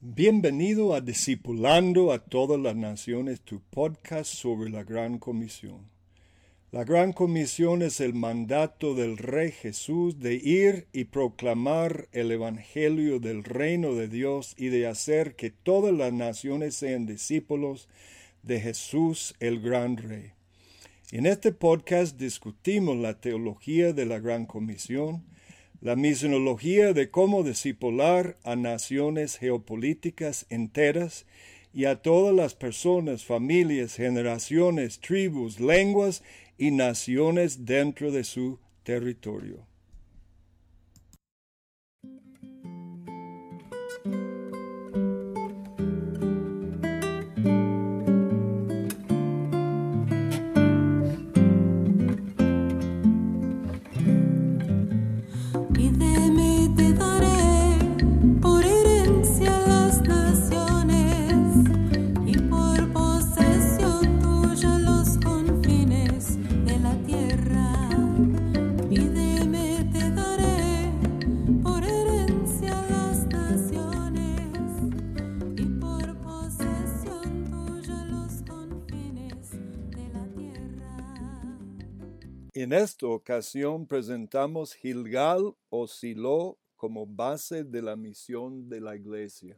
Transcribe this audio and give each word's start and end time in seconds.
Bienvenido 0.00 0.94
a 0.94 1.00
Discipulando 1.00 2.12
a 2.12 2.20
todas 2.20 2.60
las 2.60 2.76
naciones, 2.76 3.40
tu 3.40 3.60
podcast 3.68 4.32
sobre 4.32 4.70
la 4.70 4.84
Gran 4.84 5.18
Comisión. 5.18 5.90
La 6.70 6.84
Gran 6.84 7.12
Comisión 7.12 7.82
es 7.82 7.98
el 7.98 8.14
mandato 8.14 8.94
del 8.94 9.18
Rey 9.18 9.50
Jesús 9.50 10.20
de 10.20 10.34
ir 10.34 10.86
y 10.92 11.06
proclamar 11.06 12.06
el 12.12 12.30
Evangelio 12.30 13.18
del 13.18 13.42
reino 13.42 13.96
de 13.96 14.06
Dios 14.06 14.54
y 14.56 14.68
de 14.68 14.86
hacer 14.86 15.34
que 15.34 15.50
todas 15.50 15.92
las 15.92 16.12
naciones 16.12 16.76
sean 16.76 17.04
discípulos 17.04 17.88
de 18.44 18.60
Jesús 18.60 19.34
el 19.40 19.60
Gran 19.60 19.96
Rey. 19.96 20.30
En 21.10 21.26
este 21.26 21.50
podcast 21.50 22.16
discutimos 22.16 22.96
la 22.96 23.20
teología 23.20 23.92
de 23.92 24.06
la 24.06 24.20
Gran 24.20 24.46
Comisión, 24.46 25.24
la 25.80 25.94
misionología 25.94 26.92
de 26.92 27.10
cómo 27.10 27.44
discipular 27.44 28.36
a 28.42 28.56
naciones 28.56 29.38
geopolíticas 29.38 30.46
enteras 30.50 31.24
y 31.72 31.84
a 31.84 32.02
todas 32.02 32.34
las 32.34 32.54
personas, 32.54 33.24
familias, 33.24 33.94
generaciones, 33.94 34.98
tribus, 35.00 35.60
lenguas 35.60 36.22
y 36.56 36.72
naciones 36.72 37.64
dentro 37.64 38.10
de 38.10 38.24
su 38.24 38.58
territorio. 38.82 39.66
En 82.60 82.72
esta 82.72 83.06
ocasión 83.06 83.86
presentamos 83.86 84.74
Gilgal 84.74 85.54
o 85.70 85.86
Silo 85.86 86.58
como 86.74 87.06
base 87.06 87.62
de 87.62 87.80
la 87.80 87.94
misión 87.94 88.68
de 88.68 88.80
la 88.80 88.96
iglesia. 88.96 89.56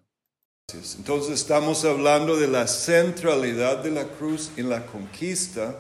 Entonces 0.99 1.41
estamos 1.41 1.83
hablando 1.87 2.37
de 2.37 2.47
la 2.47 2.67
centralidad 2.67 3.83
de 3.83 3.91
la 3.91 4.05
cruz 4.05 4.51
en 4.59 4.69
la 4.69 4.85
conquista 4.85 5.79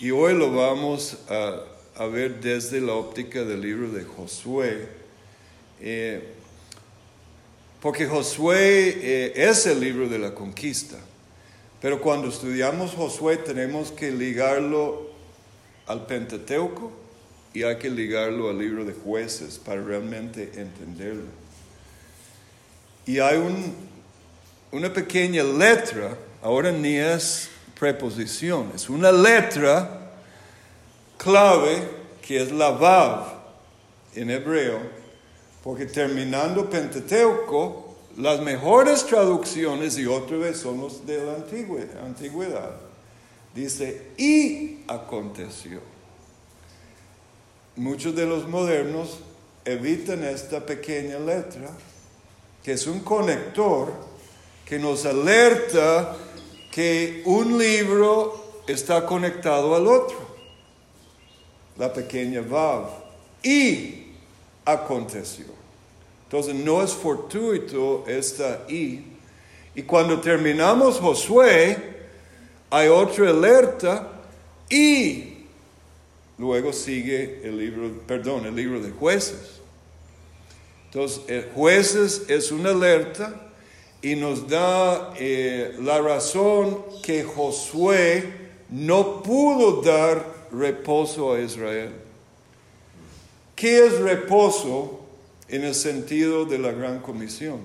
y 0.00 0.10
hoy 0.10 0.36
lo 0.36 0.52
vamos 0.52 1.16
a, 1.28 2.06
ver 2.06 2.40
desde 2.40 2.80
la 2.80 2.94
óptica 2.94 3.44
del 3.44 3.60
libro 3.60 3.92
de 3.92 4.02
Josué. 4.02 4.88
Eh, 5.80 6.34
porque 7.80 8.08
Josué 8.08 8.88
eh, 9.00 9.32
es 9.36 9.64
el 9.66 9.78
libro 9.78 10.08
de 10.08 10.18
la 10.18 10.34
conquista, 10.34 10.98
pero 11.80 12.00
cuando 12.00 12.26
estudiamos 12.26 12.94
Josué 12.94 13.36
tenemos 13.36 13.92
que 13.92 14.10
ligarlo 14.10 15.11
al 15.86 16.06
Pentateuco 16.06 16.92
y 17.54 17.62
hay 17.64 17.76
que 17.76 17.90
ligarlo 17.90 18.48
al 18.48 18.58
libro 18.58 18.84
de 18.84 18.92
jueces 18.92 19.58
para 19.58 19.82
realmente 19.82 20.52
entenderlo. 20.56 21.42
Y 23.06 23.18
hay 23.18 23.38
una 24.70 24.92
pequeña 24.92 25.42
letra, 25.42 26.16
ahora 26.40 26.70
ni 26.70 26.96
es 26.96 27.50
preposición, 27.78 28.70
una 28.88 29.10
letra 29.10 30.12
clave 31.18 31.82
que 32.26 32.40
es 32.40 32.52
la 32.52 32.70
Vav 32.70 33.26
en 34.14 34.30
hebreo, 34.30 34.78
porque 35.62 35.86
terminando 35.86 36.70
Pentateuco, 36.70 37.96
las 38.16 38.40
mejores 38.40 39.04
traducciones, 39.06 39.98
y 39.98 40.06
otra 40.06 40.36
vez 40.36 40.58
son 40.58 40.80
los 40.80 41.04
de 41.06 41.24
la 41.24 41.34
antigüedad, 42.04 42.76
Dice, 43.54 44.12
y 44.16 44.80
aconteció. 44.88 45.80
Muchos 47.76 48.14
de 48.14 48.26
los 48.26 48.48
modernos 48.48 49.20
evitan 49.64 50.24
esta 50.24 50.64
pequeña 50.64 51.18
letra, 51.18 51.70
que 52.62 52.72
es 52.72 52.86
un 52.86 53.00
conector 53.00 53.92
que 54.64 54.78
nos 54.78 55.04
alerta 55.04 56.16
que 56.70 57.22
un 57.26 57.58
libro 57.58 58.62
está 58.66 59.04
conectado 59.04 59.74
al 59.74 59.86
otro. 59.86 60.16
La 61.76 61.92
pequeña 61.92 62.40
vav. 62.40 62.88
Y 63.42 64.06
aconteció. 64.64 65.46
Entonces 66.24 66.54
no 66.54 66.82
es 66.82 66.92
fortuito 66.92 68.04
esta 68.06 68.64
y. 68.68 69.04
Y 69.74 69.82
cuando 69.82 70.20
terminamos 70.20 70.98
Josué, 70.98 71.91
hay 72.72 72.88
otra 72.88 73.28
alerta 73.28 74.08
y 74.70 75.44
luego 76.38 76.72
sigue 76.72 77.42
el 77.44 77.58
libro, 77.58 77.90
perdón, 78.06 78.46
el 78.46 78.56
libro 78.56 78.80
de 78.80 78.90
jueces. 78.90 79.60
Entonces, 80.86 81.44
jueces 81.54 82.24
es 82.28 82.50
una 82.50 82.70
alerta 82.70 83.34
y 84.00 84.16
nos 84.16 84.48
da 84.48 85.12
eh, 85.18 85.76
la 85.80 86.00
razón 86.00 86.82
que 87.02 87.24
Josué 87.24 88.32
no 88.70 89.22
pudo 89.22 89.82
dar 89.82 90.24
reposo 90.50 91.34
a 91.34 91.42
Israel. 91.42 91.92
¿Qué 93.54 93.84
es 93.84 93.98
reposo 93.98 95.00
en 95.46 95.64
el 95.64 95.74
sentido 95.74 96.46
de 96.46 96.58
la 96.58 96.72
gran 96.72 97.00
comisión? 97.00 97.60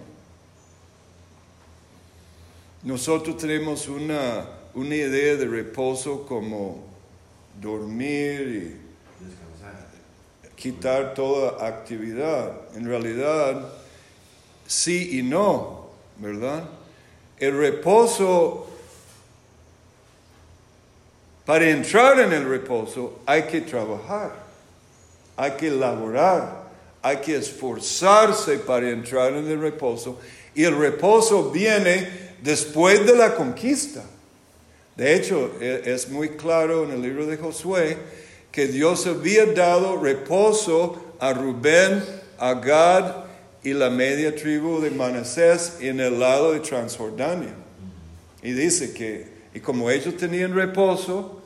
Nosotros 2.84 3.38
tenemos 3.38 3.88
una 3.88 4.57
una 4.78 4.94
idea 4.94 5.36
de 5.36 5.48
reposo 5.48 6.24
como 6.28 6.84
dormir 7.60 8.80
y 10.46 10.52
quitar 10.56 11.16
toda 11.16 11.68
actividad. 11.68 12.52
En 12.76 12.86
realidad, 12.86 13.70
sí 14.68 15.18
y 15.18 15.24
no, 15.24 15.88
¿verdad? 16.18 16.70
El 17.40 17.58
reposo, 17.58 18.68
para 21.44 21.68
entrar 21.72 22.20
en 22.20 22.34
el 22.34 22.48
reposo 22.48 23.22
hay 23.26 23.44
que 23.44 23.62
trabajar, 23.62 24.36
hay 25.38 25.52
que 25.54 25.72
laborar, 25.72 26.68
hay 27.02 27.18
que 27.18 27.36
esforzarse 27.36 28.60
para 28.60 28.92
entrar 28.92 29.34
en 29.34 29.48
el 29.48 29.60
reposo. 29.60 30.20
Y 30.54 30.66
el 30.66 30.78
reposo 30.78 31.50
viene 31.50 32.36
después 32.44 33.04
de 33.08 33.16
la 33.16 33.34
conquista. 33.34 34.04
De 34.98 35.16
hecho, 35.16 35.52
e, 35.62 35.84
es 35.86 36.10
muy 36.10 36.30
claro 36.30 36.84
en 36.84 36.92
el 36.92 37.02
libro 37.04 37.28
de 37.28 37.38
Josué 37.38 37.98
que 38.52 38.68
Dios 38.68 39.06
había 39.06 39.46
dado 39.46 40.02
reposo 40.02 41.14
a 41.20 41.34
Rubén, 41.34 42.04
a 42.40 42.56
Gad 42.56 43.26
y 43.64 43.74
la 43.74 43.92
media 43.92 44.36
tribu 44.36 44.82
de 44.82 44.90
Manasés 44.90 45.78
en 45.82 46.00
el 46.00 46.20
lado 46.20 46.54
de 46.54 46.62
Transjordania. 46.62 47.54
Y 48.42 48.54
dice 48.54 48.94
que, 48.94 49.28
y 49.54 49.60
como 49.60 49.92
ellos 49.92 50.18
tenían 50.18 50.56
reposo, 50.56 51.44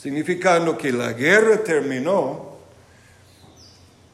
significando 0.00 0.78
que 0.78 0.90
la 0.90 1.12
guerra 1.12 1.62
terminó, 1.62 2.56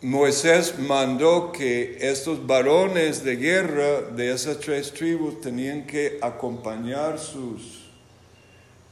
Moisés 0.02 0.78
mandó 0.80 1.52
que 1.52 1.98
estos 2.00 2.44
varones 2.44 3.22
de 3.22 3.36
guerra 3.36 4.00
de 4.14 4.32
esas 4.32 4.58
tres 4.58 4.92
tribus 4.92 5.40
tenían 5.40 5.86
que 5.86 6.18
acompañar 6.20 7.18
sus 7.20 7.83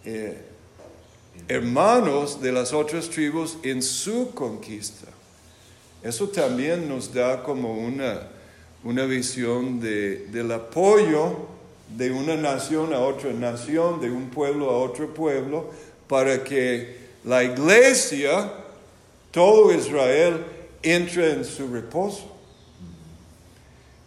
eh, 0.04 0.38
hermanos 1.48 2.40
de 2.40 2.52
las 2.52 2.72
otras 2.72 3.08
tribus 3.08 3.56
en 3.62 3.82
su 3.82 4.32
conquista. 4.34 5.08
Eso 6.02 6.28
también 6.28 6.88
nos 6.88 7.12
da 7.12 7.42
como 7.42 7.74
una, 7.74 8.28
una 8.82 9.04
visión 9.04 9.80
de, 9.80 10.26
del 10.26 10.50
apoyo 10.50 11.48
de 11.96 12.10
una 12.10 12.36
nación 12.36 12.92
a 12.94 13.00
otra 13.00 13.32
nación, 13.32 14.00
de 14.00 14.10
un 14.10 14.30
pueblo 14.30 14.70
a 14.70 14.78
otro 14.78 15.12
pueblo, 15.12 15.70
para 16.08 16.42
que 16.42 16.96
la 17.24 17.44
iglesia, 17.44 18.52
todo 19.30 19.72
Israel, 19.72 20.44
entre 20.82 21.32
en 21.32 21.44
su 21.44 21.68
reposo. 21.68 22.32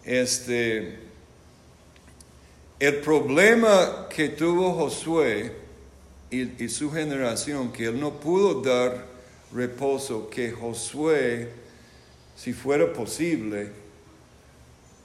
Este, 0.04 1.00
el 2.80 2.96
problema 2.98 4.08
que 4.10 4.30
tuvo 4.30 4.74
Josué 4.74 5.65
y, 6.42 6.70
su 6.70 6.92
generación, 6.92 7.72
que 7.72 7.86
él 7.86 8.00
no 8.00 8.20
pudo 8.20 8.62
dar 8.62 9.06
reposo, 9.54 10.30
que 10.30 10.52
Josué, 10.52 11.50
si 12.36 12.54
fuera 12.54 12.92
posible, 12.92 13.70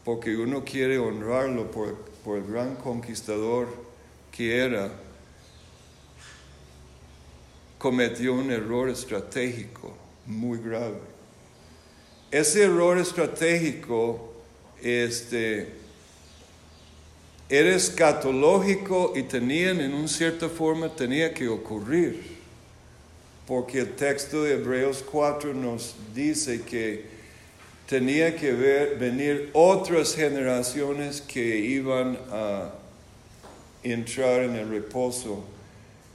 porque 0.05 0.37
uno 0.37 0.65
quiere 0.65 0.99
honrarlo 0.99 1.71
por, 1.71 1.97
por 2.25 2.39
el 2.39 2.47
gran 2.47 2.77
conquistador 2.77 3.69
que 4.33 4.57
era, 4.59 4.91
cometió 7.79 8.35
un 8.35 8.51
error 8.51 8.89
estratégico 8.89 9.97
muy 10.27 10.59
grave. 10.59 11.01
Ese 12.31 12.65
error 12.65 12.99
estratégico 12.99 14.35
este, 14.83 15.80
era 17.51 17.75
escatológico 17.75 19.13
y 19.17 19.25
tenían 19.25 19.81
en 19.81 19.93
una 19.93 20.07
cierta 20.07 20.49
forma 20.49 20.95
tenía 20.95 21.35
que 21.35 21.49
ocurrir, 21.49 22.23
porque 23.45 23.81
el 23.81 23.97
texto 23.97 24.45
de 24.45 24.55
Hebreos 24.55 25.05
4 25.11 25.53
nos 25.53 25.97
dice 26.15 26.63
que 26.63 27.07
tenía 27.89 28.37
que 28.37 28.53
ver, 28.53 28.97
venir 28.99 29.51
otras 29.53 30.15
generaciones 30.15 31.21
que 31.21 31.59
iban 31.59 32.17
a 32.31 32.71
entrar 33.83 34.43
en 34.43 34.55
el 34.55 34.71
reposo. 34.71 35.43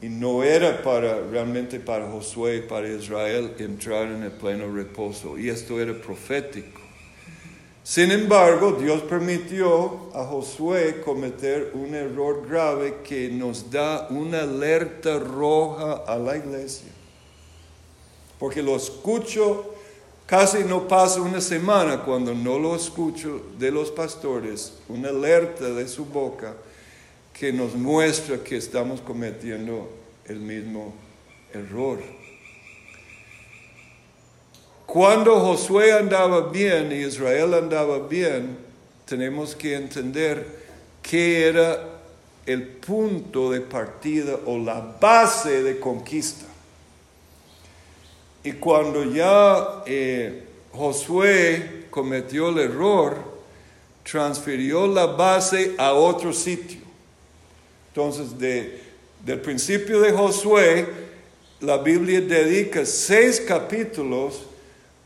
Y 0.01 0.07
no 0.07 0.41
era 0.41 0.81
para 0.83 1.19
realmente 1.19 1.81
para 1.81 2.09
Josué, 2.09 2.61
para 2.61 2.87
Israel 2.87 3.51
entrar 3.59 4.07
en 4.07 4.23
el 4.23 4.31
pleno 4.31 4.73
reposo. 4.73 5.37
Y 5.37 5.49
esto 5.49 5.81
era 5.81 5.93
profético. 5.93 6.74
Sin 7.85 8.09
embargo, 8.09 8.71
Dios 8.71 9.03
permitió 9.03 10.09
a 10.11 10.25
Josué 10.25 11.01
cometer 11.05 11.69
un 11.75 11.93
error 11.93 12.43
grave 12.49 13.01
que 13.03 13.29
nos 13.29 13.69
da 13.69 14.07
una 14.09 14.41
alerta 14.41 15.19
roja 15.19 16.03
a 16.07 16.17
la 16.17 16.35
iglesia. 16.35 16.89
Porque 18.39 18.63
lo 18.63 18.75
escucho, 18.75 19.75
casi 20.25 20.63
no 20.63 20.87
pasa 20.87 21.21
una 21.21 21.39
semana 21.39 22.01
cuando 22.03 22.33
no 22.33 22.57
lo 22.57 22.75
escucho 22.75 23.43
de 23.59 23.69
los 23.69 23.91
pastores, 23.91 24.73
una 24.89 25.09
alerta 25.09 25.65
de 25.65 25.87
su 25.87 26.05
boca 26.05 26.55
que 27.31 27.53
nos 27.53 27.75
muestra 27.75 28.43
que 28.43 28.57
estamos 28.57 28.99
cometiendo 28.99 29.87
el 30.25 30.39
mismo 30.39 30.91
error. 31.53 31.99
Cuando 34.85 35.39
Josué 35.39 35.93
andaba 35.93 36.49
bien 36.49 36.91
y 36.91 37.05
Israel 37.05 37.53
andaba 37.55 37.99
bien, 38.07 38.57
tenemos 39.05 39.55
que 39.55 39.75
entender 39.75 40.45
qué 41.01 41.47
era 41.47 41.79
el 42.45 42.63
punto 42.63 43.51
de 43.51 43.61
partida 43.61 44.37
o 44.45 44.57
la 44.57 44.95
base 44.99 45.63
de 45.63 45.79
conquista. 45.79 46.45
Y 48.43 48.53
cuando 48.53 49.03
ya 49.11 49.83
eh, 49.87 50.43
Josué 50.71 51.85
cometió 51.89 52.49
el 52.49 52.59
error, 52.59 53.17
transfirió 54.03 54.85
la 54.85 55.07
base 55.07 55.73
a 55.79 55.93
otro 55.93 56.31
sitio. 56.31 56.79
Entonces, 57.87 58.37
de, 58.37 58.81
del 59.23 59.41
principio 59.41 59.99
de 60.01 60.11
Josué, 60.11 60.85
la 61.61 61.77
Biblia 61.77 62.21
dedica 62.21 62.85
seis 62.85 63.41
capítulos 63.41 64.43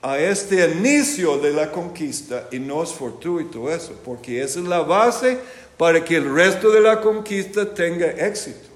a 0.01 0.17
este 0.17 0.65
inicio 0.69 1.37
de 1.37 1.51
la 1.51 1.71
conquista 1.71 2.47
y 2.51 2.59
no 2.59 2.83
es 2.83 2.91
fortuito 2.91 3.69
eso, 3.69 3.93
porque 4.03 4.41
esa 4.41 4.59
es 4.59 4.65
la 4.65 4.79
base 4.81 5.39
para 5.77 6.03
que 6.03 6.15
el 6.15 6.33
resto 6.33 6.71
de 6.71 6.81
la 6.81 7.01
conquista 7.01 7.73
tenga 7.73 8.07
éxito. 8.07 8.67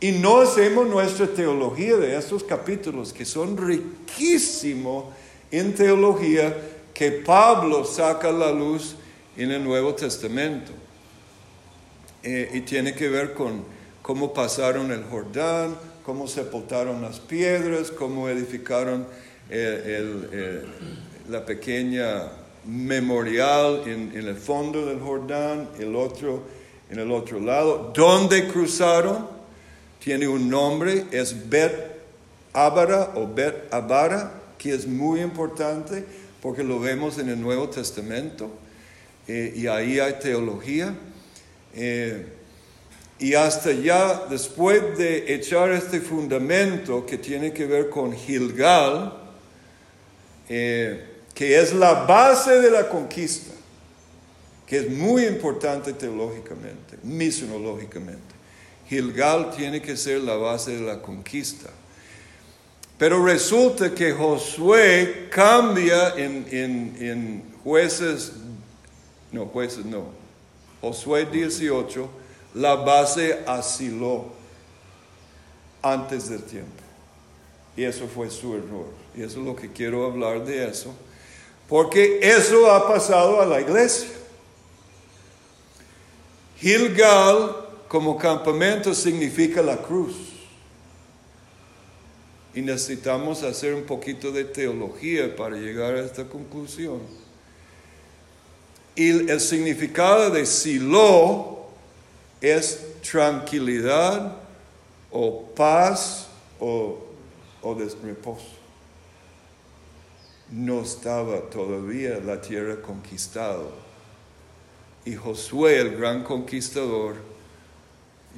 Y 0.00 0.12
no 0.12 0.40
hacemos 0.40 0.86
nuestra 0.86 1.26
teología 1.26 1.96
de 1.96 2.16
estos 2.16 2.44
capítulos 2.44 3.12
que 3.12 3.24
son 3.24 3.56
riquísimos 3.56 5.06
en 5.50 5.74
teología 5.74 6.54
que 6.92 7.12
Pablo 7.12 7.84
saca 7.84 8.28
a 8.28 8.32
la 8.32 8.52
luz 8.52 8.96
en 9.36 9.50
el 9.52 9.64
Nuevo 9.64 9.94
Testamento. 9.94 10.72
Eh, 12.22 12.50
y 12.54 12.60
tiene 12.62 12.94
que 12.94 13.08
ver 13.08 13.34
con 13.34 13.64
cómo 14.02 14.34
pasaron 14.34 14.90
el 14.90 15.04
Jordán, 15.04 15.76
cómo 16.04 16.26
sepultaron 16.26 17.02
las 17.02 17.20
piedras, 17.20 17.90
cómo 17.90 18.28
edificaron 18.28 19.06
la 21.28 21.44
pequeña 21.44 22.22
memorial 22.64 23.82
en, 23.86 24.12
el 24.14 24.36
fondo 24.36 24.86
del 24.86 25.00
Jordán, 25.00 25.68
el 25.78 25.94
otro 25.94 26.42
en 26.90 26.98
el 26.98 27.10
otro 27.10 27.40
lado. 27.40 27.92
¿Dónde 27.94 28.48
cruzaron? 28.48 29.28
Tiene 30.02 30.28
un 30.28 30.48
nombre, 30.48 31.06
es 31.10 31.48
Bet 31.48 31.96
Abara 32.52 33.12
o 33.16 33.26
Bet 33.26 33.72
Abara, 33.72 34.42
que 34.58 34.72
es 34.72 34.86
muy 34.86 35.20
importante 35.20 36.04
porque 36.40 36.62
lo 36.62 36.78
vemos 36.78 37.18
en 37.18 37.28
el 37.28 37.40
Nuevo 37.40 37.68
Testamento 37.68 38.50
eh, 39.26 39.52
y 39.56 39.66
ahí 39.66 39.98
hay 39.98 40.14
teología. 40.20 40.94
Eh, 41.74 42.26
y 43.18 43.34
hasta 43.34 43.72
ya 43.72 44.26
después 44.28 44.96
de 44.96 45.34
echar 45.34 45.72
este 45.72 46.00
fundamento 46.00 47.04
que 47.04 47.18
tiene 47.18 47.52
que 47.52 47.66
ver 47.66 47.88
con 47.88 48.12
Gilgal, 48.12 49.25
eh, 50.48 51.04
que 51.34 51.60
es 51.60 51.72
la 51.74 52.04
base 52.04 52.60
de 52.60 52.70
la 52.70 52.88
conquista, 52.88 53.52
que 54.66 54.78
es 54.78 54.90
muy 54.90 55.24
importante 55.24 55.92
teológicamente, 55.92 56.98
misionológicamente. 57.02 58.34
Gilgal 58.88 59.50
tiene 59.54 59.82
que 59.82 59.96
ser 59.96 60.20
la 60.20 60.36
base 60.36 60.76
de 60.76 60.82
la 60.82 61.02
conquista. 61.02 61.70
Pero 62.98 63.24
resulta 63.24 63.94
que 63.94 64.12
Josué 64.12 65.28
cambia 65.30 66.14
en, 66.16 66.46
en 66.50 67.42
jueces, 67.62 68.32
no, 69.32 69.46
jueces 69.46 69.84
no, 69.84 70.06
Josué 70.80 71.26
18, 71.26 72.08
la 72.54 72.76
base 72.76 73.40
a 73.46 73.60
antes 75.82 76.28
del 76.28 76.42
tiempo. 76.42 76.82
Y 77.76 77.84
eso 77.84 78.06
fue 78.06 78.30
su 78.30 78.54
error. 78.54 78.86
Y 79.16 79.22
eso 79.22 79.40
es 79.40 79.46
lo 79.46 79.56
que 79.56 79.72
quiero 79.72 80.04
hablar 80.04 80.44
de 80.44 80.68
eso. 80.68 80.94
Porque 81.68 82.20
eso 82.22 82.70
ha 82.70 82.86
pasado 82.86 83.40
a 83.40 83.46
la 83.46 83.60
iglesia. 83.60 84.10
Gilgal 86.58 87.56
como 87.88 88.16
campamento 88.16 88.94
significa 88.94 89.62
la 89.62 89.78
cruz. 89.78 90.14
Y 92.54 92.62
necesitamos 92.62 93.42
hacer 93.42 93.74
un 93.74 93.84
poquito 93.84 94.32
de 94.32 94.44
teología 94.44 95.34
para 95.34 95.56
llegar 95.56 95.94
a 95.94 96.04
esta 96.04 96.24
conclusión. 96.24 97.00
Y 98.94 99.30
el 99.30 99.40
significado 99.40 100.30
de 100.30 100.46
Silo 100.46 101.66
es 102.40 102.80
tranquilidad 103.02 104.36
o 105.10 105.42
paz 105.54 106.28
o 106.58 107.06
o 107.66 107.74
de 107.74 107.88
reposo. 108.02 108.55
No 110.50 110.82
estaba 110.82 111.40
todavía 111.50 112.20
la 112.24 112.40
tierra 112.40 112.80
conquistada. 112.80 113.64
Y 115.04 115.14
Josué, 115.14 115.78
el 115.78 115.96
gran 115.96 116.24
conquistador, 116.24 117.16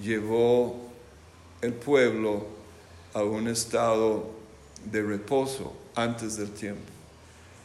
llevó 0.03 0.77
el 1.61 1.73
pueblo 1.73 2.47
a 3.15 3.23
un 3.23 3.49
estado 3.49 4.31
de 4.85 5.03
reposo 5.03 5.73
antes 5.95 6.37
del 6.37 6.50
tiempo. 6.53 6.83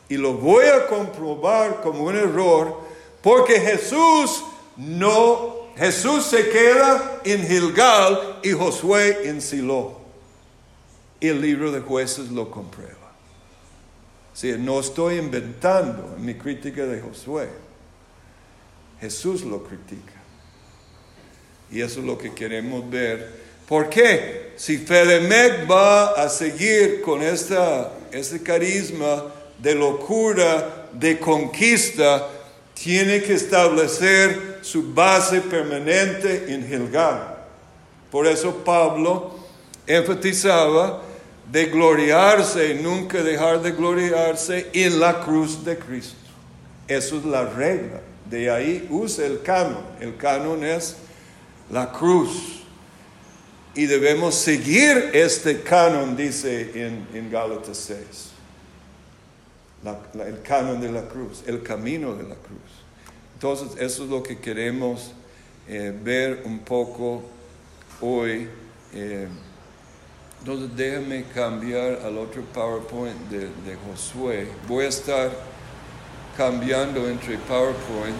Y 0.09 0.17
lo 0.17 0.33
voy 0.33 0.65
a 0.65 0.87
comprobar 0.87 1.81
como 1.81 2.03
un 2.03 2.15
error 2.15 2.77
porque 3.21 3.59
Jesús 3.59 4.43
no, 4.75 5.69
Jesús 5.75 6.25
se 6.25 6.49
queda 6.49 7.21
en 7.23 7.47
Gilgal 7.47 8.39
y 8.43 8.51
Josué 8.51 9.29
en 9.29 9.41
Silo. 9.41 10.01
Y 11.19 11.29
el 11.29 11.41
libro 11.41 11.71
de 11.71 11.79
jueces 11.79 12.29
lo 12.31 12.51
comprueba. 12.51 13.02
Sí, 14.33 14.55
no 14.57 14.79
estoy 14.79 15.17
inventando 15.17 16.15
mi 16.17 16.33
crítica 16.33 16.85
de 16.85 17.01
Josué. 17.01 17.47
Jesús 18.99 19.43
lo 19.43 19.63
critica. 19.63 20.13
Y 21.71 21.81
eso 21.81 21.99
es 21.99 22.05
lo 22.05 22.17
que 22.17 22.33
queremos 22.33 22.89
ver. 22.89 23.43
¿Por 23.67 23.89
qué? 23.89 24.53
Si 24.55 24.77
Fedemec 24.77 25.69
va 25.69 26.11
a 26.11 26.29
seguir 26.29 27.01
con 27.01 27.21
esta, 27.21 27.93
este 28.11 28.41
carisma 28.41 29.25
de 29.59 29.75
locura, 29.75 30.87
de 30.93 31.19
conquista, 31.19 32.27
tiene 32.73 33.21
que 33.21 33.33
establecer 33.33 34.59
su 34.61 34.93
base 34.93 35.41
permanente 35.41 36.53
en 36.53 36.67
Gilgal. 36.67 37.37
Por 38.11 38.27
eso 38.27 38.63
Pablo 38.63 39.39
enfatizaba 39.87 41.01
de 41.51 41.65
gloriarse 41.65 42.75
nunca 42.75 43.21
dejar 43.21 43.61
de 43.61 43.71
gloriarse 43.71 44.69
en 44.73 44.99
la 44.99 45.21
cruz 45.21 45.63
de 45.63 45.77
Cristo. 45.77 46.15
Eso 46.87 47.17
es 47.17 47.25
la 47.25 47.45
regla. 47.45 48.01
De 48.29 48.49
ahí 48.49 48.87
usa 48.89 49.25
el 49.25 49.41
canon. 49.41 49.83
El 49.99 50.17
canon 50.17 50.63
es 50.63 50.95
la 51.71 51.91
cruz. 51.91 52.63
Y 53.75 53.85
debemos 53.85 54.35
seguir 54.35 55.11
este 55.13 55.61
canon, 55.61 56.15
dice 56.15 56.71
en, 56.75 57.07
en 57.13 57.31
Gálatas 57.31 57.77
6. 57.77 57.99
el 60.25 60.41
canon 60.41 60.79
de 60.79 60.91
la 60.91 61.07
cruz, 61.07 61.43
el 61.47 61.63
camino 61.63 62.15
de 62.15 62.23
la 62.23 62.35
cruz. 62.35 62.59
Entonces, 63.33 63.69
eso 63.79 64.03
es 64.03 64.09
lo 64.09 64.23
que 64.23 64.39
queremos 64.39 65.11
eh, 65.67 65.93
ver 66.03 66.43
un 66.45 66.59
poco 66.59 67.23
hoy. 67.99 68.47
Eh, 68.93 69.27
entonces, 70.45 70.75
déjame 70.75 71.23
cambiar 71.33 72.01
al 72.03 72.17
otro 72.17 72.41
PowerPoint 72.53 73.15
de, 73.29 73.45
de 73.45 73.77
Josué. 73.87 74.45
Voy 74.67 74.83
a 74.83 74.89
estar 74.89 75.31
cambiando 76.35 77.07
entre 77.07 77.37
PowerPoints. 77.37 78.17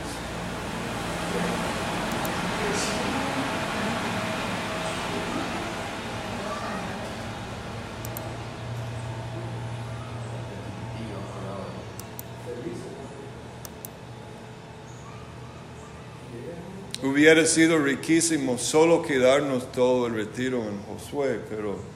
Hubiera 17.03 17.46
sido 17.46 17.80
riquísimo 17.80 18.58
solo 18.58 19.01
quedarnos 19.01 19.70
todo 19.74 20.08
el 20.08 20.15
retiro 20.15 20.63
en 20.63 20.82
Josué, 20.84 21.42
pero 21.50 21.93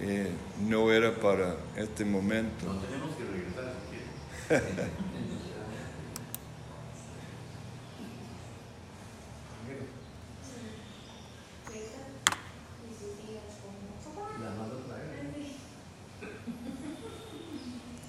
eh, 0.00 0.30
no 0.68 0.90
era 0.90 1.14
para 1.14 1.56
este 1.76 2.04
momento. 2.04 2.66
No 2.66 2.80
tenemos 2.80 3.16
que 3.16 3.24
regresar. 3.24 4.90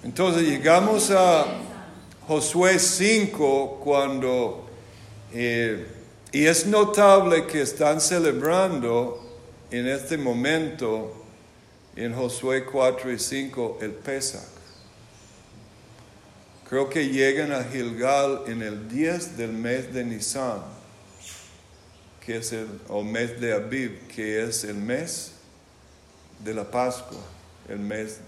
Entonces 0.04 0.42
llegamos 0.42 1.10
a 1.10 1.46
Josué 2.26 2.78
5 2.78 3.80
cuando, 3.82 4.66
eh, 5.32 5.86
y 6.32 6.44
es 6.44 6.66
notable 6.66 7.46
que 7.46 7.62
están 7.62 8.00
celebrando 8.00 9.40
en 9.70 9.86
este 9.86 10.18
momento, 10.18 11.21
en 11.96 12.14
Josué 12.14 12.64
4 12.64 13.12
y 13.12 13.18
5, 13.18 13.78
el 13.82 13.90
Pesach. 13.92 14.42
Creo 16.68 16.88
que 16.88 17.08
llegan 17.08 17.52
a 17.52 17.64
Gilgal 17.64 18.42
en 18.46 18.62
el 18.62 18.88
10 18.88 19.36
del 19.36 19.52
mes 19.52 19.92
de 19.92 20.04
Nisan, 20.04 20.62
que 22.24 22.36
es 22.38 22.52
el 22.52 22.68
o 22.88 23.02
mes 23.02 23.40
de 23.40 23.52
Abib, 23.52 24.06
que 24.08 24.42
es 24.42 24.64
el 24.64 24.76
mes 24.76 25.32
de 26.42 26.54
la 26.54 26.70
Pascua, 26.70 27.20
el 27.68 27.78
mes 27.78 28.20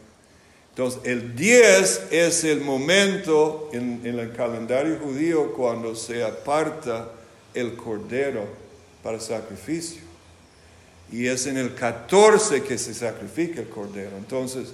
entonces, 0.75 1.02
el 1.04 1.37
10 1.37 2.09
es 2.11 2.42
el 2.42 2.61
momento 2.61 3.71
en, 3.73 4.00
en 4.02 4.18
el 4.18 4.33
calendario 4.33 4.99
judío 4.99 5.52
cuando 5.52 5.94
se 5.94 6.25
aparta 6.25 7.12
el 7.54 7.76
cordero 7.76 8.44
para 9.00 9.21
sacrificio. 9.21 10.02
Y 11.14 11.28
es 11.28 11.47
en 11.47 11.56
el 11.56 11.75
14 11.75 12.64
que 12.64 12.76
se 12.76 12.92
sacrifica 12.92 13.61
el 13.61 13.68
cordero. 13.68 14.16
Entonces, 14.18 14.71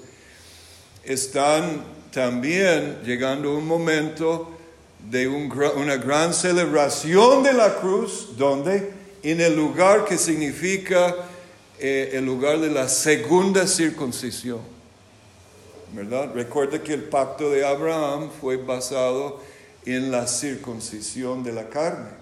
están 1.05 1.85
también 2.11 3.01
llegando 3.05 3.55
un 3.55 3.67
momento 3.67 4.51
de 5.11 5.29
un 5.29 5.53
una 5.77 5.97
gran 5.97 6.33
celebración 6.33 7.43
de 7.43 7.53
la 7.53 7.77
cruz, 7.77 8.31
donde 8.39 8.91
en 9.23 9.43
el 9.43 9.55
lugar 9.55 10.07
que 10.07 10.17
significa 10.17 11.15
eh, 11.79 12.13
el 12.15 12.25
lugar 12.25 12.59
de 12.59 12.71
la 12.71 12.89
segunda 12.89 13.67
circuncisión. 13.67 14.61
¿verdad? 15.93 16.31
Recuerda 16.35 16.83
que 16.83 16.95
el 16.95 17.05
pacto 17.05 17.51
de 17.51 17.67
Abraham 17.67 18.31
fue 18.41 18.57
basado 18.57 19.41
en 19.85 20.11
la 20.11 20.27
circuncisión 20.27 21.43
de 21.43 21.53
la 21.53 21.69
carne. 21.69 22.20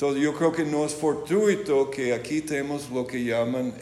Entonces 0.00 0.22
yo 0.22 0.32
creo 0.32 0.50
que 0.50 0.64
no 0.64 0.86
es 0.86 0.94
fortuito 0.94 1.90
que 1.90 2.14
aquí 2.14 2.40
tenemos 2.40 2.88
lo 2.88 3.06
que 3.06 3.22
llaman 3.22 3.74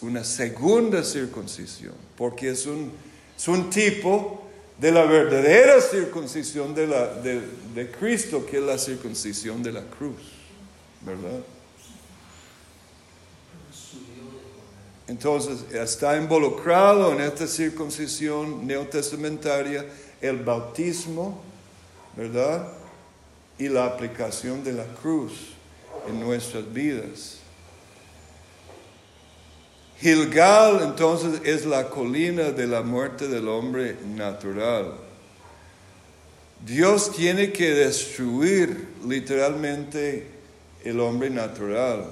una 0.00 0.24
segunda 0.24 1.04
circuncisión, 1.04 1.92
porque 2.16 2.48
es 2.48 2.64
un, 2.64 2.90
es 3.36 3.48
un 3.48 3.68
tipo 3.68 4.48
de 4.78 4.90
la 4.90 5.04
verdadera 5.04 5.78
circuncisión 5.82 6.74
de, 6.74 6.86
la, 6.86 7.08
de 7.08 7.90
Cristo, 7.90 8.46
que 8.46 8.56
es 8.56 8.62
la 8.62 8.78
circuncisión 8.78 9.62
de 9.62 9.72
la 9.72 9.82
cruz, 9.82 10.22
¿verdad? 11.02 11.40
Entonces 15.06 15.70
está 15.70 16.16
involucrado 16.16 17.12
en 17.12 17.20
esta 17.20 17.46
circuncisión 17.46 18.66
neotestamentaria 18.66 19.84
el 20.22 20.38
bautismo, 20.38 21.42
¿verdad? 22.16 22.72
Y 23.58 23.68
la 23.68 23.84
aplicación 23.84 24.64
de 24.64 24.72
la 24.72 24.86
cruz 24.86 25.57
en 26.08 26.20
nuestras 26.20 26.72
vidas. 26.72 27.38
Gilgal 30.00 30.80
entonces 30.82 31.40
es 31.44 31.66
la 31.66 31.88
colina 31.88 32.50
de 32.50 32.66
la 32.66 32.82
muerte 32.82 33.26
del 33.26 33.48
hombre 33.48 33.96
natural. 34.06 34.92
Dios 36.64 37.12
tiene 37.12 37.52
que 37.52 37.72
destruir 37.72 38.88
literalmente 39.06 40.26
el 40.84 41.00
hombre 41.00 41.30
natural. 41.30 42.04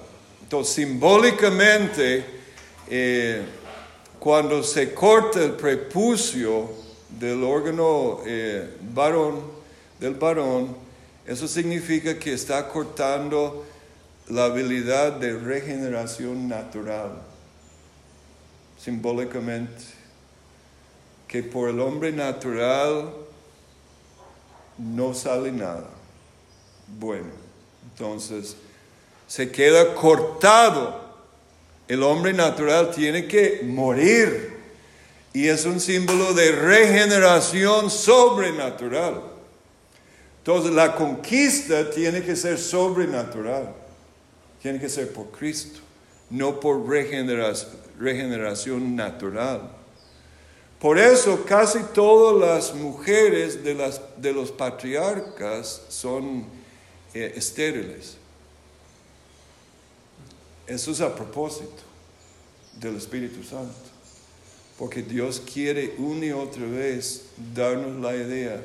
Entonces, 0.43 0.75
simbólicamente, 0.75 2.25
eh, 2.89 3.43
cuando 4.19 4.63
se 4.63 4.93
corta 4.93 5.43
el 5.43 5.53
prepucio 5.53 6.71
del 7.09 7.43
órgano 7.43 8.21
eh, 8.27 8.69
varón, 8.95 9.43
del 10.01 10.15
varón, 10.15 10.77
eso 11.27 11.49
significa 11.49 12.19
que 12.19 12.33
está 12.33 12.69
cortando 12.69 13.65
la 14.29 14.47
habilidad 14.47 15.13
de 15.13 15.39
regeneración 15.39 16.49
natural, 16.49 17.13
simbólicamente, 18.79 19.83
que 21.29 21.43
por 21.43 21.71
el 21.71 21.81
hombre 21.81 22.13
natural 22.13 23.13
no 24.79 25.15
sale 25.15 25.53
nada. 25.53 25.89
Bueno, 26.99 27.31
entonces 27.93 28.57
se 29.27 29.51
queda 29.51 29.95
cortado 29.95 31.07
el 31.89 32.03
hombre 32.03 32.33
natural 32.33 32.91
tiene 32.91 33.27
que 33.27 33.61
morir. 33.65 34.57
Y 35.33 35.49
es 35.49 35.65
un 35.67 35.81
símbolo 35.81 36.33
de 36.33 36.51
regeneración 36.53 37.91
sobrenatural. 37.91 39.23
Entonces 40.39 40.73
la 40.73 40.95
conquista 40.95 41.91
tiene 41.91 42.23
que 42.23 42.35
ser 42.35 42.59
sobrenatural. 42.59 43.75
Tiene 44.67 44.81
que 44.81 44.89
ser 44.89 45.13
por 45.13 45.31
Cristo, 45.31 45.79
no 46.29 46.59
por 46.59 46.89
regeneración, 46.89 48.97
natural. 48.97 49.71
Por 50.81 50.99
eso 50.99 51.45
casi 51.45 51.79
todas 51.95 52.37
las 52.37 52.75
mujeres 52.75 53.63
de, 53.63 54.33
los 54.33 54.51
patriarcas 54.51 55.83
son 55.89 56.47
eh, 57.15 57.35
estériles. 57.37 58.17
Eso 60.67 60.91
es 60.91 61.01
a 61.01 61.15
propósito 61.15 61.85
del 62.81 62.97
Espíritu 62.97 63.45
Santo. 63.45 63.73
Porque 64.81 65.01
Dios 65.01 65.41
quiere 65.41 65.95
una 65.99 66.27
y 66.27 66.33
otra 66.33 66.67
vez 66.67 67.27
darnos 67.55 68.03
la 68.03 68.17
idea 68.17 68.61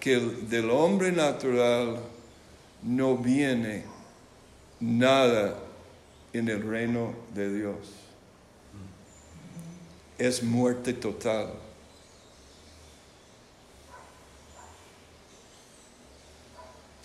que 0.00 0.14
el- 0.14 0.50
del 0.50 0.70
hombre 0.70 1.12
natural 1.12 2.00
no 2.82 3.16
viene 3.16 3.93
nada 4.84 5.56
en 6.32 6.48
el 6.48 6.62
reino 6.62 7.14
de 7.34 7.54
Dios. 7.54 7.76
Es 10.18 10.42
muerte 10.42 10.92
total. 10.92 11.52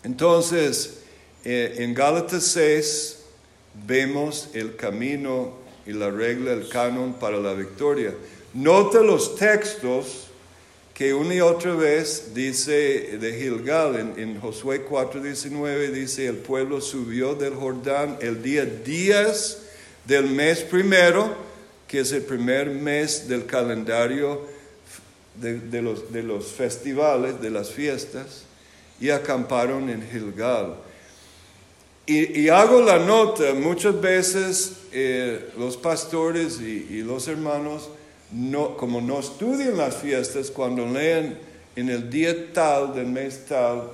Entonces, 0.04 1.04
eh, 1.44 1.76
en 1.80 1.94
Gálatas 1.94 2.44
6 2.44 3.20
vemos 3.86 4.50
el 4.54 4.76
camino 4.76 5.54
y 5.86 5.94
la 5.94 6.10
regla, 6.10 6.54
el 6.54 6.68
canon 6.70 7.14
para 7.14 7.38
la 7.38 7.54
victoria. 7.54 8.14
Nota 8.54 9.02
los 9.02 9.36
textos 9.36 10.29
que 11.00 11.14
una 11.14 11.34
y 11.34 11.40
otra 11.40 11.76
vez 11.76 12.34
dice 12.34 13.18
de 13.22 13.34
Gilgal, 13.40 13.96
en, 13.96 14.20
en 14.20 14.42
Josué 14.42 14.86
4:19 14.86 15.92
dice, 15.92 16.28
el 16.28 16.36
pueblo 16.36 16.82
subió 16.82 17.36
del 17.36 17.56
Jordán 17.56 18.18
el 18.20 18.44
día 18.44 18.66
10 18.66 19.62
del 20.04 20.26
mes 20.26 20.60
primero, 20.60 21.34
que 21.88 22.02
es 22.02 22.12
el 22.12 22.24
primer 22.24 22.70
mes 22.72 23.30
del 23.30 23.46
calendario 23.46 24.46
de, 25.36 25.82
los, 25.82 26.12
de 26.12 26.22
los 26.22 26.48
festivales, 26.48 27.40
de 27.40 27.50
las 27.50 27.72
fiestas, 27.72 28.44
y 29.00 29.10
acamparon 29.10 29.90
en 29.90 30.06
Gilgal. 30.06 30.76
Y, 32.08 32.50
hago 32.50 32.82
la 32.82 33.00
nota, 33.00 33.54
muchas 33.54 34.02
veces 34.02 34.74
eh, 34.92 35.50
los 35.58 35.78
pastores 35.78 36.60
y 36.60 37.04
los 37.04 37.30
hermanos, 37.30 37.90
no, 38.32 38.78
como 38.78 39.02
no 39.02 39.20
estudian 39.20 39.78
las 39.78 39.98
fiestas, 39.98 40.52
cuando 40.52 40.86
leen 40.86 41.38
en 41.76 41.90
el 41.90 42.10
día 42.10 42.54
tal 42.54 42.94
del 42.94 43.08
mes 43.08 43.46
tal, 43.48 43.92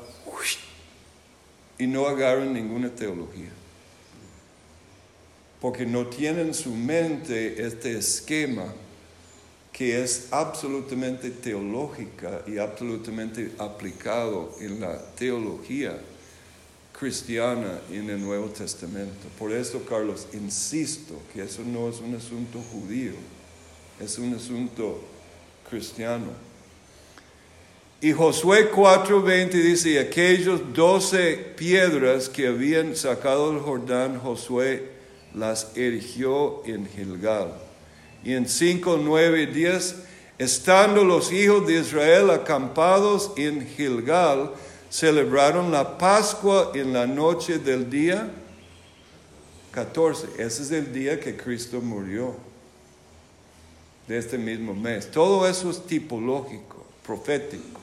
y 1.78 1.88
no 1.88 2.08
agarran 2.08 2.54
ninguna 2.54 2.90
teología. 2.90 3.50
Porque 5.60 5.86
no 5.86 6.08
tienen 6.08 6.48
en 6.48 6.54
su 6.54 6.72
mente 6.72 7.66
este 7.66 7.98
esquema 7.98 8.74
que 9.72 10.02
es 10.02 10.28
absolutamente 10.32 11.32
teológica 11.32 12.44
y 12.48 12.58
absolutamente 12.58 13.52
aplicado 13.58 14.56
en 14.62 14.80
la 14.80 14.98
teología 15.16 16.00
cristiana 16.98 17.82
en 17.92 18.10
el 18.10 18.22
Nuevo 18.22 18.48
Testamento. 18.48 19.28
Por 19.38 19.52
eso, 19.52 19.84
Carlos, 19.84 20.28
insisto 20.32 21.22
que 21.34 21.44
eso 21.44 21.62
no 21.66 21.90
es 21.90 22.00
un 22.00 22.16
asunto 22.16 22.62
judío, 22.72 23.12
es 24.00 24.18
un 24.18 24.34
asunto 24.34 25.02
cristiano. 25.70 26.28
Y 28.02 28.12
Josué 28.12 28.72
4:20 28.72 29.50
dice, 29.50 30.00
aquellos 30.00 30.74
doce 30.74 31.38
piedras 31.56 32.30
que 32.30 32.48
habían 32.48 32.96
sacado 32.96 33.52
del 33.52 33.62
Jordán, 33.62 34.20
Josué 34.20 34.92
las 35.34 35.76
erigió 35.76 36.62
en 36.66 36.88
Gilgal. 36.88 37.54
Y 38.24 38.34
en 38.34 38.48
5, 38.48 39.00
9 39.02 39.44
y 39.44 39.46
10, 39.48 39.96
estando 40.38 41.04
los 41.04 41.32
hijos 41.32 41.66
de 41.68 41.80
Israel 41.80 42.30
acampados 42.32 43.32
en 43.38 43.66
Gilgal, 43.66 44.52
celebraron 44.90 45.72
la 45.72 45.98
Pascua 45.98 46.72
en 46.74 46.94
la 46.94 47.06
noche 47.06 47.60
del 47.60 47.90
día 47.90 48.30
14. 49.72 50.28
Ese 50.38 50.64
es 50.64 50.72
el 50.72 50.94
día 50.94 51.20
que 51.20 51.36
Cristo 51.36 51.82
murió, 51.82 52.36
de 54.08 54.18
este 54.18 54.38
mismo 54.38 54.74
mes. 54.74 55.10
Todo 55.12 55.48
eso 55.48 55.70
es 55.70 55.86
tipológico, 55.86 56.86
profético, 57.06 57.80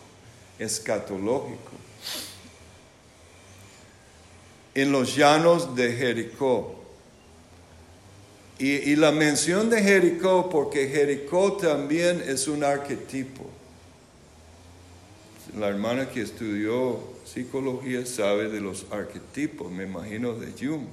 escatológico. 0.58 1.72
En 4.74 4.92
los 4.92 5.14
llanos 5.16 5.74
de 5.74 5.92
Jericó. 5.92 6.76
Y, 8.58 8.90
y, 8.90 8.96
la 8.96 9.10
mención 9.10 9.68
de 9.70 9.82
Jericó, 9.82 10.48
porque 10.48 10.88
Jericó 10.88 11.54
también 11.54 12.22
es 12.26 12.46
un 12.46 12.62
arquetipo. 12.62 13.44
La 15.58 15.68
hermana 15.68 16.08
que 16.08 16.22
estudió 16.22 17.00
psicología 17.24 18.06
sabe 18.06 18.48
de 18.48 18.60
los 18.60 18.86
arquetipos, 18.90 19.70
me 19.70 19.84
imagino 19.84 20.34
de 20.34 20.52
Jung. 20.52 20.86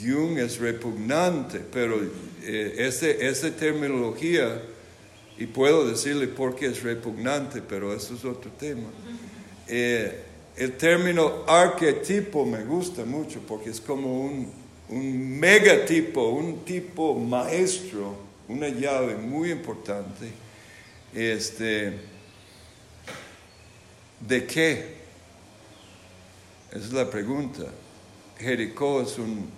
Jung 0.00 0.38
es 0.38 0.58
repugnante, 0.58 1.60
pero 1.60 2.00
eh, 2.42 2.74
esa 3.20 3.50
terminología, 3.50 4.60
y 5.38 5.46
puedo 5.46 5.86
decirle 5.86 6.28
por 6.28 6.54
qué 6.56 6.66
es 6.66 6.82
repugnante, 6.82 7.60
pero 7.60 7.94
eso 7.94 8.14
es 8.14 8.24
otro 8.24 8.50
tema. 8.52 8.88
Eh, 9.66 10.22
el 10.56 10.76
término 10.76 11.44
arquetipo 11.46 12.46
me 12.46 12.64
gusta 12.64 13.04
mucho 13.04 13.40
porque 13.40 13.70
es 13.70 13.80
como 13.80 14.20
un, 14.22 14.52
un 14.88 15.38
megatipo, 15.38 16.28
un 16.28 16.64
tipo 16.64 17.18
maestro, 17.18 18.16
una 18.48 18.68
llave 18.68 19.16
muy 19.16 19.50
importante. 19.50 20.30
Este, 21.12 21.92
¿De 24.20 24.46
qué? 24.46 24.94
Esa 26.70 26.86
es 26.86 26.92
la 26.92 27.10
pregunta. 27.10 27.64
Jericó 28.38 29.02
es 29.02 29.18
un 29.18 29.48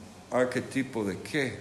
arquetipo 0.40 1.05
de 1.05 1.19
qué. 1.19 1.57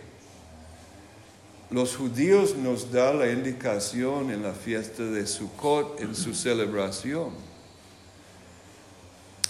Los 1.71 1.95
judíos 1.95 2.55
nos 2.55 2.91
dan 2.91 3.19
la 3.19 3.31
indicación 3.31 4.31
en 4.31 4.43
la 4.43 4.53
fiesta 4.53 5.03
de 5.03 5.25
Sukkot, 5.25 5.99
en 6.01 6.15
su 6.15 6.33
celebración. 6.33 7.31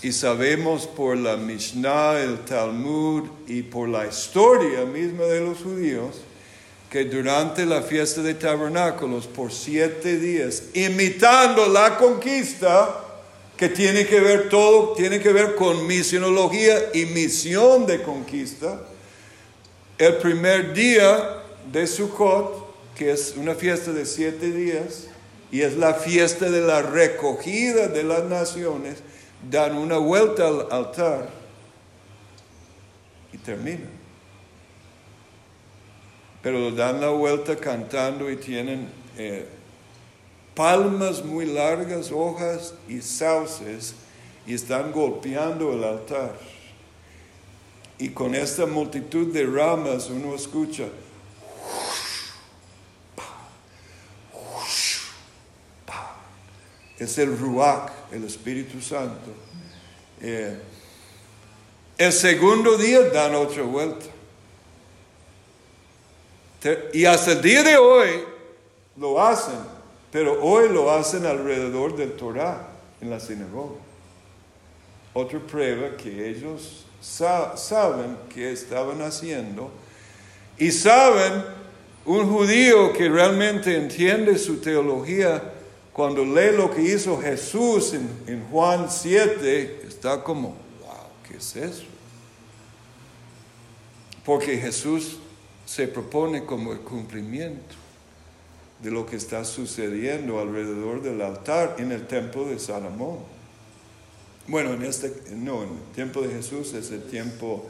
Y 0.01 0.12
sabemos 0.12 0.88
por 0.88 1.17
la 1.17 1.36
Mishnah, 1.36 2.20
el 2.20 2.46
Talmud 2.46 3.24
y 3.48 3.63
por 3.63 3.89
la 3.89 4.08
historia 4.08 4.85
misma 4.85 5.24
de 5.25 5.42
los 5.42 5.57
judíos 5.59 6.16
que 6.90 7.03
durante 7.03 7.66
la 7.66 7.81
fiesta 7.81 8.22
de 8.22 8.35
tabernáculos, 8.35 9.27
por 9.27 9.51
siete 9.51 10.18
días, 10.18 10.64
imitando 10.74 11.68
la 11.68 11.98
conquista, 11.98 13.01
que 13.57 13.68
tiene 13.68 14.05
que 14.05 14.20
ver 14.22 14.48
todo, 14.48 14.94
tiene 14.94 15.20
que 15.20 15.33
ver 15.33 15.55
con 15.55 15.88
misionología 15.88 16.92
y 16.94 17.05
misión 17.05 17.85
de 17.85 18.01
conquista. 18.01 18.81
El 19.98 20.18
primer 20.18 20.74
día 20.74 21.42
de 21.72 21.88
Sukkot, 21.88 22.94
que 22.96 23.12
es 23.12 23.36
una 23.38 23.55
fiesta 23.55 23.94
de 23.94 24.05
siete 24.05 24.51
días, 24.51 25.08
y 25.51 25.62
es 25.62 25.77
la 25.77 25.94
fiesta 25.94 26.50
de 26.50 26.60
la 26.60 26.81
recogida 26.81 27.88
de 27.88 28.03
las 28.03 28.25
naciones, 28.25 28.98
dan 29.50 29.77
una 29.77 29.98
vuelta 29.98 30.50
al 30.50 30.68
altar 30.70 31.29
y 33.31 33.38
terminan. 33.38 33.90
Pero 36.42 36.72
dan 36.72 37.00
la 37.00 37.10
vuelta 37.10 37.55
cantando 37.55 38.29
y 38.29 38.36
tienen 38.36 38.90
eh, 39.18 39.48
palmas 40.55 41.24
muy 41.24 41.46
largas, 41.46 42.12
hojas 42.12 42.74
y 42.90 43.01
sauces, 43.01 43.96
y 44.46 44.55
están 44.55 44.92
golpeando 44.92 45.72
el 45.72 45.86
altar. 45.86 46.34
Y 47.98 48.10
con 48.10 48.36
esta 48.36 48.66
multitud 48.66 49.31
de 49.34 49.46
ramas 49.46 50.10
uno 50.10 50.36
escucha, 50.36 50.86
es 56.98 57.18
el 57.18 57.38
Ruach, 57.38 57.92
el 58.12 58.24
Espíritu 58.25 58.81
Santo. 58.81 59.31
Eh, 60.22 60.60
el 61.98 62.12
segundo 62.12 62.77
día 62.77 63.01
dan 63.10 63.36
otra 63.36 63.64
vuelta. 63.64 64.05
Y 66.94 67.05
hasta 67.05 67.34
el 67.34 67.42
día 67.42 67.64
de 67.64 67.77
hoy 67.77 68.24
lo 68.98 69.22
hacen 69.22 69.75
pero 70.16 70.42
hoy 70.42 70.70
lo 70.70 70.90
hacen 70.92 71.25
alrededor 71.25 71.98
del 71.98 72.14
Torah 72.14 72.70
en 73.01 73.10
la 73.10 73.20
sinagoga. 73.20 73.81
Otra 75.14 75.40
prueba 75.40 75.98
que 75.98 76.29
ellos 76.29 76.84
saben 77.05 78.18
que 78.33 78.51
estaban 78.51 79.01
haciendo 79.01 79.72
y 80.57 80.72
saben 80.72 81.44
un 82.05 82.29
judío 82.29 82.94
que 82.94 83.09
realmente 83.09 83.75
entiende 83.75 84.37
su 84.37 84.57
teología 84.57 85.53
cuando 85.94 86.25
lee 86.25 86.55
lo 86.55 86.70
que 86.70 86.81
hizo 86.81 87.22
Jesús 87.22 87.94
en, 87.94 88.09
en 88.27 88.46
Juan 88.50 88.91
7, 88.91 89.83
está 89.87 90.24
como, 90.24 90.50
wow, 90.50 91.07
¿qué 91.27 91.37
es 91.37 91.55
eso? 91.55 91.85
Porque 94.25 94.57
Jesús 94.57 95.20
se 95.65 95.87
propone 95.87 96.46
como 96.46 96.74
el 96.74 96.79
cumplimiento 96.79 97.75
de 98.81 98.91
lo 98.91 99.05
que 99.05 99.15
está 99.15 99.46
sucediendo 99.46 100.39
alrededor 100.39 101.01
del 101.01 101.22
altar 101.22 101.75
en 101.79 101.91
el 101.91 102.05
templo 102.07 102.46
de 102.46 102.59
Salomón. 102.59 103.20
Bueno, 104.48 104.74
en 104.74 104.84
este, 104.84 105.12
no, 105.31 105.64
en 105.64 105.70
el 105.70 105.94
tiempo 105.96 106.22
de 106.22 106.29
Jesús 106.29 106.74
es 106.74 106.92
el 106.92 107.03
tiempo, 107.03 107.68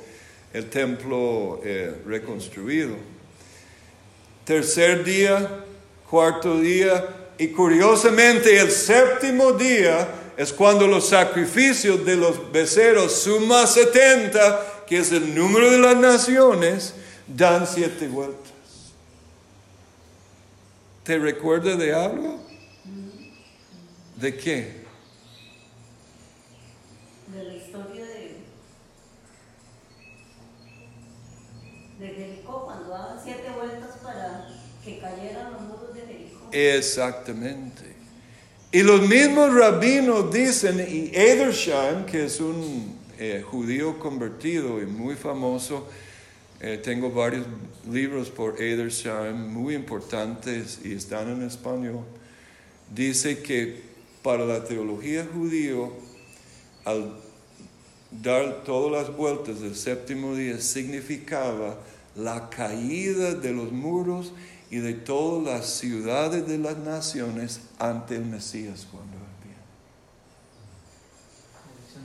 el 0.51 0.69
templo 0.69 1.61
eh, 1.63 2.01
reconstruido. 2.05 2.97
Tercer 4.43 5.05
día, 5.05 5.63
cuarto 6.09 6.59
día, 6.59 7.31
y 7.37 7.47
curiosamente 7.47 8.59
el 8.59 8.71
séptimo 8.71 9.53
día 9.53 10.07
es 10.35 10.51
cuando 10.51 10.85
los 10.85 11.07
sacrificios 11.07 12.05
de 12.05 12.17
los 12.17 12.51
becerros 12.51 13.13
suman 13.21 13.67
70, 13.67 14.83
que 14.85 14.97
es 14.97 15.13
el 15.13 15.33
número 15.33 15.71
de 15.71 15.77
las 15.77 15.95
naciones, 15.95 16.93
dan 17.25 17.65
siete 17.65 18.09
vueltas. 18.09 18.51
¿Te 21.03 21.17
recuerda 21.17 21.77
de 21.77 21.93
algo? 21.93 22.43
¿De 24.17 24.35
qué? 24.35 24.84
De 27.35 27.43
la 27.43 27.53
historia 27.53 28.05
de, 28.05 28.37
de 31.99 32.07
Jericó, 32.07 32.63
cuando 32.63 32.87
daban 32.87 33.19
siete 33.21 33.49
vueltas 33.53 33.97
para 34.01 34.47
que 34.85 34.99
cayeran 34.99 35.51
los 35.51 35.61
muros 35.63 35.93
de 35.93 36.01
Jericó. 36.01 36.47
Exactamente. 36.53 37.93
Y 38.71 38.83
los 38.83 39.01
mismos 39.05 39.53
rabinos 39.53 40.31
dicen, 40.31 40.79
y 40.79 41.11
Edersheim, 41.13 42.05
que 42.05 42.23
es 42.23 42.39
un 42.39 42.97
eh, 43.19 43.43
judío 43.45 43.99
convertido 43.99 44.81
y 44.81 44.85
muy 44.85 45.15
famoso, 45.15 45.89
eh, 46.61 46.79
tengo 46.81 47.11
varios 47.11 47.45
libros 47.91 48.29
por 48.29 48.61
Edersheim 48.61 49.51
muy 49.51 49.75
importantes 49.75 50.79
y 50.85 50.93
están 50.93 51.29
en 51.29 51.43
español. 51.43 52.05
Dice 52.93 53.41
que 53.41 53.81
para 54.23 54.45
la 54.45 54.63
teología 54.63 55.27
judío, 55.33 55.91
al 56.85 57.24
dar 58.21 58.63
todas 58.63 59.07
las 59.07 59.15
vueltas 59.15 59.61
del 59.61 59.75
séptimo 59.75 60.35
día, 60.35 60.59
significaba 60.59 61.77
la 62.15 62.49
caída 62.49 63.33
de 63.33 63.53
los 63.53 63.71
muros 63.71 64.33
y 64.69 64.77
de 64.77 64.93
todas 64.93 65.43
las 65.45 65.65
ciudades 65.67 66.47
de 66.47 66.57
las 66.57 66.77
naciones 66.77 67.61
ante 67.77 68.15
el 68.15 68.25
Mesías 68.25 68.87
cuando 68.91 69.15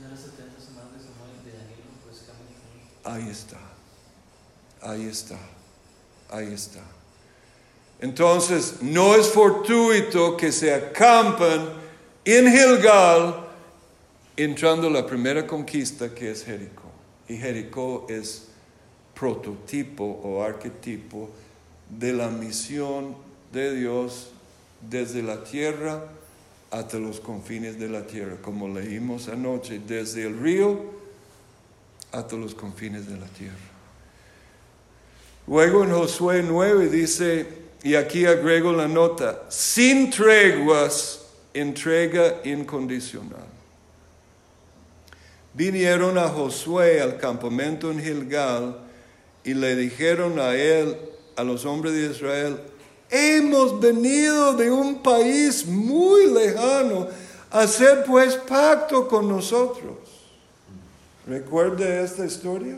los 0.09 0.19
70 0.19 0.51
Ahí 3.03 3.29
está. 3.29 3.57
Ahí 4.81 5.07
está. 5.07 5.37
Ahí 6.29 6.53
está. 6.53 6.81
Entonces, 7.99 8.81
no 8.81 9.15
es 9.15 9.27
fortuito 9.29 10.37
que 10.37 10.51
se 10.51 10.73
acampan 10.73 11.73
en 12.25 12.51
Gilgal 12.51 13.50
entrando 14.37 14.89
la 14.89 15.05
primera 15.05 15.45
conquista 15.45 16.13
que 16.13 16.31
es 16.31 16.43
Jericó. 16.43 16.91
Y 17.27 17.37
Jericó 17.37 18.05
es 18.09 18.47
prototipo 19.13 20.03
o 20.03 20.43
arquetipo 20.43 21.29
de 21.89 22.13
la 22.13 22.29
misión 22.29 23.15
de 23.51 23.75
Dios 23.75 24.31
desde 24.89 25.21
la 25.21 25.43
tierra 25.43 26.03
hasta 26.71 26.97
los 26.97 27.19
confines 27.19 27.77
de 27.79 27.89
la 27.89 28.07
tierra, 28.07 28.37
como 28.41 28.67
leímos 28.67 29.27
anoche, 29.27 29.79
desde 29.85 30.25
el 30.25 30.39
río 30.39 30.79
hasta 32.11 32.35
los 32.35 32.55
confines 32.55 33.07
de 33.07 33.17
la 33.17 33.27
tierra. 33.27 33.55
Luego 35.47 35.83
en 35.83 35.91
Josué 35.91 36.43
9 36.47 36.89
dice, 36.89 37.47
y 37.83 37.95
aquí 37.95 38.25
agrego 38.25 38.71
la 38.71 38.87
nota, 38.87 39.43
sin 39.49 40.09
treguas, 40.09 41.25
entrega 41.53 42.41
incondicional. 42.45 43.60
Vinieron 45.53 46.17
a 46.17 46.29
Josué 46.29 47.01
al 47.01 47.17
campamento 47.17 47.91
en 47.91 48.01
Gilgal 48.01 48.77
y 49.43 49.53
le 49.53 49.75
dijeron 49.75 50.39
a 50.39 50.55
él, 50.55 50.97
a 51.35 51.43
los 51.43 51.65
hombres 51.65 51.93
de 51.93 52.11
Israel, 52.11 52.59
hemos 53.09 53.79
venido 53.79 54.53
de 54.53 54.71
un 54.71 55.01
país 55.03 55.65
muy 55.65 56.27
lejano 56.27 57.07
hacer 57.49 58.05
pues 58.05 58.35
pacto 58.35 59.07
con 59.07 59.27
nosotros. 59.27 59.97
¿Recuerda 61.27 62.01
esta 62.01 62.25
historia? 62.25 62.77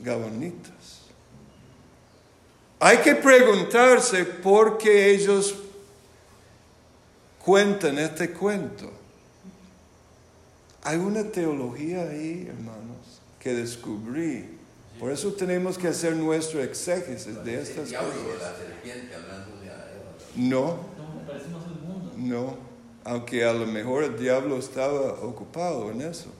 Gabonitas. 0.00 0.72
Hay 2.80 2.98
que 2.98 3.14
preguntarse 3.14 4.24
por 4.24 4.76
qué 4.76 5.14
ellos 5.14 5.54
cuentan 7.38 7.98
este 7.98 8.32
cuento. 8.32 9.01
Hay 10.82 10.98
una 10.98 11.24
teología 11.24 12.02
ahí, 12.02 12.46
hermanos, 12.48 13.20
que 13.38 13.54
descubrí. 13.54 14.46
Por 14.98 15.10
eso 15.12 15.32
tenemos 15.32 15.78
que 15.78 15.88
hacer 15.88 16.14
nuestro 16.16 16.62
exégesis 16.62 17.42
de 17.44 17.60
estas 17.60 17.84
el 17.84 17.88
diablo, 17.90 18.10
cosas. 18.10 18.54
No, 20.36 20.78
No, 20.98 21.14
me 21.14 21.26
parece 21.26 21.48
más 21.48 21.64
el 21.66 21.86
mundo. 21.86 22.12
no, 22.16 22.56
aunque 23.04 23.44
a 23.44 23.52
lo 23.52 23.66
mejor 23.66 24.04
el 24.04 24.18
diablo 24.18 24.58
estaba 24.58 25.12
ocupado 25.22 25.90
en 25.90 26.02
eso. 26.02 26.30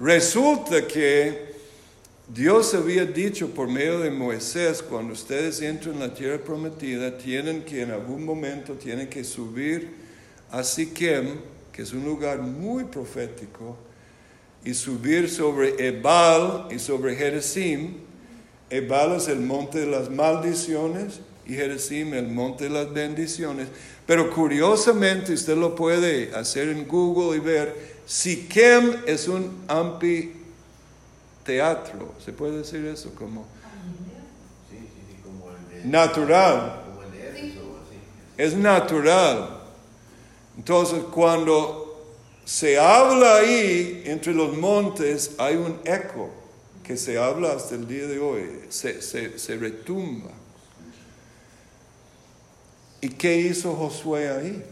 Resulta 0.00 0.86
que 0.86 1.54
Dios 2.28 2.74
había 2.74 3.04
dicho 3.04 3.48
por 3.50 3.68
medio 3.68 4.00
de 4.00 4.10
Moisés, 4.10 4.82
cuando 4.82 5.12
ustedes 5.12 5.60
entran 5.62 5.94
en 5.94 6.00
la 6.00 6.14
tierra 6.14 6.38
prometida, 6.42 7.16
tienen 7.16 7.64
que 7.64 7.82
en 7.82 7.90
algún 7.92 8.24
momento 8.24 8.74
tienen 8.74 9.08
que 9.08 9.24
subir 9.24 9.94
a 10.50 10.62
Siquem, 10.62 11.36
que 11.78 11.82
es 11.84 11.92
un 11.92 12.04
lugar 12.04 12.42
muy 12.42 12.82
profético, 12.86 13.76
y 14.64 14.74
subir 14.74 15.30
sobre 15.30 15.76
Ebal 15.86 16.66
y 16.72 16.80
sobre 16.80 17.14
Jerezim. 17.14 17.98
Ebal 18.68 19.12
es 19.12 19.28
el 19.28 19.38
monte 19.38 19.78
de 19.78 19.86
las 19.86 20.10
maldiciones 20.10 21.20
y 21.46 21.54
Jerezim 21.54 22.14
el 22.14 22.26
monte 22.26 22.64
de 22.64 22.70
las 22.70 22.92
bendiciones. 22.92 23.68
Pero 24.08 24.28
curiosamente 24.28 25.32
usted 25.32 25.56
lo 25.56 25.76
puede 25.76 26.34
hacer 26.34 26.68
en 26.68 26.88
Google 26.88 27.36
y 27.36 27.40
ver, 27.40 27.72
Siquem 28.06 28.96
es 29.06 29.28
un 29.28 29.62
anfiteatro, 29.68 30.32
¿se 32.18 32.32
puede 32.32 32.58
decir 32.58 32.84
eso? 32.86 33.14
Como. 33.14 33.46
Natural. 35.84 36.82
Es 38.36 38.56
natural. 38.56 39.57
Entonces, 40.58 41.04
cuando 41.14 42.04
se 42.44 42.80
habla 42.80 43.36
ahí 43.36 44.02
entre 44.06 44.34
los 44.34 44.56
montes, 44.56 45.30
hay 45.38 45.54
un 45.54 45.80
eco 45.84 46.30
que 46.82 46.96
se 46.96 47.16
habla 47.16 47.52
hasta 47.52 47.76
el 47.76 47.86
día 47.86 48.06
de 48.08 48.18
hoy, 48.18 48.64
se, 48.68 49.56
retumba. 49.56 50.32
¿Y 53.00 53.10
qué 53.10 53.36
hizo 53.36 53.72
Josué 53.74 54.28
ahí? 54.30 54.64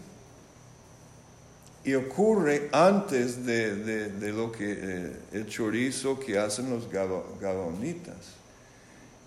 Y 1.84 1.94
ocurre 1.94 2.68
antes 2.72 3.46
de, 3.46 4.32
lo 4.32 4.50
que 4.50 4.76
eh, 4.76 5.16
el 5.32 5.46
chorizo 5.46 6.18
que 6.18 6.36
hacen 6.36 6.68
los 6.68 6.90
gabonitas. 6.90 8.16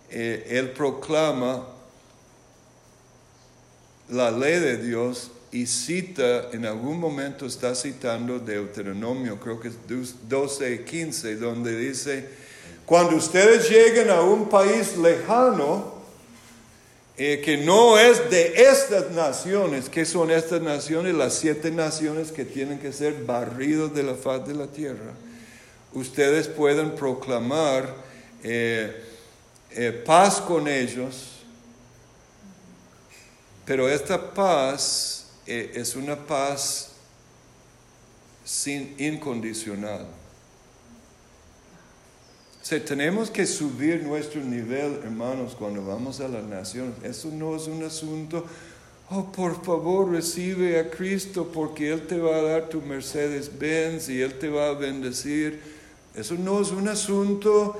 Eh, 0.09 0.45
él 0.49 0.71
proclama 0.71 1.65
la 4.09 4.29
ley 4.29 4.59
de 4.59 4.75
Dios 4.77 5.31
y 5.51 5.65
cita, 5.65 6.49
en 6.51 6.65
algún 6.65 6.99
momento 6.99 7.45
está 7.45 7.73
citando 7.73 8.39
Deuteronomio, 8.39 9.39
creo 9.39 9.59
que 9.59 9.69
es 9.69 9.75
12, 10.27 10.83
15, 10.83 11.35
donde 11.37 11.75
dice, 11.75 12.29
cuando 12.85 13.15
ustedes 13.15 13.69
lleguen 13.69 14.09
a 14.09 14.21
un 14.21 14.47
país 14.47 14.97
lejano, 14.97 15.99
eh, 17.21 17.41
que 17.43 17.57
no 17.57 17.97
es 17.99 18.29
de 18.29 18.53
estas 18.55 19.11
naciones, 19.11 19.89
que 19.89 20.05
son 20.05 20.31
estas 20.31 20.61
naciones? 20.61 21.13
Las 21.13 21.33
siete 21.33 21.69
naciones 21.69 22.31
que 22.31 22.45
tienen 22.45 22.79
que 22.79 22.93
ser 22.93 23.25
barridos 23.25 23.93
de 23.93 24.03
la 24.03 24.15
faz 24.15 24.47
de 24.47 24.53
la 24.53 24.67
tierra. 24.67 25.11
Ustedes 25.91 26.47
pueden 26.47 26.95
proclamar 26.95 27.93
eh, 28.41 29.03
eh, 29.71 29.91
paz 30.05 30.39
con 30.39 30.69
ellos, 30.69 31.41
pero 33.65 33.89
esta 33.89 34.33
paz 34.33 35.18
es 35.49 35.95
una 35.95 36.15
paz 36.15 36.91
sin 38.45 38.95
incondicional. 38.97 40.07
O 42.61 42.81
tenemos 42.81 43.31
que 43.31 43.47
subir 43.47 44.03
nuestro 44.03 44.41
nivel, 44.41 44.99
hermanos, 45.03 45.55
cuando 45.57 45.83
vamos 45.83 46.19
a 46.19 46.27
las 46.27 46.43
naciones. 46.43 46.93
Eso 47.03 47.29
no 47.31 47.55
es 47.55 47.67
un 47.67 47.83
asunto, 47.83 48.45
oh, 49.09 49.31
por 49.31 49.63
favor, 49.63 50.11
recibe 50.11 50.79
a 50.79 50.89
Cristo 50.89 51.49
porque 51.51 51.91
Él 51.91 52.05
te 52.05 52.19
va 52.19 52.35
a 52.35 52.41
dar 52.43 52.69
tu 52.69 52.81
Mercedes 52.81 53.49
Benz 53.57 54.09
y 54.09 54.21
Él 54.21 54.37
te 54.37 54.49
va 54.49 54.69
a 54.69 54.73
bendecir. 54.73 55.59
Eso 56.13 56.35
no 56.35 56.61
es 56.61 56.69
un 56.69 56.87
asunto 56.87 57.75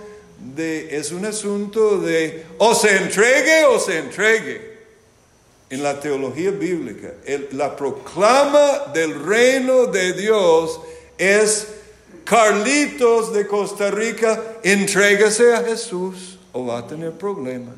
de, 0.55 0.95
es 0.97 1.11
un 1.11 1.25
asunto 1.25 1.99
de, 1.99 2.45
o 2.57 2.73
se 2.73 2.97
entregue 2.97 3.65
o 3.65 3.79
se 3.79 3.99
entregue. 3.99 4.68
En 5.69 5.83
la 5.83 5.99
teología 5.99 6.51
bíblica, 6.51 7.13
la 7.51 7.75
proclama 7.75 8.91
del 8.93 9.23
reino 9.23 9.85
de 9.85 10.13
Dios 10.13 10.79
es 11.17 11.67
Carlitos 12.23 13.33
de 13.33 13.45
Costa 13.45 13.91
Rica, 13.91 14.41
entrégase 14.63 15.53
a 15.53 15.63
Jesús 15.63 16.39
o 16.53 16.65
va 16.65 16.79
a 16.79 16.87
tener 16.87 17.11
problemas. 17.11 17.75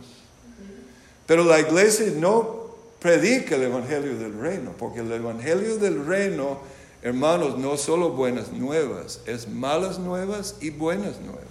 Pero 1.25 1.43
la 1.43 1.60
iglesia 1.60 2.08
no 2.15 2.62
predica 2.99 3.56
el 3.56 3.63
evangelio 3.63 4.17
del 4.17 4.39
reino, 4.39 4.73
porque 4.77 4.99
el 4.99 5.12
evangelio 5.12 5.77
del 5.77 6.06
reino, 6.06 6.60
hermanos, 7.01 7.58
no 7.58 7.77
solo 7.77 8.12
buenas 8.12 8.51
nuevas, 8.51 9.21
es 9.25 9.47
malas 9.47 9.99
nuevas 9.99 10.56
y 10.62 10.69
buenas 10.69 11.19
nuevas. 11.19 11.45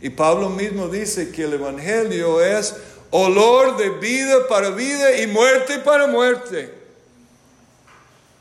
Y 0.00 0.10
Pablo 0.10 0.48
mismo 0.50 0.88
dice 0.88 1.30
que 1.30 1.44
el 1.44 1.54
evangelio 1.54 2.40
es 2.42 2.74
olor 3.10 3.76
de 3.76 3.90
vida 3.90 4.46
para 4.48 4.70
vida 4.70 5.20
y 5.20 5.26
muerte 5.26 5.78
para 5.78 6.06
muerte. 6.06 6.74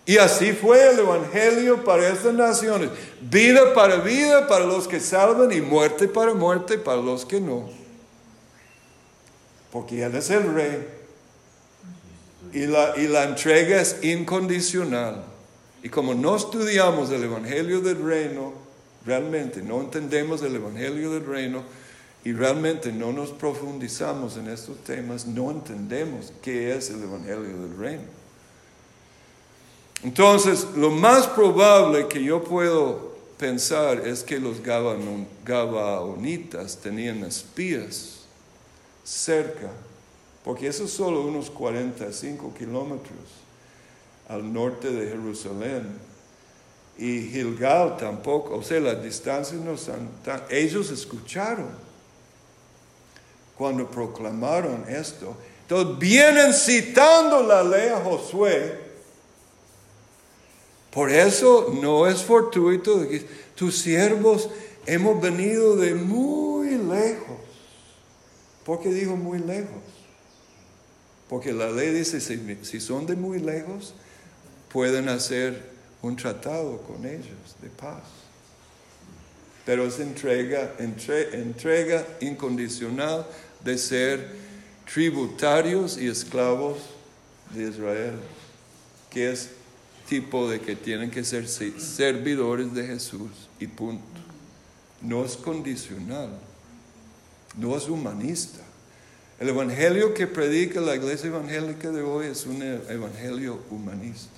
Y 0.06 0.18
así 0.18 0.54
fue 0.54 0.92
el 0.92 1.00
Evangelio 1.00 1.84
para 1.84 2.08
estas 2.08 2.34
naciones. 2.34 2.90
Vida 3.20 3.74
para 3.74 3.98
vida 3.98 4.48
para 4.48 4.66
los 4.66 4.88
que 4.88 5.02
salvan 5.02 5.52
y 5.52 5.60
muerte 5.60 6.08
para 6.08 6.34
muerte 6.34 6.78
para 6.78 7.02
los 7.02 7.26
que 7.26 7.42
no. 7.42 7.70
Porque 9.70 10.02
Él 10.02 10.16
es 10.16 10.30
el 10.30 10.54
rey. 10.54 10.88
Y 12.54 12.68
la, 12.68 12.94
y 12.96 13.10
la 13.10 13.26
entrega 13.26 13.82
es 13.82 14.02
incondicional. 14.02 15.26
Y 15.84 15.90
como 15.90 16.14
no 16.14 16.38
estudiamos 16.38 17.12
el 17.12 17.26
Evangelio 17.26 17.82
del 17.82 18.02
Reino, 18.02 18.54
realmente 19.06 19.62
no 19.62 19.82
entendemos 19.82 20.42
el 20.42 20.56
Evangelio 20.56 21.12
del 21.12 21.26
Reino 21.26 21.64
y 22.26 22.34
realmente 22.34 22.92
no 22.92 23.14
nos 23.14 23.32
profundizamos 23.32 24.36
en 24.38 24.48
estos 24.50 24.78
temas, 24.84 25.26
no 25.26 25.50
entendemos 25.52 26.34
qué 26.42 26.76
es 26.76 26.90
el 26.90 27.04
Evangelio 27.04 27.58
del 27.62 27.78
Reino. 27.78 28.04
Entonces, 30.04 30.68
lo 30.76 30.92
más 30.92 31.28
probable 31.28 32.08
que 32.08 32.24
yo 32.24 32.44
puedo 32.44 33.16
pensar 33.38 34.06
es 34.06 34.24
que 34.24 34.40
los 34.40 34.62
Gabaon- 34.64 35.26
Gabaonitas 35.46 36.78
tenían 36.78 37.24
espías 37.24 38.20
cerca, 39.04 39.72
porque 40.44 40.68
eso 40.68 40.84
es 40.86 40.92
solo 40.92 41.22
unos 41.22 41.50
45 41.50 42.54
kilómetros 42.58 43.18
al 44.28 44.52
norte 44.52 44.92
de 44.92 45.10
Jerusalén. 45.10 46.06
y 47.00 47.22
Gilgal 47.30 47.96
tampoco, 47.98 48.56
o 48.56 48.64
sea, 48.64 48.80
las 48.80 49.04
distancias 49.04 49.62
no 49.62 49.78
son 49.78 50.10
tan... 50.26 50.42
Ellos 50.50 50.90
escucharon 50.90 51.68
cuando 53.58 53.90
proclamaron 53.90 54.86
esto. 54.88 55.36
Entonces 55.64 56.00
vienen 56.00 56.54
citando 56.54 57.44
la 57.44 57.64
ley 57.64 57.90
a 57.90 58.00
Josué. 58.04 58.80
Por 60.92 61.12
eso 61.12 61.74
no 61.82 62.08
es 62.08 62.24
fortuito 62.24 63.06
tus 63.56 63.78
siervos 63.80 64.50
hemos 64.86 65.22
venido 65.22 65.76
de 65.76 65.94
muy 65.94 66.70
lejos. 66.78 67.38
¿Por 68.66 68.82
qué 68.82 68.90
dijo 68.90 69.16
muy 69.16 69.40
lejos? 69.40 69.84
Porque 71.30 71.52
la 71.52 71.70
ley 71.70 71.94
dice, 71.94 72.22
si, 72.22 72.80
son 72.80 73.06
de 73.06 73.16
muy 73.16 73.40
lejos, 73.40 73.94
pueden 74.72 75.10
hacer 75.10 75.62
un 76.02 76.16
tratado 76.16 76.82
con 76.84 77.06
ellos 77.06 77.56
de 77.62 77.70
paz. 77.70 78.04
Pero 79.66 79.86
es 79.86 80.00
entrega, 80.00 80.74
entre- 80.80 81.36
entrega 81.42 82.06
incondicional 82.22 83.28
de 83.64 83.78
ser 83.78 84.28
tributarios 84.92 85.98
y 85.98 86.08
esclavos 86.08 86.78
de 87.54 87.70
Israel, 87.70 88.16
que 89.10 89.32
es 89.32 89.50
tipo 90.10 90.50
de 90.50 90.60
que 90.62 90.76
tienen 90.76 91.12
que 91.12 91.24
ser 91.24 91.48
se- 91.48 91.80
servidores 91.80 92.74
de 92.74 92.88
Jesús 92.88 93.30
y 93.60 93.68
punto. 93.68 94.04
No 95.02 95.26
es 95.26 95.36
condicional, 95.36 96.30
no 97.58 97.76
es 97.78 97.88
humanista. 97.90 98.60
El 99.40 99.50
evangelio 99.50 100.14
que 100.14 100.26
predica 100.26 100.82
la 100.82 100.96
iglesia 100.96 101.28
evangélica 101.28 101.92
de 101.92 102.02
hoy 102.02 102.28
es 102.28 102.46
un 102.46 102.62
e- 102.64 102.82
evangelio 102.90 103.60
humanista. 103.70 104.37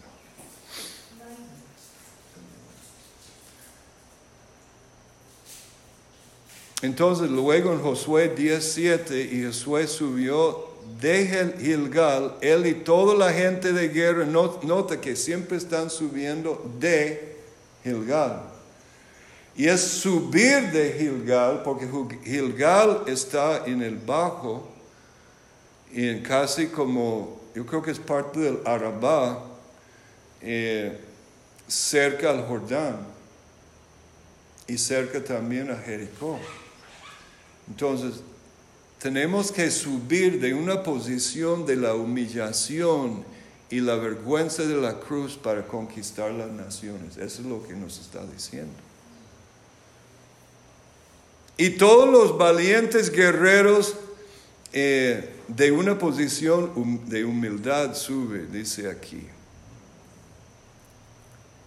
Entonces 6.82 7.30
luego 7.30 7.74
en 7.74 7.82
Josué 7.82 8.30
17 8.36 9.22
y 9.22 9.44
Josué 9.46 9.86
subió 9.88 10.70
de 11.02 11.28
Gil- 11.28 11.56
Gilgal, 11.60 12.36
él 12.42 12.66
y 12.66 12.74
toda 12.74 13.16
la 13.16 13.34
gente 13.34 13.74
de 13.74 13.90
guerra, 13.90 14.26
no- 14.26 14.60
nota 14.64 15.00
que 15.00 15.16
siempre 15.16 15.58
están 15.58 15.90
subiendo 15.90 16.72
de 16.80 17.38
Gilgal. 17.84 18.44
Y 19.56 19.68
es 19.68 19.82
subir 19.82 20.72
de 20.72 20.94
Gilgal, 20.98 21.64
porque 21.64 21.88
Gilgal 22.24 23.04
está 23.08 23.66
en 23.66 23.82
el 23.82 23.98
bajo, 23.98 24.70
y 25.92 26.08
en 26.08 26.22
casi 26.24 26.68
como, 26.68 27.42
yo 27.54 27.66
creo 27.66 27.82
que 27.82 27.92
es 27.92 28.00
parte 28.00 28.40
del 28.40 28.60
Arabá, 28.66 29.44
eh, 30.42 30.98
cerca 31.68 32.30
al 32.30 32.46
Jordán 32.48 32.98
y 34.68 34.78
cerca 34.78 35.22
también 35.24 35.70
a 35.72 35.76
Jericó. 35.76 36.40
Entonces, 37.70 38.22
tenemos 39.00 39.52
que 39.52 39.72
subir 39.72 40.42
de 40.42 40.54
una 40.54 40.84
posición 40.84 41.66
de 41.66 41.78
la 41.78 41.94
humillación 41.94 43.24
y 43.70 43.80
la 43.80 43.96
vergüenza 43.96 44.64
de 44.64 44.76
la 44.76 45.00
cruz 45.00 45.38
para 45.38 45.66
conquistar 45.66 46.32
las 46.32 46.52
naciones. 46.52 47.18
Eso 47.18 47.42
es 47.42 47.48
lo 47.48 47.66
que 47.66 47.74
nos 47.74 48.00
está 48.00 48.26
diciendo. 48.26 48.74
Y 51.58 51.72
todos 51.72 52.10
los 52.10 52.38
valientes 52.38 53.12
guerreros 53.12 53.96
eh, 54.74 55.30
de 55.48 55.72
una 55.72 55.98
posición 55.98 57.02
de 57.08 57.26
humildad 57.26 57.96
sube, 57.96 58.48
dice 58.52 58.90
aquí. 58.90 59.28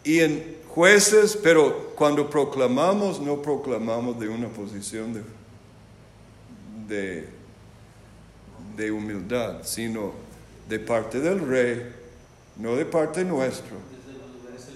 Y 0.04 0.20
en 0.20 0.56
jueces, 0.68 1.38
pero 1.40 1.94
cuando 1.94 2.28
proclamamos, 2.28 3.20
no 3.20 3.40
proclamamos 3.40 4.18
de 4.18 4.28
una 4.28 4.48
posición 4.48 5.14
de, 5.14 5.22
de, 6.92 7.24
de 8.76 8.92
humildad, 8.92 9.62
sino 9.64 10.12
de 10.68 10.78
parte 10.78 11.20
del 11.20 11.40
rey, 11.40 11.92
no 12.57 12.76
de 12.76 12.85
parte 12.85 13.24
nuestro. 13.24 13.76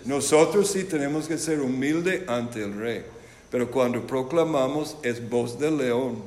Nosotros 0.05 0.71
sí 0.71 0.85
tenemos 0.85 1.29
que 1.29 1.37
ser 1.37 1.61
humildes 1.61 2.29
ante 2.29 2.63
el 2.63 2.79
rey, 2.79 3.05
pero 3.51 3.71
cuando 3.71 4.07
proclamamos 4.07 4.97
es 5.03 5.29
voz 5.29 5.59
del 5.59 5.79
león. 5.79 6.23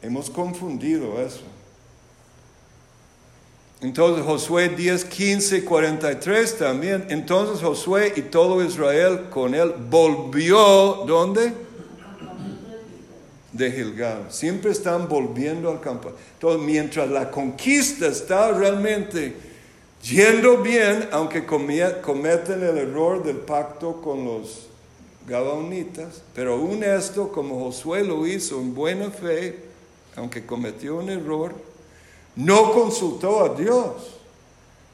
Hemos 0.00 0.28
confundido 0.30 1.20
eso. 1.20 1.42
Entonces 3.82 4.24
Josué 4.24 4.68
10, 4.68 5.04
15, 5.04 5.64
43 5.64 6.58
también. 6.58 7.06
Entonces 7.08 7.62
Josué 7.62 8.12
y 8.16 8.22
todo 8.22 8.64
Israel 8.64 9.26
con 9.30 9.54
él 9.54 9.74
volvió, 9.90 11.04
¿dónde? 11.06 11.52
De 13.52 13.70
Gilgal. 13.70 14.26
Siempre 14.30 14.70
están 14.72 15.08
volviendo 15.08 15.70
al 15.70 15.80
campo. 15.80 16.12
Entonces 16.34 16.62
mientras 16.62 17.10
la 17.10 17.30
conquista 17.30 18.06
está 18.06 18.50
realmente 18.52 19.34
yendo 20.02 20.58
bien, 20.58 21.08
aunque 21.12 21.44
cometen 21.44 22.62
el 22.62 22.78
error 22.78 23.22
del 23.22 23.36
pacto 23.36 24.00
con 24.00 24.24
los 24.24 24.68
gabaonitas, 25.26 26.22
pero 26.34 26.54
aún 26.54 26.82
esto, 26.82 27.30
como 27.30 27.60
Josué 27.64 28.02
lo 28.02 28.26
hizo 28.26 28.60
en 28.60 28.74
buena 28.74 29.10
fe, 29.10 29.56
aunque 30.16 30.44
cometió 30.44 30.96
un 30.96 31.10
error, 31.10 31.54
no 32.34 32.72
consultó 32.72 33.44
a 33.44 33.54
Dios, 33.54 34.18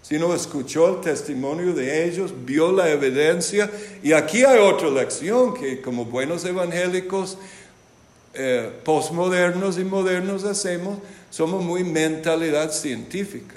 sino 0.03 0.35
escuchó 0.35 0.89
el 0.89 1.01
testimonio 1.01 1.73
de 1.73 2.07
ellos, 2.07 2.33
vio 2.45 2.73
la 2.73 2.91
evidencia. 2.91 3.71
Y 4.03 4.13
aquí 4.13 4.45
hay 4.45 4.59
otra 4.59 4.91
lección 4.91 5.55
que 5.55 5.81
como 5.81 6.05
buenos 6.05 6.45
evangélicos 6.45 7.37
eh, 8.41 8.71
postmodernos 8.85 9.81
y 9.81 9.85
modernos 9.85 10.45
hacemos, 10.45 10.99
somos 11.29 11.61
muy 11.65 11.83
mentalidad 11.83 12.71
científica. 12.71 13.57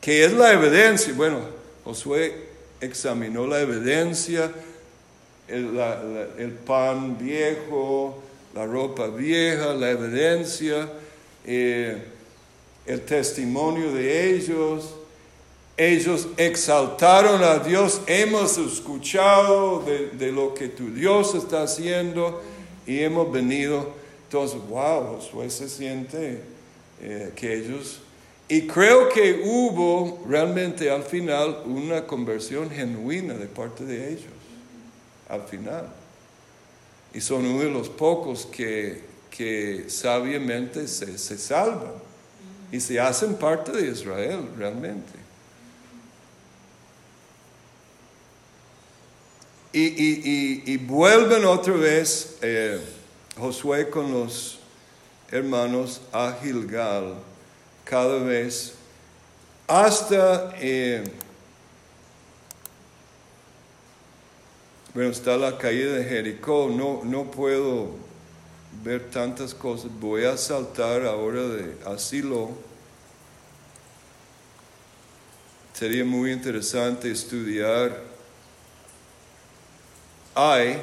¿Qué 0.00 0.24
es 0.24 0.32
la 0.32 0.54
evidencia? 0.54 1.12
Bueno, 1.12 1.40
Josué 1.84 2.48
examinó 2.80 3.46
la 3.46 3.60
evidencia, 3.60 4.50
el, 5.48 6.58
pan 6.66 7.18
viejo, 7.18 8.22
la 8.54 8.64
ropa 8.64 9.08
vieja, 9.08 9.74
la 9.74 9.90
evidencia, 9.90 10.88
eh, 11.44 12.02
el 12.86 13.02
testimonio 13.02 13.92
de 13.92 14.34
ellos. 14.34 14.94
Ellos 15.76 16.28
exaltaron 16.38 17.42
a 17.44 17.58
Dios, 17.58 18.00
hemos 18.06 18.56
escuchado 18.56 19.84
de 19.84 20.32
lo 20.32 20.54
que 20.54 20.68
tu 20.68 20.88
Dios 20.88 21.34
está 21.34 21.64
haciendo 21.64 22.40
y 22.90 23.04
hemos 23.04 23.30
venido. 23.30 23.88
Entonces, 24.24 24.60
wow, 24.68 25.14
Josué 25.14 25.48
se 25.48 25.68
siente 25.68 26.42
eh, 27.00 27.32
que 27.36 27.54
ellos... 27.54 28.00
Y 28.48 28.66
creo 28.66 29.08
que 29.08 29.42
hubo 29.44 30.24
realmente 30.28 30.90
al 30.90 31.04
final 31.04 31.62
una 31.66 32.04
conversión 32.04 32.68
genuina 32.68 33.34
de 33.34 33.46
parte 33.46 33.84
de 33.84 34.08
ellos, 34.08 34.32
al 35.28 35.42
final. 35.42 35.86
Y 37.14 37.20
son 37.20 37.46
uno 37.46 37.62
de 37.62 37.70
los 37.70 37.88
pocos 37.88 38.46
que, 38.46 39.02
que 39.30 39.84
sabiamente 39.86 40.88
se, 40.88 41.16
se 41.16 41.38
salvan 41.38 41.92
y 42.72 42.80
se 42.80 42.98
hacen 42.98 43.34
parte 43.34 43.70
de 43.70 43.88
Israel 43.88 44.40
realmente. 44.58 45.19
Y, 49.72 49.86
y- 49.86 50.62
y- 50.66 50.76
vuelven 50.78 51.44
otra 51.44 51.74
vez 51.74 52.38
eh, 52.42 52.80
Josué 53.38 53.88
con 53.88 54.10
los 54.10 54.58
hermanos 55.30 56.00
a 56.12 56.36
Gilgal 56.42 57.14
cada 57.84 58.18
vez 58.18 58.74
hasta, 59.68 60.52
eh, 60.58 61.04
bueno, 64.92 65.10
está 65.10 65.36
la 65.36 65.56
caída 65.56 65.92
de 65.92 66.04
Jericó, 66.04 66.68
no, 66.68 67.02
no 67.04 67.30
puedo 67.30 67.90
ver 68.82 69.08
tantas 69.10 69.54
cosas, 69.54 69.90
voy 70.00 70.24
a 70.24 70.36
saltar 70.36 71.06
ahora 71.06 71.42
de 71.42 71.76
asilo. 71.86 72.50
Sería 75.74 76.04
muy 76.04 76.32
interesante 76.32 77.10
estudiar 77.10 78.09
hay, 80.40 80.80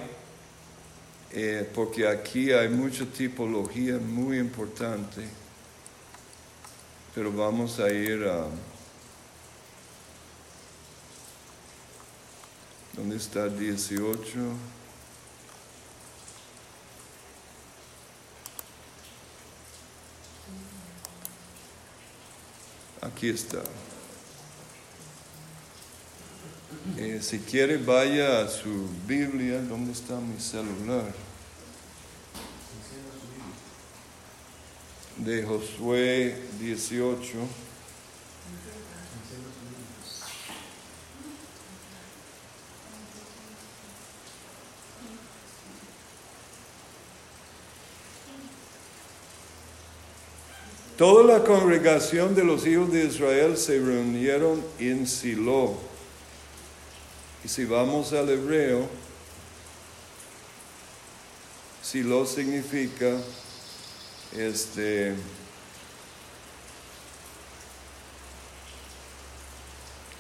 eh, 1.31 1.67
porque 1.73 2.07
aquí 2.07 2.51
hay 2.51 2.69
mucha 2.69 3.05
tipología 3.05 3.97
muy 3.97 4.37
importante, 4.37 5.27
pero 7.15 7.31
vamos 7.31 7.79
a 7.79 7.89
ir 7.89 8.23
a... 8.23 8.45
¿Dónde 12.93 13.17
está 13.17 13.47
18? 13.47 14.21
Aquí 23.01 23.29
está. 23.29 23.63
Eh, 26.95 27.19
si 27.21 27.39
quiere, 27.39 27.77
vaya 27.77 28.41
a 28.41 28.47
su 28.47 28.87
Biblia. 29.05 29.61
¿Dónde 29.61 29.91
está 29.91 30.15
mi 30.19 30.39
celular? 30.39 31.13
De 35.17 35.43
Josué 35.43 36.35
18. 36.59 37.37
Toda 50.97 51.23
la 51.23 51.43
congregación 51.43 52.33
de 52.33 52.43
los 52.43 52.65
hijos 52.65 52.91
de 52.91 53.05
Israel 53.05 53.55
se 53.57 53.79
reunieron 53.79 54.63
en 54.79 55.05
Silo. 55.05 55.96
Y 57.43 57.47
si 57.47 57.65
vamos 57.65 58.13
al 58.13 58.29
hebreo, 58.29 58.87
Silo 61.81 62.25
significa 62.25 63.17
este 64.35 65.15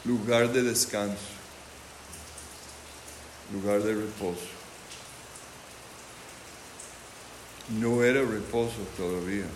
lugar 0.05 0.53
de 0.53 0.63
descanso, 0.63 1.17
lugar 3.51 3.81
de 3.81 3.95
reposo. 3.95 4.39
No 7.81 8.01
era 8.01 8.21
reposo 8.21 8.77
todavía. 8.95 9.47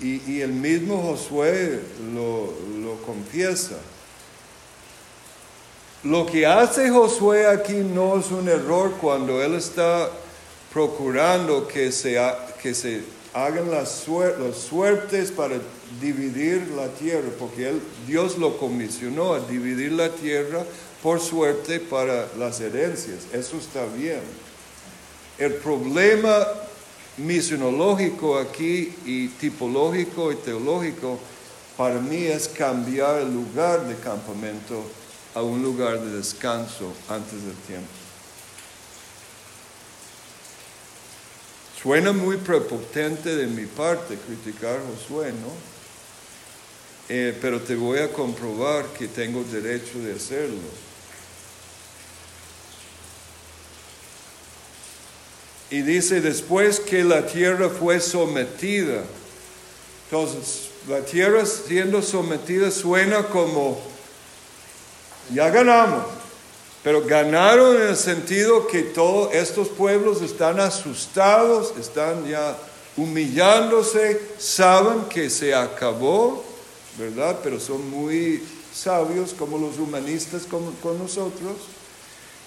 Y, 0.00 0.40
el 0.40 0.52
mismo 0.52 1.00
Josué 1.00 1.80
lo, 2.12 2.52
lo 2.80 3.00
confiesa. 3.02 3.78
Lo 6.04 6.26
que 6.26 6.44
hace 6.46 6.90
Josué 6.90 7.46
aquí 7.46 7.74
no 7.74 8.18
es 8.18 8.30
un 8.30 8.48
error 8.48 8.92
cuando 9.00 9.42
él 9.42 9.54
está 9.54 10.10
procurando 10.72 11.66
que 11.66 11.90
se, 11.92 12.20
que 12.62 12.74
se 12.74 13.02
hagan 13.32 13.70
las, 13.70 14.06
suer- 14.06 14.52
suertes 14.52 15.30
para 15.32 15.56
dividir 16.00 16.72
la 16.76 16.88
tierra, 16.88 17.28
porque 17.38 17.72
Dios 18.06 18.36
lo 18.36 18.58
comisionó 18.58 19.32
a 19.34 19.40
dividir 19.40 19.92
la 19.92 20.10
tierra 20.10 20.62
por 21.02 21.20
suerte 21.20 21.80
para 21.80 22.26
las 22.38 22.60
herencias. 22.60 23.20
Eso 23.32 23.56
está 23.56 23.86
bien. 23.96 24.20
El 25.38 25.54
problema 25.54 26.46
misionológico 27.16 28.38
aquí 28.38 28.94
y 29.06 29.28
tipológico 29.28 30.32
y 30.32 30.36
teológico 30.36 31.18
para 31.78 31.94
mí 31.98 32.24
es 32.24 32.46
cambiar 32.48 33.20
el 33.20 33.32
lugar 33.32 33.86
de 33.86 33.94
campamento 33.96 34.82
a 35.34 35.42
un 35.42 35.62
lugar 35.62 36.00
de 36.00 36.16
descanso 36.16 36.92
antes 37.08 37.44
del 37.44 37.56
tiempo. 37.66 37.88
Suena 41.82 42.12
muy 42.12 42.38
prepotente 42.38 43.36
de 43.36 43.46
mi 43.46 43.66
parte 43.66 44.16
criticar 44.16 44.78
a 44.78 44.80
Josué, 44.80 45.32
¿no? 45.32 45.74
Eh, 47.10 47.36
pero 47.42 47.60
te 47.60 47.74
voy 47.74 47.98
a 47.98 48.10
comprobar 48.10 48.86
que 48.86 49.08
tengo 49.08 49.44
derecho 49.44 49.98
de 49.98 50.14
hacerlo. 50.14 50.62
Y 55.70 55.82
dice, 55.82 56.20
después 56.20 56.80
que 56.80 57.04
la 57.04 57.26
tierra 57.26 57.68
fue 57.68 58.00
sometida, 58.00 59.02
entonces 60.04 60.68
la 60.88 61.00
tierra 61.00 61.44
siendo 61.44 62.00
sometida 62.00 62.70
suena 62.70 63.24
como, 63.24 63.82
ya 65.32 65.50
ganamos, 65.50 66.04
pero 66.82 67.04
ganaron 67.04 67.76
en 67.76 67.88
el 67.88 67.96
sentido 67.96 68.66
que 68.66 68.82
todos 68.82 69.32
estos 69.34 69.68
pueblos 69.68 70.20
están 70.22 70.60
asustados, 70.60 71.72
están 71.78 72.26
ya 72.26 72.56
humillándose, 72.96 74.20
saben 74.38 75.04
que 75.04 75.30
se 75.30 75.54
acabó, 75.54 76.44
¿verdad? 76.98 77.38
Pero 77.42 77.58
son 77.58 77.90
muy 77.90 78.42
sabios 78.72 79.32
como 79.32 79.58
los 79.58 79.78
humanistas 79.78 80.42
como, 80.42 80.72
con 80.82 80.98
nosotros. 80.98 81.56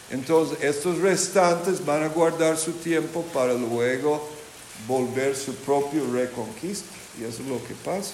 Entonces, 0.10 0.60
estos 0.62 1.00
restantes 1.00 1.84
van 1.86 2.04
a 2.04 2.10
guardar 2.10 2.58
su 2.58 2.74
tiempo 2.74 3.24
para 3.34 3.54
luego 3.54 4.26
volver 4.88 5.36
su 5.36 5.54
propio 5.56 6.04
reconquista. 6.14 6.88
Y 7.20 7.24
eso 7.24 7.42
es 7.42 7.48
lo 7.48 7.58
que 7.68 7.74
pasa. 7.84 8.14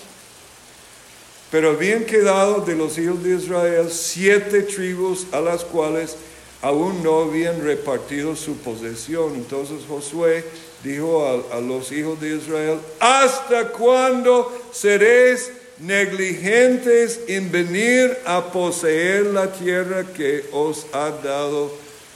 Pero 1.53 1.69
habían 1.69 2.03
quedado 2.05 2.61
de 2.61 2.75
los 2.75 2.97
hijos 2.97 3.23
de 3.23 3.35
Israel 3.35 3.87
siete 3.91 4.63
tribus 4.63 5.27
a 5.31 5.39
las 5.39 5.63
cuales 5.63 6.15
aún 6.63 7.03
no 7.03 7.19
habían 7.19 7.63
repartido 7.63 8.35
su 8.35 8.57
posesión. 8.57 9.35
Entonces 9.35 9.83
Josué 9.87 10.43
dijo 10.83 11.45
a, 11.51 11.61
los 11.61 11.91
hijos 11.91 12.19
de 12.19 12.37
Israel, 12.37 12.79
¿hasta 12.99 13.67
cuándo 13.67 14.51
seréis 14.71 15.51
negligentes 15.77 17.19
en 17.27 17.51
venir 17.51 18.17
a 18.25 18.51
poseer 18.51 19.27
la 19.27 19.53
tierra 19.53 20.11
que 20.11 20.45
os 20.51 20.87
ha 20.91 21.11
dado 21.11 21.71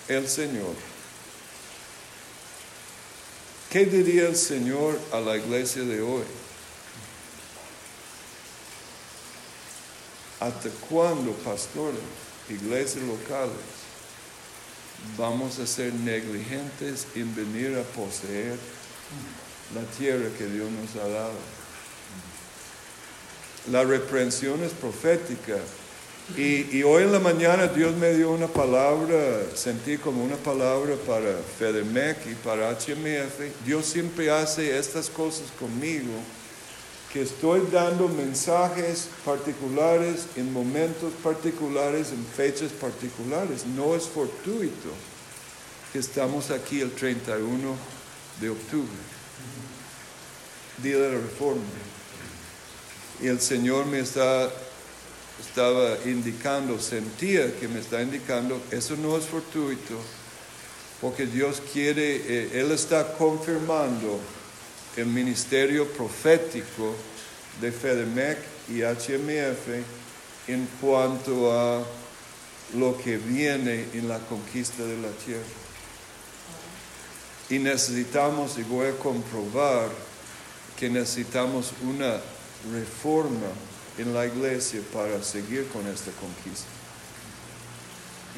el 0.08 0.28
Señor? 0.28 0.73
¿Qué 3.69 3.86
diría 3.86 4.30
el 4.30 4.36
Señor 4.36 4.97
a 5.12 5.19
la 5.19 5.38
iglesia 5.38 5.84
de 5.84 6.02
hoy? 6.02 6.23
¿Hasta 10.39 10.69
cuándo, 10.89 11.32
pastores, 11.43 12.00
iglesias 12.50 13.04
locales, 13.06 13.56
vamos 15.17 15.58
a 15.58 15.65
ser 15.65 15.93
negligentes 15.93 17.08
en 17.15 17.36
venir 17.36 17.76
a 17.78 17.84
poseer 17.84 18.58
la 19.73 19.82
tierra 19.97 20.30
que 20.38 20.45
Dios 20.45 20.69
nos 20.69 20.95
ha 21.04 21.08
dado? 21.08 21.39
La 23.71 23.84
reprensión 23.84 24.63
es 24.63 24.73
profética. 24.73 25.58
Y, 26.36 26.84
hoy 26.84 27.04
en 27.04 27.13
la 27.13 27.19
mañana 27.19 27.67
Dios 27.67 27.95
me 27.95 28.13
dio 28.13 28.32
una 28.32 28.47
palabra, 28.47 29.43
sentí 29.56 29.97
como 29.97 30.23
una 30.23 30.36
palabra 30.36 30.95
para 31.08 31.38
FEDEMEC 31.58 32.17
y 32.28 32.36
para 32.36 32.69
HMF. 32.71 33.65
Dios 33.65 33.86
siempre 33.86 34.30
hace 34.30 34.78
estas 34.78 35.10
cosas 35.10 35.47
conmigo 35.58 36.12
estoy 37.20 37.68
dando 37.72 38.08
mensajes 38.08 39.10
particulares 39.24 40.28
en 40.36 40.52
momentos 40.52 41.14
particulares, 41.24 42.12
en 42.12 42.26
fechas 42.26 42.72
particulares. 42.72 43.66
No 43.66 43.96
es 43.96 44.04
fortuito 44.04 44.90
que 45.94 46.00
estamos 46.00 46.52
aquí 46.52 46.82
el 46.82 46.92
31 46.92 47.76
de 48.42 48.50
octubre, 48.50 48.88
Día 50.84 50.98
de 50.98 51.14
la 51.14 51.22
Reforma. 51.22 51.62
Y 53.22 53.28
el 53.28 53.40
Señor 53.40 53.86
me 53.86 54.00
está, 54.00 54.52
estaba 55.40 55.98
indicando, 56.06 56.80
sentía 56.80 57.58
que 57.58 57.68
me 57.68 57.80
está 57.80 58.02
indicando, 58.02 58.62
eso 58.72 58.96
no 58.98 59.18
es 59.18 59.26
fortuito, 59.26 59.96
porque 61.02 61.26
Dios 61.26 61.62
quiere, 61.74 62.18
eh, 62.18 62.50
Él 62.54 62.72
está 62.72 63.14
confirmando 63.14 64.20
el 64.98 65.06
ministerio 65.06 65.88
profético 65.88 66.96
de 67.62 67.72
FEDEMEC 67.72 68.38
y 68.70 68.82
HMF 68.82 70.48
en 70.48 70.68
cuanto 70.82 71.54
a 71.54 71.84
lo 72.76 72.98
que 72.98 73.18
viene 73.18 73.86
en 73.94 74.10
la 74.10 74.20
conquista 74.20 74.84
de 74.84 74.98
la 74.98 75.10
tierra. 75.10 75.44
Y 77.50 77.60
necesitamos, 77.60 78.58
y 78.58 78.64
voy 78.64 78.88
a 78.88 78.98
comprobar, 78.98 79.90
que 80.78 80.90
necesitamos 80.90 81.72
una 81.84 82.19
reforma 82.71 83.48
en 83.98 84.13
la 84.13 84.26
iglesia 84.26 84.82
para 84.92 85.24
seguir 85.24 85.67
con 85.67 85.88
esta 85.88 86.12
conquista. 86.12 86.67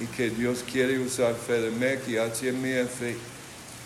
Y 0.02 0.06
que 0.08 0.30
Dios 0.30 0.64
quiere 0.70 1.00
usar 1.00 1.36
FEDEMEC 1.36 2.08
y 2.08 2.18
HMF 2.18 3.02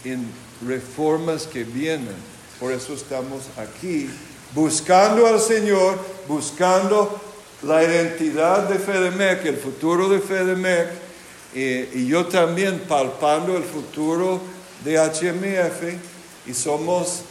en 0.06 0.28
reformas 0.68 1.48
que 1.48 1.64
vienen. 1.64 2.33
Por 2.64 2.72
eso 2.72 2.94
estamos 2.94 3.42
aquí 3.58 4.10
buscando 4.56 5.28
al 5.28 5.42
Señor, 5.42 6.00
buscando 6.30 7.20
la 7.62 7.84
identidad 7.84 8.70
de 8.70 8.80
FEDEMEC, 8.80 9.46
el 9.48 9.58
futuro 9.58 10.08
de 10.08 10.22
FEDEMEC, 10.22 10.88
eh, 11.56 11.92
y 11.94 12.08
yo 12.08 12.26
también 12.28 12.80
palpando 12.88 13.58
el 13.58 13.66
futuro 13.66 14.40
de 14.86 14.98
HMF, 14.98 15.98
y 16.48 16.54
somos 16.54 17.24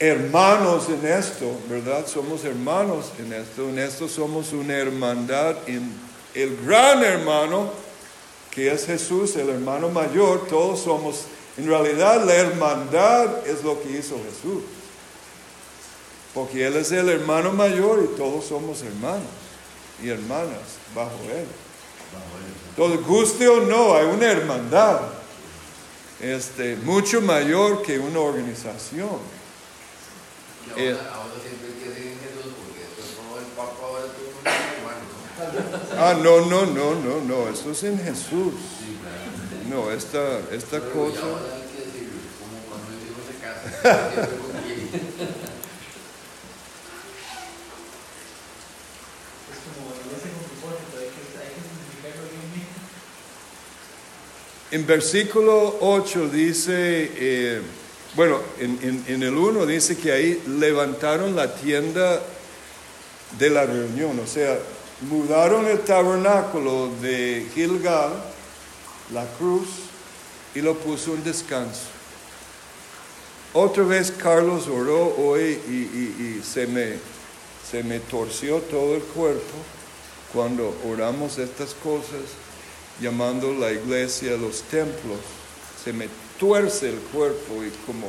hermanos 0.00 0.88
en 0.88 1.06
esto, 1.06 1.56
¿verdad? 1.70 2.04
Somos 2.08 2.44
hermanos 2.44 3.12
en 3.20 3.34
esto, 3.34 3.68
en 3.68 3.78
esto 3.78 4.08
somos 4.08 4.52
una 4.52 4.74
hermandad 4.74 5.58
en 5.68 5.92
el 6.34 6.56
gran 6.56 7.04
hermano, 7.04 7.70
que 8.50 8.72
es 8.72 8.86
Jesús, 8.86 9.36
el 9.36 9.48
hermano 9.48 9.90
mayor, 9.90 10.48
todos 10.48 10.80
somos, 10.80 11.26
en 11.58 11.66
realidad 11.66 12.24
la 12.24 12.34
hermandad 12.34 13.46
es 13.46 13.62
lo 13.62 13.80
que 13.82 13.90
hizo 13.98 14.16
Jesús. 14.24 14.62
Porque 16.34 16.66
Él 16.66 16.76
es 16.76 16.90
el 16.92 17.08
hermano 17.10 17.52
mayor 17.52 18.02
y 18.02 18.16
todos 18.16 18.46
somos 18.46 18.82
hermanos 18.82 19.28
y 20.02 20.08
hermanas 20.08 20.78
bajo 20.94 21.18
Él. 21.30 21.46
Entonces, 22.70 23.06
guste 23.06 23.48
o 23.48 23.60
no, 23.60 23.94
hay 23.94 24.06
una 24.06 24.30
hermandad 24.30 25.00
este, 26.20 26.76
mucho 26.76 27.20
mayor 27.20 27.82
que 27.82 27.98
una 27.98 28.20
organización. 28.20 29.18
Y 30.76 30.80
Eh. 30.80 30.92
ahora, 30.92 31.14
ahora 31.14 31.32
porque 33.56 33.84
ahora 33.84 34.04
hermano. 34.78 35.98
Ah, 35.98 36.14
no, 36.22 36.46
no, 36.46 36.66
no, 36.66 36.94
no, 36.94 37.20
no, 37.20 37.48
esto 37.48 37.72
es 37.72 37.82
en 37.82 37.98
Jesús. 37.98 38.54
No, 39.72 39.90
esta, 39.90 40.40
esta 40.52 40.80
Pero 40.80 40.92
cosa. 40.92 41.14
ya 41.14 41.22
ahora 41.22 41.54
hay 41.54 41.62
que 41.72 41.78
decirlo, 41.86 42.20
como 42.38 42.56
cuando 42.68 42.88
el 42.92 43.00
hijo 43.08 43.20
se 43.26 43.34
casa, 43.40 43.64
siempre 44.12 44.36
con 44.36 44.52
quién. 44.62 44.80
Es 49.48 49.58
como 49.64 49.90
la 49.90 49.96
iglesia 50.04 50.28
con 50.36 50.44
propósito, 50.52 50.94
hay 51.00 51.08
que, 51.08 51.22
hay 51.40 51.50
que 51.56 51.62
significarlo 51.64 52.24
bien 52.28 52.46
mismo. 52.52 52.76
En 54.72 54.86
versículo 54.86 55.78
8 55.80 56.28
dice, 56.28 57.10
eh, 57.16 57.62
bueno, 58.14 58.40
en, 58.58 58.78
en- 58.82 59.04
en 59.08 59.22
el 59.22 59.34
1 59.36 59.64
dice 59.66 59.96
que 59.96 60.12
ahí 60.12 60.42
levantaron 60.46 61.34
la 61.34 61.54
tienda 61.54 62.20
de 63.38 63.48
la 63.50 63.64
reunión, 63.64 64.18
o 64.20 64.26
sea, 64.26 64.58
mudaron 65.08 65.66
el 65.66 65.80
tabernáculo 65.80 66.90
de 67.00 67.46
Gilgal, 67.54 68.12
la 69.10 69.26
cruz, 69.38 69.68
y 70.54 70.60
lo 70.60 70.76
puso 70.78 71.14
en 71.14 71.24
descanso. 71.24 71.88
Otra 73.54 73.84
vez 73.84 74.10
Carlos 74.10 74.66
oró 74.68 75.14
hoy 75.16 75.58
y, 75.68 76.42
se, 76.42 76.66
me, 76.66 76.94
se 77.68 77.82
me 77.82 78.00
torció 78.00 78.58
todo 78.60 78.94
el 78.94 79.02
cuerpo 79.02 79.54
cuando 80.32 80.74
oramos 80.88 81.38
estas 81.38 81.74
cosas 81.74 82.20
llamando 83.00 83.52
la 83.52 83.72
iglesia 83.72 84.36
los 84.36 84.62
templos, 84.62 85.18
se 85.82 85.92
me 85.92 86.08
tuerce 86.38 86.88
el 86.90 86.98
cuerpo 86.98 87.62
y 87.64 87.70
como 87.86 88.08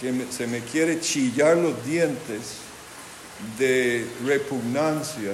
que 0.00 0.26
se 0.30 0.46
me 0.46 0.60
quiere 0.60 1.00
chillar 1.00 1.56
los 1.56 1.84
dientes 1.84 2.58
de 3.58 4.06
repugnancia. 4.24 5.32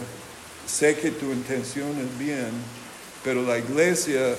Sé 0.67 0.97
que 0.97 1.11
tu 1.11 1.27
intención 1.27 1.91
es 1.99 2.19
bien, 2.19 2.51
pero 3.25 3.43
la 3.43 3.59
iglesia, 3.59 4.37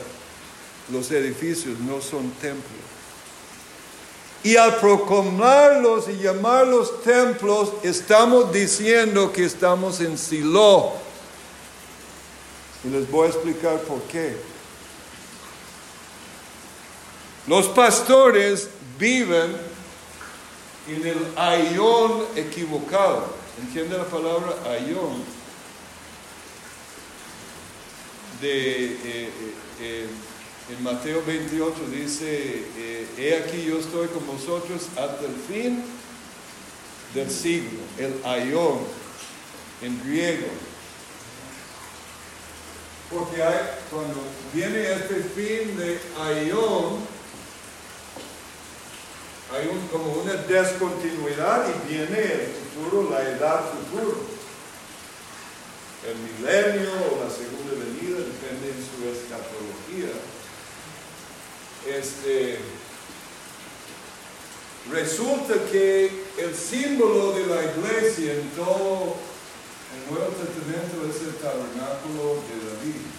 los 0.91 1.09
edificios 1.11 1.79
no 1.79 1.99
son 1.99 2.29
templos. 2.39 2.85
Y 4.43 4.57
al 4.57 4.75
proclamarlos 4.75 6.07
y 6.07 6.17
llamarlos 6.21 7.01
templos, 7.01 7.73
estamos 7.81 8.53
diciendo 8.53 9.33
que 9.33 9.43
estamos 9.43 9.99
en 10.01 10.19
Silo. 10.19 10.93
Y 12.83 12.89
les 12.89 13.09
voy 13.09 13.25
a 13.25 13.31
explicar 13.31 13.79
por 13.79 14.03
qué. 14.03 14.37
Los 17.47 17.67
pastores 17.69 18.69
viven 18.99 19.57
en 20.87 21.07
el 21.07 21.27
ayón 21.35 22.25
equivocado. 22.35 23.25
¿Entiende 23.59 23.97
la 23.97 24.05
palabra 24.05 24.53
ayón? 24.69 25.34
Eh, 28.47 28.97
eh, 29.03 29.29
eh, 29.81 30.05
en 30.69 30.83
Mateo 30.83 31.23
28 31.25 31.73
dice, 31.91 32.63
he 33.17 33.37
aquí 33.43 33.63
yo 33.65 33.79
estoy 33.79 34.07
con 34.09 34.25
vosotros 34.27 34.83
hasta 34.89 35.25
el 35.25 35.35
fin 35.47 35.83
del 37.15 37.31
siglo. 37.31 37.79
El 37.97 38.13
ayón 38.23 38.81
en 39.81 39.99
griego. 40.07 40.45
Porque 43.11 43.41
hay, 43.41 43.55
cuando 43.89 44.21
viene 44.53 44.91
este 44.93 45.15
fin 45.35 45.75
de 45.77 45.99
ayón, 46.21 46.97
hay 49.53 49.67
un- 49.67 49.87
como 49.87 50.21
una 50.21 50.33
descontinuidad 50.33 51.65
y 51.67 51.93
viene 51.93 52.19
el 52.19 52.47
futuro, 52.75 53.09
la 53.09 53.23
edad 53.23 53.61
futuro. 53.71 54.34
El 56.05 56.17
milenio 56.17 56.91
o 56.91 57.23
la 57.23 57.29
segunda 57.29 57.73
venida, 57.73 58.19
depende 58.19 58.67
de 58.67 58.77
su 58.77 59.09
escatología. 59.09 60.13
Este, 61.87 62.59
resulta 64.91 65.55
que 65.71 66.11
el 66.37 66.55
símbolo 66.55 67.31
de 67.31 67.47
la 67.47 67.63
iglesia 67.63 68.33
en 68.33 68.49
todo 68.51 69.15
el 69.95 70.13
Nuevo 70.13 70.31
Testamento 70.33 71.09
es 71.09 71.21
el 71.27 71.35
tabernáculo 71.35 72.41
de 72.49 72.55
David. 72.69 73.14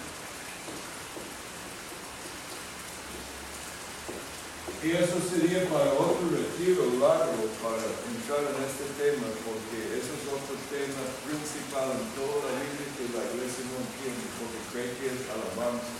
Y 4.87 4.95
eso 4.95 5.19
sería 5.19 5.67
para 5.67 5.91
otro 5.99 6.31
retiro 6.31 6.87
largo 7.03 7.43
para 7.59 7.83
entrar 8.07 8.39
en 8.39 8.55
este 8.63 8.87
tema, 8.95 9.27
porque 9.43 9.99
ese 9.99 10.15
es 10.15 10.23
otro 10.31 10.55
tema 10.71 11.03
principal 11.27 11.91
en 11.91 12.07
toda 12.15 12.47
la 12.47 12.55
Biblia 12.55 12.87
que 12.95 13.11
la 13.11 13.27
iglesia 13.35 13.67
no 13.67 13.83
entiende, 13.83 14.23
porque 14.39 14.63
cree 14.71 14.95
que 14.95 15.11
es 15.11 15.27
alabanza. 15.27 15.91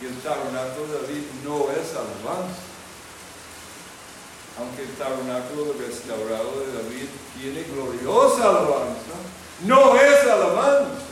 Y 0.00 0.08
el 0.08 0.16
tabernáculo 0.24 0.88
de 0.88 0.96
David 0.96 1.24
no 1.44 1.68
es 1.76 1.92
alabanza. 1.92 2.64
Aunque 4.56 4.80
el 4.80 4.96
tabernáculo 4.96 5.76
restaurado 5.76 6.56
de 6.56 6.72
David 6.80 7.08
tiene 7.36 7.68
gloriosa 7.68 8.48
alabanza, 8.48 9.16
no 9.68 10.00
es 10.00 10.20
alabanza. 10.24 11.04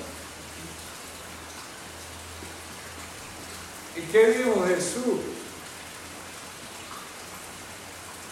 ¿Y 3.94 4.00
qué 4.08 4.40
dijo 4.40 4.64
Jesús? 4.64 5.37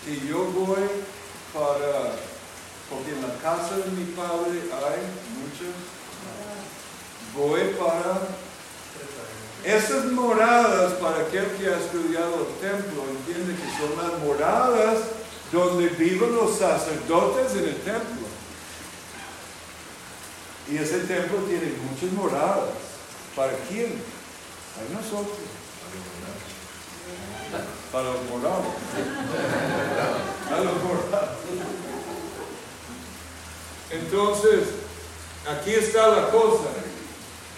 Que 0.06 0.26
yo 0.26 0.44
voy 0.44 0.86
para, 1.52 2.14
porque 2.88 3.10
en 3.10 3.22
la 3.22 3.34
casa 3.42 3.76
de 3.76 3.90
mi 3.90 4.04
padre 4.12 4.62
hay 4.72 5.02
muchas, 5.34 5.74
voy 7.34 7.74
para 7.74 8.20
esas 9.64 10.04
moradas, 10.12 10.92
para 10.94 11.22
aquel 11.22 11.46
que 11.56 11.66
ha 11.66 11.78
estudiado 11.78 12.46
el 12.46 12.54
templo, 12.60 13.02
entiende 13.10 13.56
que 13.56 13.68
son 13.76 13.96
las 14.00 14.22
moradas 14.22 14.98
donde 15.50 15.88
viven 15.88 16.36
los 16.36 16.56
sacerdotes 16.56 17.52
en 17.56 17.64
el 17.64 17.76
templo. 17.80 18.26
Y 20.70 20.76
ese 20.76 21.00
templo 21.00 21.38
tiene 21.48 21.72
muchas 21.90 22.12
moradas. 22.12 22.70
¿Para 23.34 23.52
quién? 23.68 24.00
Para 24.76 25.00
nosotros. 25.00 25.36
Para 27.92 28.04
los 28.04 28.22
morados. 28.30 28.66
Para 30.48 30.62
los 30.62 30.82
morados. 30.82 31.28
Entonces, 33.90 34.68
aquí 35.48 35.72
está 35.74 36.08
la 36.08 36.28
cosa. 36.30 36.68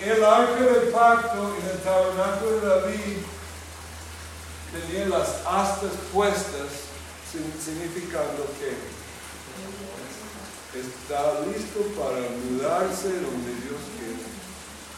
El 0.01 0.25
arca 0.25 0.61
del 0.61 0.89
pacto 0.91 1.57
en 1.61 1.69
el 1.71 1.79
tabernáculo 1.79 2.61
de 2.61 2.67
David 2.69 3.17
tenía 4.73 5.09
las 5.09 5.41
astas 5.47 5.93
puestas, 6.13 6.87
significando 7.33 8.47
que 8.59 8.77
está 10.79 11.41
listo 11.47 11.81
para 11.99 12.21
mudarse 12.45 13.09
donde 13.09 13.51
Dios 13.65 13.81
quiere. 13.97 14.23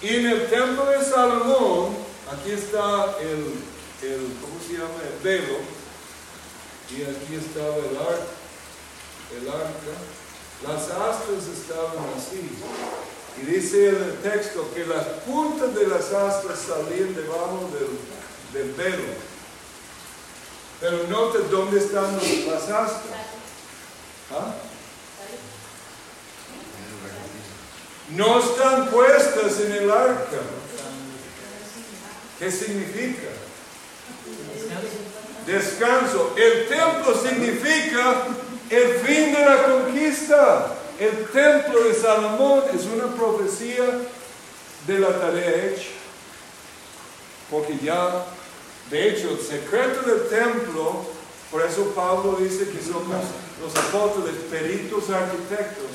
Y 0.02 0.16
en 0.18 0.26
el 0.26 0.50
templo 0.50 0.84
de 0.86 1.04
Salomón, 1.04 1.96
aquí 2.32 2.50
está 2.50 3.16
el, 3.20 3.54
el 4.02 4.32
¿cómo 4.40 4.60
se 4.66 4.74
llama? 4.74 5.00
El 5.04 5.22
velo, 5.22 5.58
y 6.90 7.02
aquí 7.02 7.34
estaba 7.34 7.76
el 7.76 7.96
arca, 7.96 8.26
el 9.36 9.48
arca. 9.48 9.94
Las 10.66 10.90
astas 10.90 11.48
estaban 11.54 12.04
así. 12.16 12.50
Y 13.40 13.46
dice 13.46 13.88
en 13.90 13.96
el 13.96 14.16
texto 14.18 14.70
que 14.74 14.84
las 14.84 15.06
puntas 15.26 15.74
de 15.74 15.86
las 15.86 16.12
astas 16.12 16.58
salían 16.66 17.14
debajo 17.14 17.70
del, 17.72 18.62
del 18.62 18.74
velo. 18.74 19.04
Pero 20.80 21.06
note 21.08 21.38
dónde 21.50 21.78
están 21.78 22.14
las 22.14 22.68
astas. 22.68 23.02
¿Ah? 24.32 24.54
No 28.10 28.40
están 28.40 28.90
puestas 28.90 29.60
en 29.60 29.72
el 29.72 29.90
arca. 29.90 30.38
¿Qué 32.38 32.50
significa? 32.50 33.28
Descanso. 35.46 36.34
El 36.36 36.68
templo 36.68 37.14
significa 37.14 38.26
el 38.68 38.94
fin 39.04 39.32
de 39.32 39.44
la 39.44 39.62
conquista. 39.64 40.76
El 40.98 41.26
templo 41.28 41.84
de 41.84 41.94
Salomón 41.94 42.62
es 42.74 42.84
una 42.84 43.14
profecía 43.14 43.84
de 44.86 44.98
la 44.98 45.08
tarea 45.18 45.66
hecha. 45.66 45.88
Porque 47.50 47.78
ya, 47.82 48.26
de 48.90 49.08
hecho, 49.08 49.30
el 49.30 49.40
secreto 49.40 50.02
del 50.02 50.28
templo, 50.28 51.04
por 51.50 51.62
eso 51.62 51.92
Pablo 51.94 52.36
dice 52.38 52.68
que 52.68 52.80
somos 52.80 53.16
los 53.60 53.74
apóstoles, 53.76 54.34
peritos 54.50 55.10
arquitectos. 55.10 55.90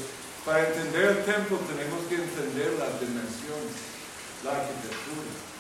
Para 0.46 0.68
entender 0.68 1.06
el 1.06 1.26
templo 1.26 1.58
tenemos 1.66 2.06
que 2.08 2.16
entender 2.16 2.74
las 2.78 3.00
dimensiones. 3.00 3.74
la 4.44 4.52
arquitectura. 4.52 5.55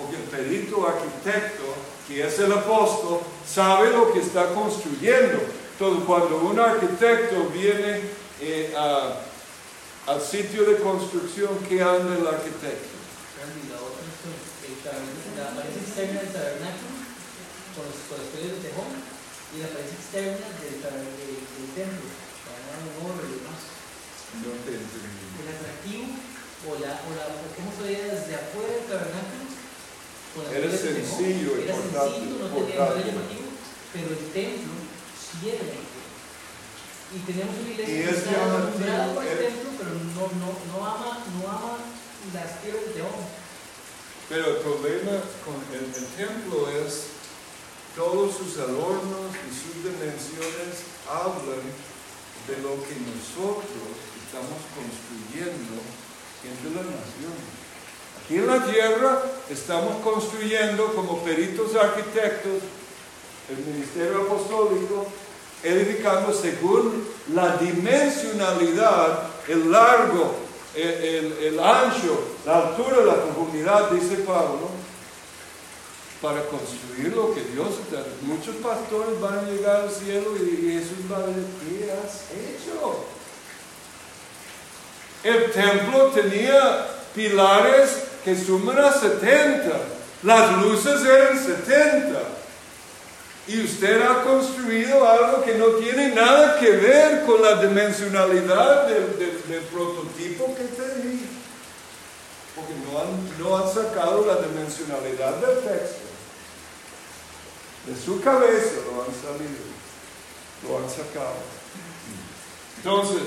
Porque 0.00 0.16
el 0.16 0.22
perito 0.22 0.86
arquitecto, 0.86 1.64
que 2.08 2.26
es 2.26 2.38
el 2.38 2.52
apóstol, 2.52 3.20
sabe 3.46 3.90
lo 3.90 4.12
que 4.12 4.20
está 4.20 4.54
construyendo. 4.54 5.38
Entonces, 5.72 6.04
cuando 6.06 6.38
un 6.38 6.58
arquitecto 6.58 7.48
viene 7.52 8.00
eh, 8.40 8.74
a- 8.76 9.20
al 10.06 10.20
sitio 10.20 10.64
de 10.64 10.76
construcción, 10.78 11.50
¿qué 11.68 11.82
anda 11.82 12.16
el 12.16 12.26
arquitecto? 12.26 12.88
La 15.36 15.50
pared 15.56 15.72
externa 15.76 16.20
del 16.20 16.32
tabernáculo, 16.32 16.96
con 17.76 17.84
los, 17.88 17.96
con 18.08 18.16
los 18.20 18.28
de 18.32 18.60
tejón, 18.64 18.92
y 19.52 19.60
la 19.60 19.68
pared 19.72 19.88
externa 19.88 20.46
del, 20.60 20.76
del, 20.80 21.36
del 21.36 21.68
templo, 21.76 22.08
para 22.44 22.80
un 22.80 23.16
y 23.24 23.40
demás. 23.40 23.60
No 24.44 24.52
te 24.64 24.72
entendí. 24.76 25.24
El 25.40 25.48
atractivo, 25.52 26.08
o, 26.68 26.76
la, 26.80 26.92
o, 27.04 27.08
la, 27.16 27.24
o 27.28 27.44
cómo 27.56 27.70
se 27.72 27.82
veía 27.88 28.04
desde 28.14 28.36
afuera 28.36 28.72
del 28.72 28.88
tabernáculo, 28.88 29.48
tejón, 30.34 30.78
sencillo 30.78 31.58
y 31.58 31.66
portátil, 31.66 32.38
pero 33.92 34.06
el 34.08 34.24
templo 34.32 34.74
llamativo. 35.42 35.90
Y 37.10 37.18
teníamos 37.26 37.56
una 37.58 37.70
iglesia 37.70 37.94
que 37.94 38.04
es 38.04 38.18
está 38.18 38.46
acostumbrada 38.46 39.14
por 39.14 39.24
el 39.24 39.38
eh. 39.38 39.42
templo, 39.50 39.70
pero 39.78 39.90
no, 39.90 40.22
no, 40.38 40.48
no 40.70 40.86
ama, 40.86 41.18
no 41.34 41.48
ama 41.50 41.74
las 42.32 42.50
piedras 42.62 42.86
de 42.86 42.92
tejón. 42.92 43.26
Pero 44.28 44.46
el 44.46 44.56
problema 44.62 45.18
con 45.42 45.58
el, 45.74 45.90
el 45.90 46.06
templo 46.14 46.70
es 46.70 47.18
todos 47.96 48.36
sus 48.36 48.58
adornos 48.58 49.34
y 49.34 49.50
sus 49.50 49.82
dimensiones 49.82 50.86
hablan 51.10 51.66
de 52.46 52.56
lo 52.62 52.78
que 52.86 52.94
nosotros 53.02 53.98
estamos 54.22 54.62
construyendo 54.70 55.82
entre 56.46 56.70
las 56.70 56.86
naciones. 56.86 57.59
Aquí 58.30 58.38
en 58.38 58.46
la 58.46 58.64
tierra 58.64 59.22
estamos 59.50 59.96
construyendo 60.04 60.94
como 60.94 61.18
peritos 61.24 61.74
arquitectos 61.74 62.62
el 63.48 63.56
ministerio 63.74 64.22
apostólico, 64.22 65.04
edificando 65.64 66.32
según 66.32 67.08
la 67.34 67.56
dimensionalidad, 67.56 69.24
el 69.48 69.72
largo, 69.72 70.36
el, 70.76 71.38
el- 71.42 71.58
ancho, 71.58 72.22
la 72.46 72.68
altura, 72.68 72.98
la 73.04 73.16
profundidad, 73.20 73.90
dice 73.90 74.18
Pablo, 74.18 74.68
para 76.22 76.44
construir 76.44 77.12
lo 77.12 77.34
que 77.34 77.40
Dios 77.52 77.70
está. 77.84 78.04
Muchos 78.22 78.54
pastores 78.62 79.20
van 79.20 79.40
a 79.40 79.42
llegar 79.42 79.80
al 79.80 79.90
cielo 79.90 80.36
y 80.36 80.70
Jesús 80.74 81.10
va 81.10 81.16
a 81.16 81.26
decir, 81.26 81.46
¿qué 81.68 81.90
has 81.90 82.30
hecho? 82.30 83.06
El 85.24 85.50
templo 85.50 86.12
tenía 86.14 86.86
pilares 87.12 88.04
que 88.24 88.36
suman 88.36 88.78
a 88.78 88.92
70. 88.92 89.68
Las 90.22 90.62
luces 90.62 91.02
eran 91.04 91.38
70. 91.38 92.20
Y 93.48 93.64
usted 93.64 94.02
ha 94.02 94.22
construido 94.22 95.08
algo 95.08 95.42
que 95.42 95.54
no 95.54 95.66
tiene 95.80 96.14
nada 96.14 96.58
que 96.58 96.70
ver 96.70 97.24
con 97.24 97.42
la 97.42 97.56
dimensionalidad 97.56 98.86
del, 98.86 99.62
prototipo 99.72 100.54
que 100.54 100.64
te 100.64 101.00
di. 101.00 101.26
Porque 102.54 102.74
no 102.84 103.00
han, 103.00 103.38
no 103.38 103.56
han 103.56 103.74
sacado 103.74 104.26
la 104.26 104.36
dimensionalidad 104.46 105.34
del 105.36 105.58
texto. 105.60 106.10
De 107.86 107.96
su 107.96 108.20
cabeza 108.20 108.74
lo 108.86 109.02
han 109.02 109.10
salido. 109.10 109.70
Lo 110.68 110.78
han 110.78 110.90
sacado. 110.90 111.36
Entonces, 112.76 113.22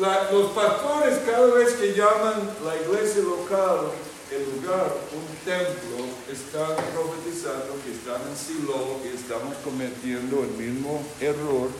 los 0.00 0.50
pastores 0.52 1.18
cada 1.26 1.54
vez 1.54 1.74
que 1.74 1.94
llaman 1.94 2.50
la 2.64 2.76
iglesia 2.76 3.22
local 3.22 3.90
el 4.30 4.60
lugar, 4.60 4.94
un 5.14 5.36
templo, 5.42 6.04
están 6.30 6.76
profetizando 6.92 7.76
que 7.82 7.92
están 7.92 8.20
en 8.28 8.36
Silo 8.36 9.00
y 9.02 9.16
estamos 9.16 9.56
cometiendo 9.64 10.42
el 10.42 10.50
mismo 10.50 11.02
error 11.18 11.70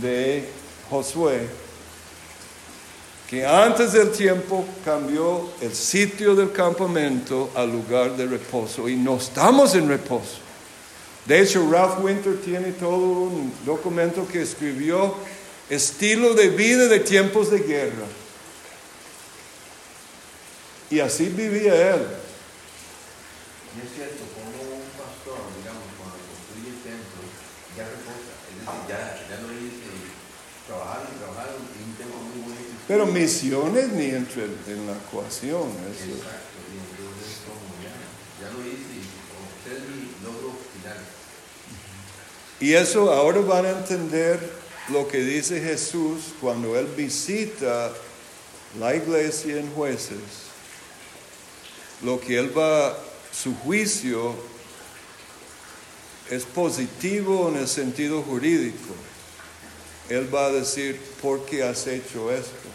de 0.00 0.48
Josué, 0.88 1.48
que 3.28 3.44
antes 3.44 3.92
del 3.92 4.12
tiempo 4.12 4.64
cambió 4.84 5.50
el 5.60 5.74
sitio 5.74 6.36
del 6.36 6.52
campamento 6.52 7.50
al 7.56 7.72
lugar 7.72 8.16
de 8.16 8.26
reposo 8.26 8.88
y 8.88 8.94
no 8.94 9.16
estamos 9.16 9.74
en 9.74 9.88
reposo. 9.88 10.38
De 11.26 11.40
hecho, 11.40 11.68
Ralph 11.68 12.04
Winter 12.04 12.38
tiene 12.42 12.72
todo 12.72 12.96
un 12.96 13.52
documento 13.64 14.28
que 14.28 14.42
escribió 14.42 15.14
estilo 15.70 16.34
de 16.34 16.48
vida 16.48 16.88
de 16.88 17.00
tiempos 17.00 17.50
de 17.50 17.60
guerra. 17.60 18.06
Y 20.90 21.00
así 21.00 21.28
vivía 21.28 21.94
él. 21.94 22.06
Y 23.74 23.86
es 23.86 23.90
cierto, 23.96 24.22
como 24.36 24.52
un 24.76 24.86
pastor, 24.94 25.40
digamos, 25.58 25.82
cuando 25.98 26.20
construye 26.22 26.70
el 26.70 26.80
templo, 26.84 27.24
ya 27.76 27.84
reposa. 27.88 28.30
Es 28.46 28.62
decir, 28.62 28.78
ya, 28.86 29.00
ya 29.26 29.36
no 29.42 29.48
dice 29.48 29.90
trabajar 30.68 31.02
y 31.10 31.18
trabajar 31.18 31.48
y 31.58 31.82
un 31.82 31.94
tema 31.96 32.14
muy 32.22 32.38
bonito. 32.46 32.78
Pero 32.86 33.06
misiones 33.06 33.88
ni 33.88 34.14
entre 34.14 34.44
en 34.44 34.86
la 34.86 34.94
ecuación. 34.94 35.66
eso. 35.90 36.14
Exacto, 36.14 36.62
y 36.70 36.78
entonces 36.78 37.42
como 37.48 37.74
ya, 37.82 37.96
ya 38.38 38.52
lo 38.52 38.60
hice 38.62 39.02
como 39.32 39.50
usted 39.50 39.82
es 39.82 39.84
mi 39.90 40.14
logro 40.22 40.54
final. 40.70 41.00
Y 42.60 42.74
eso 42.74 43.12
ahora 43.12 43.40
van 43.40 43.66
a 43.66 43.70
entender 43.70 44.63
lo 44.88 45.08
que 45.08 45.18
dice 45.18 45.60
Jesús 45.60 46.34
cuando 46.40 46.78
Él 46.78 46.86
visita 46.96 47.92
la 48.78 48.94
iglesia 48.94 49.58
en 49.58 49.70
jueces. 49.72 50.18
Lo 52.02 52.20
que 52.20 52.38
Él 52.38 52.56
va, 52.56 52.98
su 53.32 53.54
juicio 53.54 54.34
es 56.30 56.44
positivo 56.44 57.48
en 57.48 57.56
el 57.56 57.68
sentido 57.68 58.22
jurídico. 58.22 58.94
Él 60.08 60.32
va 60.34 60.46
a 60.46 60.52
decir, 60.52 61.00
¿por 61.22 61.46
qué 61.46 61.62
has 61.62 61.86
hecho 61.86 62.30
esto? 62.30 62.68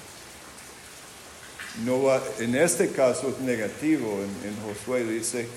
No 1.85 2.03
va, 2.03 2.23
en 2.39 2.55
este 2.55 2.89
caso 2.89 3.29
es 3.29 3.39
negativo, 3.39 4.19
en, 4.23 4.49
en 4.49 4.55
Josué 4.61 5.03
dice, 5.03 5.47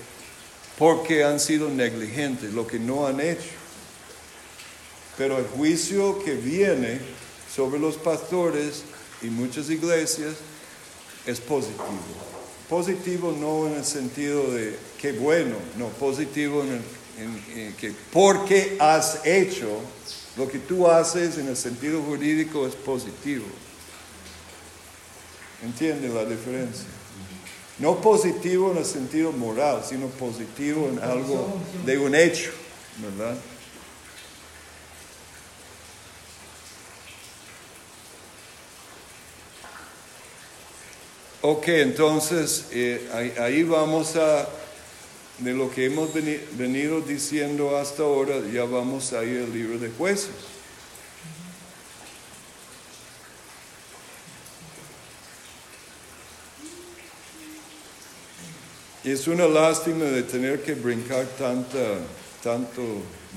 porque 0.77 1.23
han 1.23 1.39
sido 1.39 1.69
negligentes, 1.69 2.53
lo 2.53 2.67
que 2.67 2.77
no 2.77 3.07
han 3.07 3.19
hecho. 3.19 3.62
Pero 5.17 5.37
el 5.37 5.45
juicio 5.45 6.23
que 6.23 6.33
viene 6.33 6.99
sobre 7.53 7.79
los 7.79 7.95
pastores 7.97 8.83
y 9.21 9.27
muchas 9.27 9.69
iglesias 9.69 10.33
es 11.25 11.39
positivo. 11.39 11.83
Positivo 12.69 13.31
no 13.39 13.67
en 13.67 13.75
el 13.75 13.85
sentido 13.85 14.51
de 14.51 14.75
qué 14.99 15.11
bueno, 15.11 15.55
no, 15.77 15.87
positivo 15.89 16.63
en, 16.63 16.71
el- 16.71 17.75
que 17.75 17.93
porque 18.11 18.75
has 18.79 19.19
hecho, 19.23 19.69
lo 20.35 20.47
que 20.47 20.57
tú 20.57 20.87
haces 20.87 21.37
en 21.37 21.47
el 21.47 21.55
sentido 21.57 22.01
jurídico 22.01 22.65
es 22.65 22.73
positivo. 22.73 23.45
¿Entiende 25.63 26.09
la 26.09 26.25
diferencia? 26.25 26.85
No 27.79 28.01
positivo 28.01 28.71
en 28.71 28.77
el 28.79 28.85
sentido 28.85 29.31
moral, 29.31 29.83
sino 29.87 30.07
positivo 30.07 30.89
en 30.89 30.99
algo 30.99 31.59
de 31.85 31.97
un 31.97 32.15
hecho, 32.15 32.51
¿verdad? 32.99 33.35
Ok, 41.45 41.67
entonces 41.67 42.67
eh, 42.71 43.05
ahí, 43.37 43.63
vamos 43.63 44.15
a, 44.15 44.47
de 45.39 45.51
lo 45.53 45.69
que 45.69 45.85
hemos 45.87 46.13
veni- 46.13 46.39
venido 46.53 47.01
diciendo 47.01 47.77
hasta 47.77 48.03
ahora, 48.03 48.35
ya 48.53 48.63
vamos 48.63 49.11
a 49.11 49.25
ir 49.25 49.43
al 49.43 49.51
libro 49.53 49.77
de 49.77 49.89
jueces. 49.89 50.31
Es 59.03 59.27
una 59.27 59.47
lástima 59.47 60.05
de 60.05 60.23
tener 60.23 60.63
que 60.63 60.73
brincar 60.75 61.25
tanta, 61.37 61.97
tanto 62.41 62.81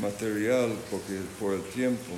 material 0.01 0.73
porque, 0.91 1.21
por 1.41 1.55
el 1.55 1.63
tiempo. 1.63 2.13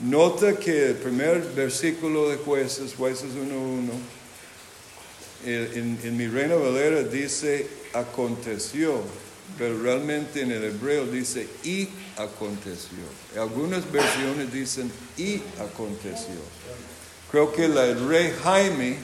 Nota 0.00 0.58
que 0.58 0.90
el 0.90 0.94
primer 0.96 1.40
versículo 1.54 2.28
de 2.28 2.36
jueces, 2.36 2.94
jueces 2.94 3.30
1.1, 3.32 3.90
eh, 5.44 5.72
en, 5.74 5.98
en 6.02 6.16
mi 6.16 6.26
reina 6.26 6.54
Valera 6.56 7.02
dice 7.02 7.66
aconteció, 7.94 9.00
pero 9.58 9.80
realmente 9.80 10.42
en 10.42 10.52
el 10.52 10.64
hebreo 10.64 11.06
dice 11.06 11.48
y 11.64 11.88
aconteció. 12.16 12.98
Algunas 13.40 13.90
versiones 13.90 14.52
dicen 14.52 14.90
y 15.16 15.40
aconteció. 15.60 16.36
Creo 17.30 17.52
que 17.52 17.68
la, 17.68 17.92
rey 17.94 18.32
Jaime 18.42 18.96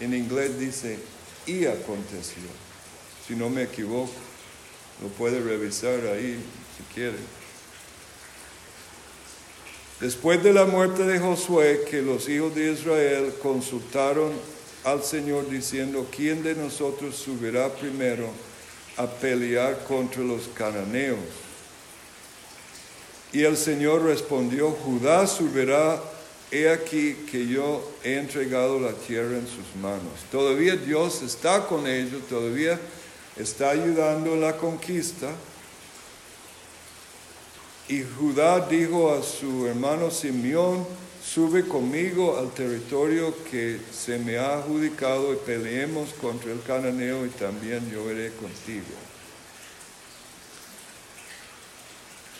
en 0.00 0.14
inglés 0.14 0.58
dice 0.58 0.98
y 1.46 1.66
aconteció. 1.66 2.42
Si 3.26 3.34
no 3.34 3.48
me 3.48 3.64
equivoco, 3.64 4.12
lo 5.02 5.08
puede 5.08 5.40
revisar 5.40 6.00
ahí 6.12 6.42
si 6.76 6.94
quiere. 6.94 7.16
Después 10.00 10.42
de 10.42 10.54
la 10.54 10.64
muerte 10.64 11.04
de 11.04 11.18
Josué, 11.18 11.82
que 11.88 12.00
los 12.00 12.26
hijos 12.28 12.54
de 12.54 12.72
Israel 12.72 13.34
consultaron 13.42 14.32
al 14.82 15.02
Señor 15.02 15.50
diciendo, 15.50 16.06
¿quién 16.14 16.42
de 16.42 16.54
nosotros 16.54 17.16
subirá 17.16 17.68
primero 17.68 18.30
a 18.96 19.06
pelear 19.06 19.84
contra 19.84 20.22
los 20.22 20.48
cananeos? 20.54 21.18
Y 23.32 23.42
el 23.42 23.58
Señor 23.58 24.02
respondió, 24.02 24.70
Judá 24.70 25.26
subirá, 25.26 26.02
he 26.50 26.70
aquí 26.70 27.14
que 27.30 27.46
yo 27.46 27.86
he 28.02 28.16
entregado 28.16 28.80
la 28.80 28.92
tierra 28.92 29.36
en 29.36 29.46
sus 29.46 29.76
manos. 29.82 30.24
Todavía 30.32 30.76
Dios 30.76 31.20
está 31.20 31.66
con 31.66 31.86
ellos, 31.86 32.22
todavía 32.26 32.80
está 33.36 33.70
ayudando 33.70 34.32
en 34.32 34.40
la 34.40 34.56
conquista. 34.56 35.28
Y 37.90 38.04
Judá 38.04 38.68
dijo 38.68 39.12
a 39.12 39.20
su 39.20 39.66
hermano 39.66 40.12
Simeón, 40.12 40.86
sube 41.26 41.66
conmigo 41.66 42.38
al 42.38 42.52
territorio 42.52 43.34
que 43.50 43.80
se 43.90 44.16
me 44.16 44.38
ha 44.38 44.58
adjudicado 44.58 45.32
y 45.32 45.36
peleemos 45.38 46.10
contra 46.12 46.52
el 46.52 46.62
cananeo 46.62 47.26
y 47.26 47.30
también 47.30 47.90
yo 47.90 48.08
iré 48.08 48.30
contigo. 48.34 48.84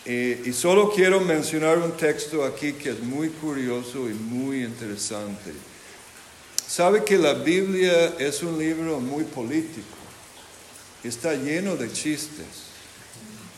Y 0.05 0.53
solo 0.53 0.89
quiero 0.89 1.19
mencionar 1.19 1.79
un 1.79 1.97
texto 1.97 2.45
aquí 2.45 2.71
que 2.71 2.91
es 2.91 3.01
muy 3.01 3.27
curioso 3.27 4.09
y 4.09 4.13
muy 4.13 4.63
interesante. 4.63 5.51
Sabe 6.65 7.03
que 7.03 7.17
la 7.17 7.33
Biblia 7.33 8.15
es 8.17 8.41
un 8.41 8.57
libro 8.57 9.01
muy 9.01 9.25
político. 9.25 9.97
Está 11.03 11.33
lleno 11.33 11.75
de 11.75 11.91
chistes 11.91 12.71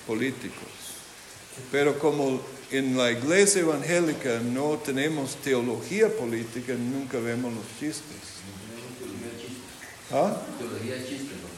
políticos. 0.08 0.73
Pero 1.72 1.98
como 2.00 2.42
en 2.72 2.98
la 2.98 3.12
iglesia 3.12 3.62
evangélica 3.62 4.40
no 4.40 4.78
tenemos 4.78 5.36
teología 5.38 6.10
política, 6.10 6.74
nunca 6.74 7.20
vemos 7.20 7.54
los 7.54 7.66
chistes. 7.80 8.42
¿Ah? 10.12 10.42
Teología 10.58 10.96
de 10.96 11.08
chiste, 11.08 11.34
¿no? 11.36 11.54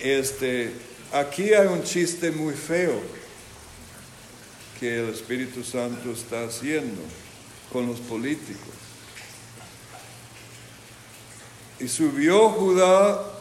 Este, 0.00 0.72
aquí 1.12 1.52
hay 1.52 1.66
un 1.66 1.82
chiste 1.82 2.30
muy 2.30 2.54
feo 2.54 3.00
que 4.78 5.00
el 5.00 5.08
Espíritu 5.08 5.64
Santo 5.64 6.12
está 6.12 6.44
haciendo 6.44 7.02
con 7.72 7.86
los 7.86 7.98
políticos. 8.00 8.74
Y 11.80 11.88
subió 11.88 12.50
Judá 12.50 13.37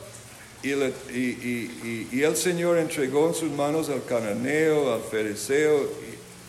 y, 0.64 0.70
le- 0.70 0.94
y- 1.10 1.70
y- 1.84 2.08
y- 2.12 2.24
el 2.24 2.36
Señor 2.36 2.78
entregó 2.78 3.28
en 3.30 3.36
sus 3.36 3.52
manos 3.52 3.90
al 3.90 4.04
cananeo, 4.06 4.94
al 4.94 5.02
fereceo, 5.02 5.90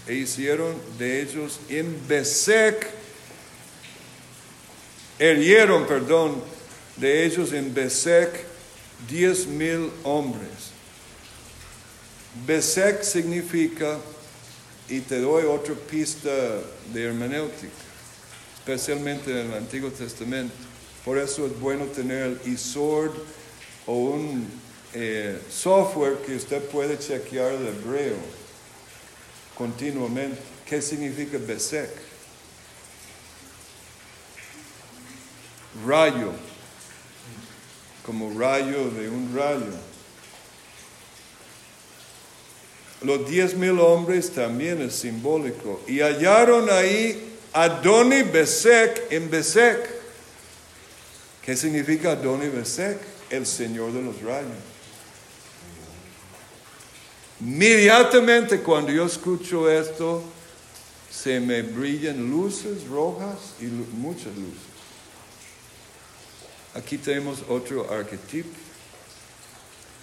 e 0.06 0.14
hicieron 0.14 0.74
de 0.98 1.20
ellos 1.22 1.60
en 1.68 1.96
Besec, 2.08 2.88
herieron, 5.18 5.86
perdón, 5.86 6.42
de 6.96 7.24
ellos 7.26 7.52
en 7.52 7.74
Besec 7.74 8.44
diez 9.08 9.46
mil 9.46 9.90
hombres. 10.04 10.72
Besek 12.46 13.02
significa, 13.02 13.98
y 14.88 15.00
te 15.00 15.20
doy 15.20 15.44
otra 15.44 15.74
pista 15.74 16.30
de 16.92 17.04
hermenéutica, 17.04 17.68
especialmente 18.58 19.30
en 19.30 19.48
el 19.50 19.54
Antiguo 19.54 19.90
Testamento. 19.90 20.54
Por 21.04 21.18
eso 21.18 21.46
es 21.46 21.58
bueno 21.60 21.84
tener 21.86 22.22
el 22.44 22.52
ISORD 22.52 23.12
o 23.88 23.94
un 23.94 24.46
eh, 24.92 25.40
software 25.50 26.18
que 26.18 26.36
usted 26.36 26.62
puede 26.64 26.98
chequear 26.98 27.52
el 27.52 27.66
hebreo 27.68 28.16
continuamente. 29.56 30.38
¿Qué 30.66 30.82
significa 30.82 31.38
Besek? 31.38 31.88
Rayo, 35.86 36.32
como 38.04 38.38
rayo 38.38 38.90
de 38.90 39.08
un 39.08 39.34
rayo. 39.34 39.72
Los 43.00 43.28
diez 43.30 43.54
mil 43.54 43.78
hombres 43.78 44.32
también 44.32 44.82
es 44.82 44.96
simbólico. 44.96 45.80
Y 45.86 46.00
hallaron 46.00 46.68
ahí 46.68 47.38
Adoni 47.54 48.22
Besek 48.22 49.10
en 49.10 49.30
Besek. 49.30 49.78
¿Qué 51.42 51.56
significa 51.56 52.12
Adoni 52.12 52.48
Besek? 52.48 53.17
El 53.30 53.46
Señor 53.46 53.92
de 53.92 54.02
los 54.02 54.20
rayos. 54.22 54.50
Inmediatamente 57.40 58.60
cuando 58.60 58.90
yo 58.90 59.06
escucho 59.06 59.70
esto, 59.70 60.22
se 61.10 61.40
me 61.40 61.62
brillan 61.62 62.30
luces 62.30 62.86
rojas 62.88 63.54
y 63.60 63.64
muchas 63.64 64.34
luces. 64.36 64.68
Aquí 66.74 66.98
tenemos 66.98 67.42
otro 67.48 67.90
arquetipo. 67.90 68.48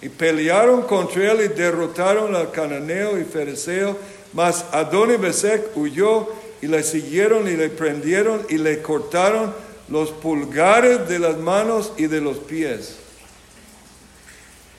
Y 0.02 0.08
pelearon 0.08 0.82
contra 0.82 1.32
él 1.32 1.40
y 1.40 1.48
derrotaron 1.48 2.34
al 2.34 2.50
cananeo 2.50 3.18
y 3.18 3.24
fereceo, 3.24 3.96
mas 4.34 4.66
Adoni 4.72 5.16
Besek 5.16 5.74
huyó 5.74 6.28
y 6.60 6.66
le 6.66 6.82
siguieron 6.82 7.48
y 7.48 7.56
le 7.56 7.70
prendieron 7.70 8.44
y 8.50 8.58
le 8.58 8.82
cortaron 8.82 9.54
los 9.88 10.10
pulgares 10.10 11.08
de 11.08 11.18
las 11.18 11.38
manos 11.38 11.92
y 11.96 12.06
de 12.06 12.20
los 12.20 12.38
pies. 12.38 12.96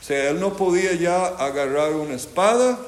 Sea, 0.07 0.29
él 0.29 0.39
no 0.39 0.55
podía 0.55 0.93
ya 0.93 1.25
agarrar 1.27 1.91
una 1.91 2.13
espada 2.15 2.79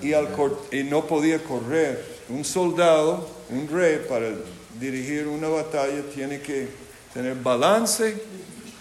y, 0.00 0.84
no 0.84 1.06
podía 1.08 1.42
correr. 1.42 2.20
Un 2.28 2.44
soldado, 2.44 3.28
un 3.48 3.66
rey, 3.66 4.06
para 4.08 4.30
dirigir 4.78 5.26
una 5.26 5.48
batalla 5.48 6.02
tiene 6.14 6.40
que 6.40 6.68
tener 7.12 7.34
balance, 7.34 8.22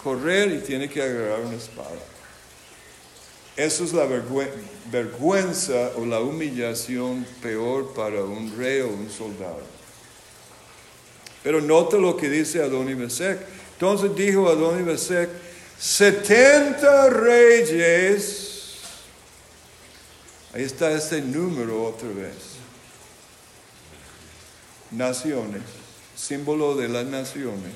correr 0.03 0.51
y 0.51 0.59
tiene 0.59 0.87
que 0.87 1.01
agarrar 1.01 1.39
una 1.39 1.55
espada. 1.55 1.89
Eso 3.57 3.83
es 3.83 3.91
la 3.91 4.05
vergüe- 4.05 4.51
vergüenza 4.91 5.93
o 5.97 6.05
la 6.05 6.19
humillación 6.19 7.25
peor 7.41 7.95
para 7.95 8.23
un 8.23 8.55
rey 8.55 8.81
o 8.81 8.89
un 8.89 9.09
soldado. 9.09 9.63
Pero 11.41 11.61
nota 11.61 11.97
lo 11.97 12.15
que 12.15 12.29
dice 12.29 12.61
Adoni 12.61 12.93
Besek. 12.93 13.39
Entonces 13.73 14.15
dijo 14.15 14.47
Adoni 14.47 14.83
Besek, 14.83 15.48
70 15.79 17.09
reyes. 17.09 18.49
Ahí 20.53 20.63
está 20.63 20.91
ese 20.91 21.21
número 21.21 21.85
otra 21.85 22.09
vez. 22.09 22.57
Naciones, 24.91 25.61
símbolo 26.15 26.75
de 26.75 26.89
las 26.89 27.05
naciones. 27.05 27.71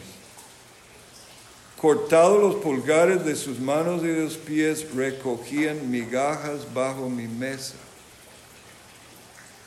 Cortados 1.79 2.41
los 2.41 2.55
pulgares 2.55 3.23
de 3.25 3.35
sus 3.35 3.59
manos 3.59 4.03
y 4.03 4.07
de 4.07 4.29
sus 4.29 4.37
pies, 4.37 4.93
recogían 4.93 5.91
migajas 5.91 6.73
bajo 6.73 7.09
mi 7.09 7.27
mesa. 7.27 7.75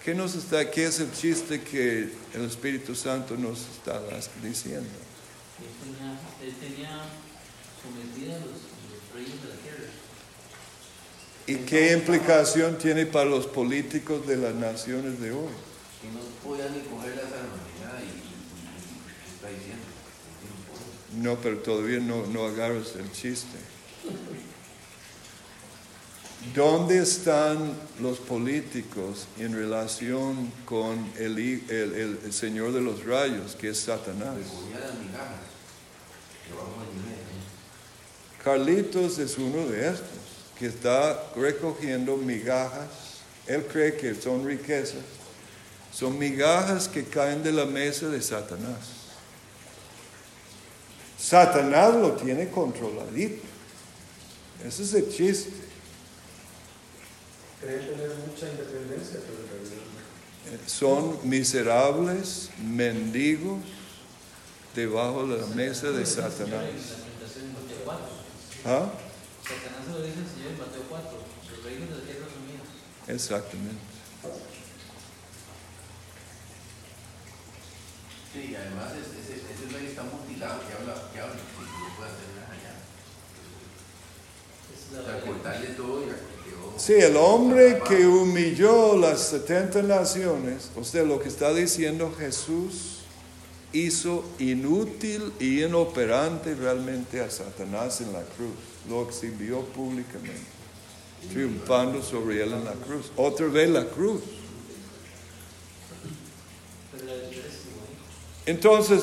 ¿Qué 0.04 0.14
nos 0.14 0.34
está, 0.34 0.70
qué 0.70 0.86
es 0.86 1.00
el 1.00 1.12
chiste 1.12 1.60
que 1.60 2.10
el 2.34 2.44
Espíritu 2.44 2.94
Santo 2.94 3.36
nos 3.36 3.60
está 3.60 4.00
diciendo? 4.42 4.88
Tenía 6.60 7.02
sometida 7.82 8.36
a 8.36 8.38
los, 8.40 8.48
los 8.48 9.14
reyes 9.14 9.42
de 9.42 9.48
la 9.48 9.56
tierra. 9.56 9.90
¿Y 11.46 11.56
qué 11.58 11.92
implicación 11.92 12.76
tiene 12.76 13.06
para 13.06 13.26
los 13.26 13.46
políticos 13.46 14.26
de 14.26 14.36
las 14.36 14.54
naciones 14.54 15.20
de 15.20 15.30
hoy? 15.32 15.48
Que 16.02 16.08
no 16.08 16.20
podía 16.42 16.68
ni 16.70 16.80
coger 16.80 17.14
nada, 17.16 18.00
y, 18.02 18.04
y- 18.04 18.08
y- 18.08 19.02
¿qué 19.22 19.34
está 19.36 19.48
diciendo? 19.48 19.84
No 21.22 21.36
pero 21.40 21.58
todavía 21.58 22.00
no, 22.00 22.26
no 22.26 22.46
agarras 22.46 22.96
el 22.96 23.10
chiste. 23.12 23.56
¿Dónde 26.54 26.98
están 26.98 27.72
los 28.00 28.18
políticos 28.18 29.26
en 29.38 29.54
relación 29.54 30.52
con 30.64 31.10
el, 31.18 31.38
el- 31.38 32.18
el- 32.24 32.32
Señor 32.32 32.72
de 32.72 32.80
los 32.80 33.04
rayos, 33.04 33.56
que 33.56 33.70
es 33.70 33.80
Satanás? 33.80 34.34
Del 34.36 34.44
dinero. 34.44 35.24
Carlitos 38.44 39.18
es 39.18 39.38
uno 39.38 39.66
de 39.66 39.88
estos, 39.88 40.06
que 40.58 40.66
está 40.66 41.32
recogiendo 41.36 42.16
migajas. 42.16 42.88
Él 43.46 43.64
cree 43.66 43.96
que 43.96 44.14
son 44.14 44.46
riquezas. 44.46 45.02
Son 45.92 46.18
migajas 46.18 46.88
que 46.88 47.04
caen 47.04 47.42
de 47.42 47.52
la 47.52 47.64
mesa 47.64 48.08
de 48.08 48.20
Satanás. 48.20 48.96
Satanás 51.18 51.94
lo 51.94 52.12
tiene 52.12 52.48
controladito. 52.50 53.42
Ese 54.64 54.82
es 54.82 54.94
el 54.94 55.08
chiste. 55.10 55.52
Creen 57.60 57.80
tener 57.80 58.10
mucha 58.26 58.48
independencia, 58.48 59.20
pero 59.26 59.40
en 59.42 59.48
realidad 59.48 59.82
no. 59.94 60.54
Eh, 60.54 60.60
Son 60.66 61.18
miserables, 61.28 62.50
mendigos, 62.62 63.60
debajo 64.74 65.26
de 65.26 65.40
la 65.40 65.46
mesa 65.48 65.90
de 65.90 66.04
Satanás. 66.04 66.50
la 66.50 66.58
tentación 66.58 67.44
en 67.46 67.52
Mateo 67.54 67.78
4. 67.84 68.06
¿Ah? 68.66 68.90
Mateo 69.86 70.82
Exactamente. 73.08 73.76
Sí, 78.32 78.54
además 78.54 78.92
ese, 78.92 79.76
rey 79.76 79.86
está 79.86 80.02
mutilado, 80.02 80.60
que 80.60 80.74
habla, 80.74 80.94
habla, 81.20 81.40
puede 81.96 82.10
hacer 82.10 82.28
allá. 82.50 82.74
Sí, 86.76 86.94
el 86.94 87.16
hombre 87.16 87.80
que 87.86 88.06
humilló 88.06 88.96
las 88.96 89.20
70 89.28 89.82
naciones, 89.82 90.70
o 90.76 90.84
lo 91.04 91.20
que 91.20 91.28
está 91.28 91.54
diciendo 91.54 92.14
Jesús 92.18 92.95
hizo 93.84 94.24
inútil 94.38 95.32
y 95.40 95.62
inoperante 95.62 96.54
realmente 96.54 97.20
a 97.20 97.30
Satanás 97.30 98.00
en 98.00 98.12
la 98.12 98.22
cruz. 98.22 98.54
Lo 98.88 99.06
exhibió 99.08 99.60
públicamente, 99.60 100.46
triunfando 101.32 102.02
sobre 102.02 102.42
él 102.42 102.52
en 102.52 102.64
la 102.64 102.72
cruz. 102.72 103.10
Otra 103.16 103.46
vez 103.46 103.68
la 103.68 103.84
cruz. 103.84 104.22
Entonces, 108.46 109.02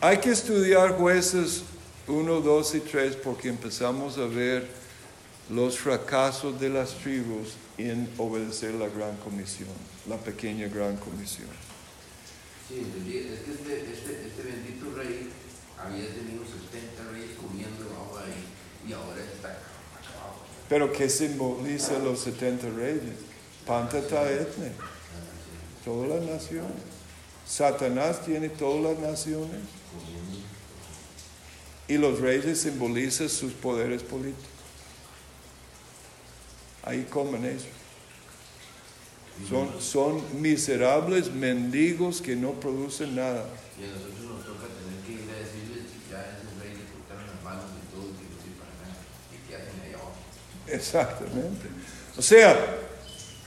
hay 0.00 0.18
que 0.18 0.30
estudiar 0.30 0.96
jueces 0.96 1.62
1, 2.06 2.40
2 2.40 2.74
y 2.74 2.80
3 2.80 3.16
porque 3.16 3.48
empezamos 3.48 4.18
a 4.18 4.26
ver 4.26 4.68
los 5.50 5.78
fracasos 5.78 6.60
de 6.60 6.68
las 6.68 6.94
tribus 6.94 7.54
en 7.78 8.08
obedecer 8.18 8.74
la 8.74 8.88
gran 8.88 9.16
comisión, 9.16 9.68
la 10.08 10.18
pequeña 10.18 10.68
gran 10.68 10.96
comisión. 10.96 11.48
Sí, 12.68 12.80
entendí. 12.80 13.16
Es 13.16 13.40
que 13.40 13.52
este, 13.52 13.92
este, 13.92 14.28
este 14.28 14.42
bendito 14.42 14.94
rey 14.94 15.30
había 15.78 16.08
tenido 16.14 16.44
70 16.44 17.10
reyes 17.12 17.36
comiendo 17.38 17.84
debajo 17.84 18.18
ahí 18.18 18.44
y 18.86 18.92
ahora 18.92 19.22
está 19.22 19.48
acabado. 19.48 20.34
Pero 20.68 20.92
¿qué 20.92 21.08
simboliza 21.08 21.98
los 21.98 22.20
70 22.20 22.68
reyes? 22.70 23.14
Pantata 23.66 24.30
etne, 24.30 24.72
todas 25.84 26.10
las 26.10 26.22
naciones. 26.22 26.82
Satanás 27.46 28.22
tiene 28.24 28.50
todas 28.50 28.82
las 28.82 28.98
naciones 28.98 29.60
y 31.88 31.96
los 31.96 32.20
reyes 32.20 32.60
simbolizan 32.60 33.30
sus 33.30 33.54
poderes 33.54 34.02
políticos. 34.02 34.44
Ahí 36.82 37.04
comen 37.04 37.46
ellos. 37.46 37.77
Son, 39.46 39.68
son 39.80 40.42
miserables 40.42 41.32
mendigos 41.32 42.20
que 42.20 42.36
no 42.36 42.52
producen 42.52 43.16
nada. 43.16 43.44
Y 43.78 43.84
a 43.84 43.88
nosotros 43.88 44.24
nos 44.24 44.44
toca 44.44 44.66
tener 44.66 45.00
que 45.06 45.12
ir 45.12 45.30
a 45.30 45.38
decirles 45.38 45.84
que 45.92 46.10
ya 46.10 46.20
ese 46.20 46.48
rey 46.60 46.76
le 46.76 46.84
cortaron 46.92 47.26
las 47.26 47.42
manos 47.44 47.64
y 47.76 47.94
todo, 47.94 48.08
que 48.16 48.24
no 48.24 48.36
para 48.58 48.72
nada. 48.82 48.98
¿Y 49.32 49.48
qué 49.48 49.56
hacen 49.56 49.80
ahí 49.84 49.92
abajo? 49.94 50.12
Exactamente. 50.66 51.68
O 52.16 52.22
sea, 52.22 52.78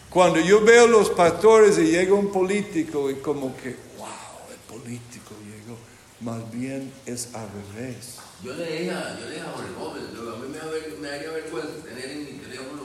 cuando 0.10 0.40
yo 0.40 0.62
veo 0.64 0.88
los 0.88 1.10
pastores 1.10 1.78
y 1.78 1.92
llega 1.92 2.14
un 2.14 2.32
político 2.32 3.10
y 3.10 3.16
como 3.16 3.56
que, 3.58 3.76
wow, 3.98 4.08
el 4.50 4.60
político 4.68 5.36
llegó, 5.44 5.78
más 6.20 6.52
bien 6.52 6.92
es 7.06 7.34
al 7.34 7.48
revés. 7.76 8.18
Yo 8.44 8.54
le 8.56 8.66
dije 8.66 8.92
a, 8.92 9.20
yo 9.20 9.26
le 9.26 9.36
dije 9.36 9.46
a 9.48 9.52
Jorge 9.52 9.72
Gómez, 9.78 10.04
a 10.04 10.38
mí 10.40 10.48
me, 10.50 10.58
da 10.58 10.66
me 11.00 11.08
daría 11.08 11.32
vergüenza 11.32 11.74
tener 11.84 12.10
en 12.10 12.26
mi 12.26 12.40
teléfono 12.40 12.81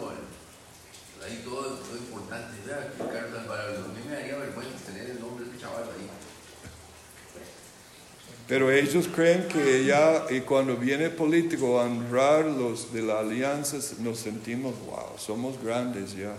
Pero 8.49 8.71
ellos 8.71 9.09
creen 9.13 9.49
que 9.49 9.85
ya, 9.85 10.27
y 10.31 10.41
cuando 10.41 10.77
viene 10.77 11.11
político 11.11 11.81
a 11.81 11.85
honrar 11.85 12.45
los 12.45 12.93
de 12.93 13.03
la 13.03 13.19
alianza, 13.19 13.79
nos 13.99 14.19
sentimos, 14.19 14.75
wow, 14.87 15.19
somos 15.19 15.61
grandes 15.63 16.17
ya. 16.17 16.37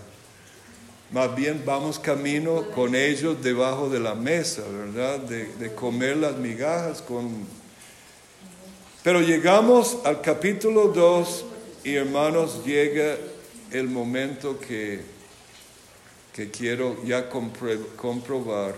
Más 1.12 1.36
bien 1.36 1.64
vamos 1.66 2.00
camino 2.00 2.70
con 2.72 2.96
ellos 2.96 3.42
debajo 3.44 3.90
de 3.90 4.00
la 4.00 4.16
mesa, 4.16 4.62
¿verdad? 4.72 5.20
De, 5.20 5.54
de 5.56 5.74
comer 5.74 6.18
las 6.18 6.38
migajas 6.38 7.02
con... 7.02 7.46
Pero 9.04 9.22
llegamos 9.22 9.98
al 10.06 10.22
capítulo 10.22 10.88
2 10.88 11.46
y 11.84 11.96
hermanos, 11.96 12.66
llega 12.66 13.18
el 13.72 13.88
momento 13.88 14.60
que, 14.60 15.02
que 16.34 16.50
quiero 16.50 17.04
ya 17.04 17.30
comprobar 17.30 18.76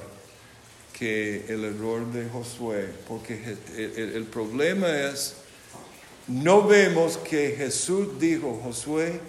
que 0.94 1.46
el 1.48 1.64
error 1.64 2.06
de 2.12 2.28
Josué, 2.30 2.90
porque 3.08 3.58
el 3.78 4.26
problema 4.26 4.90
es, 4.90 5.36
no 6.28 6.68
vemos 6.68 7.18
que 7.18 7.56
Jesús 7.58 8.20
dijo, 8.20 8.60
Josué, 8.64 9.20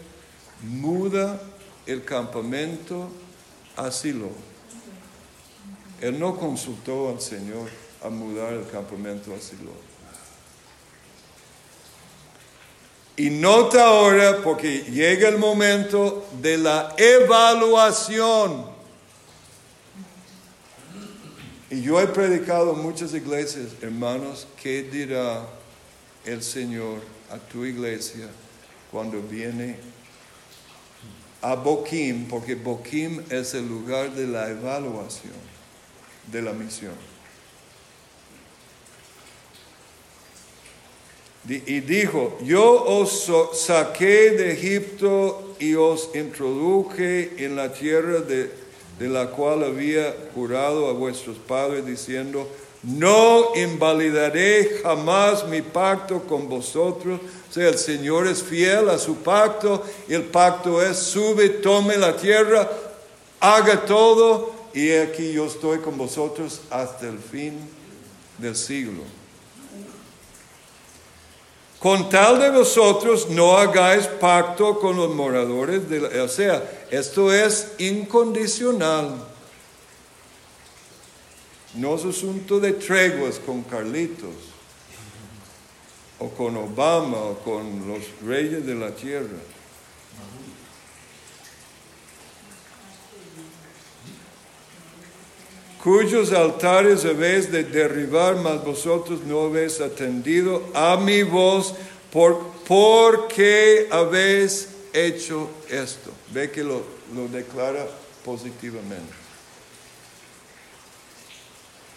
muda 0.62 1.40
el 1.86 2.04
campamento 2.04 3.08
a 3.76 3.90
Silo. 3.90 4.30
Él 6.00 6.18
no 6.18 6.38
consultó 6.38 7.10
al 7.10 7.20
Señor 7.20 7.68
a 8.02 8.08
mudar 8.08 8.54
el 8.54 8.66
campamento 8.68 9.34
a 9.34 9.38
Silo. 9.38 9.89
Y 13.20 13.28
nota 13.28 13.84
ahora, 13.84 14.40
porque 14.42 14.78
llega 14.84 15.28
el 15.28 15.36
momento 15.36 16.26
de 16.40 16.56
la 16.56 16.94
evaluación. 16.96 18.64
Y 21.68 21.82
yo 21.82 22.00
he 22.00 22.06
predicado 22.06 22.72
muchas 22.72 23.12
iglesias, 23.12 23.72
hermanos, 23.82 24.46
¿qué 24.62 24.84
dirá 24.84 25.46
el 26.24 26.42
Señor 26.42 27.00
a 27.30 27.36
tu 27.36 27.66
iglesia 27.66 28.26
cuando 28.90 29.20
viene 29.20 29.76
a 31.42 31.56
Boquim? 31.56 32.26
Porque 32.26 32.54
Boquim 32.54 33.22
es 33.28 33.52
el 33.52 33.68
lugar 33.68 34.12
de 34.12 34.28
la 34.28 34.48
evaluación 34.48 35.34
de 36.32 36.40
la 36.40 36.54
misión. 36.54 36.94
Y 41.50 41.80
dijo, 41.80 42.38
yo 42.44 42.84
os 42.84 43.28
saqué 43.54 44.30
de 44.30 44.52
Egipto 44.52 45.56
y 45.58 45.74
os 45.74 46.10
introduje 46.14 47.44
en 47.44 47.56
la 47.56 47.72
tierra 47.72 48.20
de 48.20 49.08
la 49.08 49.26
cual 49.30 49.64
había 49.64 50.14
jurado 50.32 50.88
a 50.88 50.92
vuestros 50.92 51.38
padres 51.38 51.84
diciendo, 51.84 52.48
no 52.82 53.54
invalidaré 53.56 54.80
jamás 54.82 55.46
mi 55.48 55.60
pacto 55.60 56.22
con 56.22 56.48
vosotros. 56.48 57.20
O 57.50 57.52
sea, 57.52 57.68
el 57.68 57.76
Señor 57.76 58.26
es 58.26 58.42
fiel 58.42 58.88
a 58.88 58.98
su 58.98 59.16
pacto. 59.16 59.82
El 60.08 60.22
pacto 60.22 60.80
es, 60.80 60.96
sube, 60.96 61.48
tome 61.48 61.96
la 61.96 62.16
tierra, 62.16 62.70
haga 63.40 63.84
todo. 63.84 64.52
Y 64.72 64.92
aquí 64.92 65.32
yo 65.32 65.46
estoy 65.46 65.80
con 65.80 65.98
vosotros 65.98 66.60
hasta 66.70 67.08
el 67.08 67.18
fin 67.18 67.58
del 68.38 68.54
siglo. 68.54 69.19
Con 71.80 72.10
tal 72.10 72.38
de 72.38 72.50
vosotros 72.50 73.30
no 73.30 73.56
hagáis 73.56 74.06
pacto 74.06 74.78
con 74.78 74.96
los 74.98 75.14
moradores 75.14 75.88
de 75.88 76.00
la... 76.00 76.24
O 76.24 76.28
sea, 76.28 76.62
esto 76.90 77.32
es 77.32 77.72
incondicional. 77.78 79.14
No 81.74 81.94
es 81.96 82.04
asunto 82.04 82.60
de 82.60 82.72
treguas 82.72 83.38
con 83.38 83.62
Carlitos, 83.62 84.34
o 86.18 86.28
con 86.28 86.54
Obama, 86.58 87.16
o 87.16 87.38
con 87.38 87.88
los 87.88 88.02
reyes 88.26 88.66
de 88.66 88.74
la 88.74 88.90
tierra. 88.90 89.38
Cuyos 95.82 96.32
altares 96.32 97.04
habéis 97.04 97.50
de 97.50 97.64
derribar, 97.64 98.36
mas 98.36 98.62
vosotros 98.62 99.20
no 99.24 99.46
habéis 99.46 99.80
atendido 99.80 100.62
a 100.74 100.96
mi 100.96 101.22
voz, 101.22 101.74
por, 102.12 102.52
porque 102.66 103.88
habéis 103.90 104.68
hecho 104.92 105.48
esto. 105.68 106.10
Ve 106.32 106.50
que 106.50 106.62
lo, 106.62 106.82
lo 107.14 107.28
declara 107.28 107.86
positivamente. 108.24 109.20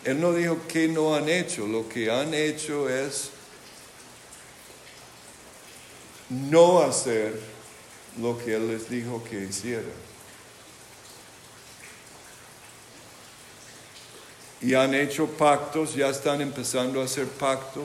Él 0.06 0.20
no 0.20 0.34
dijo 0.34 0.58
que 0.68 0.88
no 0.88 1.16
han 1.16 1.30
hecho, 1.30 1.66
lo 1.66 1.88
que 1.88 2.12
han 2.12 2.34
hecho 2.34 2.90
es 2.90 3.30
no 6.30 6.82
hacer 6.82 7.40
lo 8.20 8.38
que 8.38 8.56
Él 8.56 8.68
les 8.68 8.90
dijo 8.90 9.24
que 9.24 9.44
hicieran. 9.44 10.03
Y 14.64 14.74
han 14.76 14.94
hecho 14.94 15.28
pactos, 15.28 15.94
ya 15.94 16.08
están 16.10 16.42
empezando 16.42 17.02
a 17.02 17.06
hacer 17.06 17.28
pactos, 17.28 17.84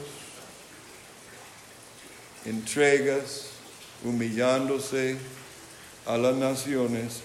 entregas, 2.44 3.46
humillándose 4.04 5.16
a 6.06 6.16
las 6.16 6.34
naciones. 6.36 7.20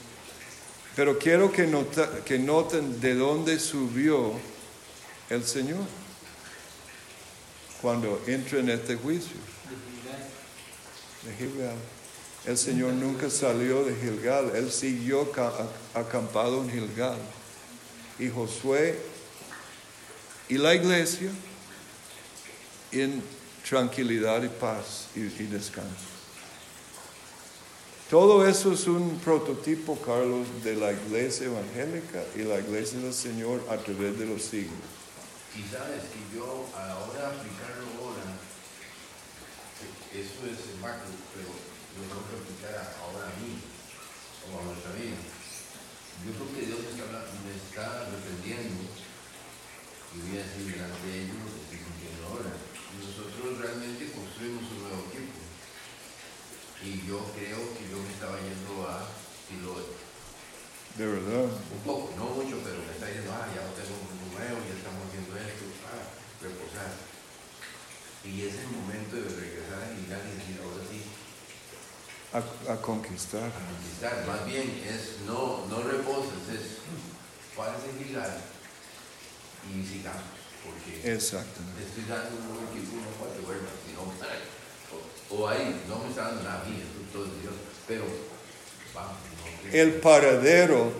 Pero 0.96 1.18
quiero 1.18 1.52
que, 1.52 1.66
nota- 1.68 2.24
que 2.26 2.38
noten 2.40 3.00
de 3.00 3.16
dónde 3.16 3.60
subió 3.60 4.34
el 5.30 5.44
Señor 5.46 5.86
cuando 7.82 8.22
entra 8.28 8.60
en 8.60 8.70
este 8.70 8.96
juicio. 8.96 9.36
De 11.24 11.34
Gilgal. 11.36 11.76
El 12.46 12.58
Señor 12.58 12.94
nunca 12.94 13.30
salió 13.30 13.86
de 13.86 13.96
Gilgal, 13.96 14.52
Él 14.56 14.72
siguió 14.72 15.32
ca- 15.32 15.54
acampado 15.94 16.62
en 16.64 16.70
Gilgal. 16.72 17.18
Y 18.20 18.30
Josué 18.30 19.00
y 20.54 20.58
la 20.60 20.76
iglesia 20.76 21.32
en 22.92 23.24
tranquilidad 23.68 24.44
y 24.44 24.50
paz 24.50 25.08
y, 25.16 25.22
descanso. 25.50 26.14
Todo 28.08 28.48
eso 28.48 28.74
es 28.74 28.86
un 28.86 29.18
prototipo, 29.18 29.98
Carlos, 29.98 30.46
de 30.64 30.76
la 30.76 30.92
iglesia 30.92 31.48
evangélica 31.48 32.22
y 32.36 32.44
la 32.44 32.60
iglesia 32.60 33.00
del 33.00 33.16
Señor 33.16 33.66
a 33.68 33.78
través 33.78 34.20
de 34.20 34.28
los 34.28 34.44
siglos. 34.44 34.78
Y 35.58 35.64
sabes 35.74 36.06
que 36.14 36.22
yo 36.38 36.70
a 36.78 36.86
la 36.86 37.00
hora 37.00 37.20
de 37.20 37.26
aplicarlo 37.34 37.90
ahora, 37.98 38.38
eso 40.14 40.40
es 40.46 40.80
macro, 40.80 41.10
pero 41.34 41.50
lo 41.50 42.02
tengo 42.06 42.30
que 42.30 42.38
aplicar 42.38 42.94
ahora 43.02 43.26
a 43.26 43.34
mí, 43.42 43.58
o 44.54 44.62
a 44.62 44.64
nuestra 44.70 44.94
vida. 45.02 45.18
Yo 46.22 46.32
creo 46.38 46.50
que 46.54 46.66
Dios 46.68 46.78
me 46.78 47.58
está, 47.58 48.06
me 48.14 48.22
y 50.14 50.22
voy 50.22 50.38
a 50.38 50.46
decir 50.46 50.70
delante 50.70 51.02
de 51.10 51.16
ellos 51.26 51.38
lo 51.42 51.50
que 51.50 51.62
estoy 51.66 51.80
sintiendo 51.82 52.22
ahora. 52.30 52.54
Nosotros 53.02 53.50
realmente 53.58 54.14
construimos 54.14 54.64
un 54.70 54.80
nuevo 54.86 55.02
equipo. 55.10 55.42
Y 56.86 56.92
yo 57.10 57.18
creo 57.34 57.60
que 57.74 57.84
yo 57.90 57.98
me 57.98 58.12
estaba 58.14 58.38
yendo 58.38 58.86
a 58.86 59.10
Siloé. 59.50 59.90
De 60.94 61.06
verdad. 61.10 61.50
Un 61.50 61.82
poco, 61.82 62.14
no 62.14 62.38
mucho, 62.38 62.62
pero 62.62 62.78
me 62.86 62.94
está 62.94 63.10
diciendo, 63.10 63.34
ah, 63.34 63.50
ya 63.50 63.66
no 63.66 63.74
tengo 63.74 63.98
un 63.98 64.30
nuevo, 64.30 64.62
ya 64.62 64.78
estamos 64.78 65.02
haciendo 65.10 65.34
esto, 65.34 65.66
ah, 65.90 66.06
reposar. 66.38 66.94
Y 68.22 68.46
es 68.46 68.54
el 68.62 68.70
momento 68.70 69.18
de 69.18 69.26
regresar 69.34 69.82
a 69.82 69.90
Gilgal 69.98 70.22
y 70.30 70.38
decir, 70.38 70.62
ahora 70.62 70.84
sí, 70.86 71.02
A, 72.38 72.74
a 72.74 72.82
conquistar. 72.82 73.50
a 73.50 73.66
conquistar. 73.74 74.28
Más 74.28 74.46
bien 74.46 74.70
es, 74.86 75.26
no, 75.26 75.66
no 75.66 75.82
reposes, 75.82 76.46
es, 76.54 76.78
párese 77.58 77.90
en 77.90 77.98
Gilgal 77.98 78.53
y 79.70 79.86
sigamos. 79.86 80.22
Porque 80.64 81.14
Exactamente. 81.14 81.80
le 81.80 81.86
estoy 81.88 82.04
dando 82.08 82.36
un 82.38 82.64
equipo, 82.72 82.96
no 82.96 83.12
para 83.20 83.36
que 83.36 83.42
vuelva, 83.42 83.68
sino 83.86 84.04
para, 84.18 84.34
o, 84.94 85.36
o 85.36 85.48
ahí, 85.48 85.84
no 85.90 86.00
me 86.00 86.10
está 86.10 86.30
dando 86.30 86.44
nada 86.44 86.62
a 86.62 86.66
mí, 86.66 86.78
es 86.80 87.12
todo 87.12 87.26
Dios, 87.26 87.54
pero 87.88 88.06
vamos. 88.96 89.18
no 89.66 89.74
El 89.74 89.94
paradero, 89.96 90.94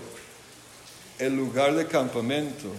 el 1.20 1.36
lugar 1.36 1.76
de 1.76 1.88
campamento, 1.88 2.74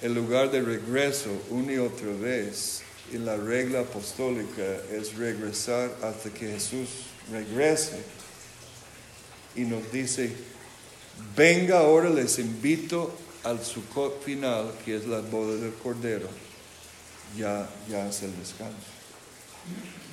el 0.00 0.14
lugar 0.14 0.50
de 0.52 0.62
regreso 0.62 1.30
una 1.50 1.72
y 1.72 1.78
otra 1.78 2.12
vez, 2.12 2.82
y 3.12 3.18
la 3.18 3.36
regla 3.36 3.80
apostólica 3.80 4.62
es 4.92 5.16
regresar 5.16 5.90
hasta 6.02 6.30
que 6.30 6.52
Jesús 6.52 6.88
regrese 7.32 7.98
y 9.56 9.62
nos 9.62 9.90
dice, 9.90 10.32
venga 11.36 11.80
ahora, 11.80 12.10
les 12.10 12.38
invito 12.38 13.12
al 13.48 13.64
Sukkot 13.64 14.22
final, 14.22 14.72
que 14.84 14.96
es 14.96 15.06
la 15.06 15.20
boda 15.20 15.56
del 15.56 15.72
Cordero. 15.74 16.28
Ya, 17.36 17.68
ya 17.88 18.08
es 18.08 18.22
el 18.22 18.36
descanso, 18.38 18.88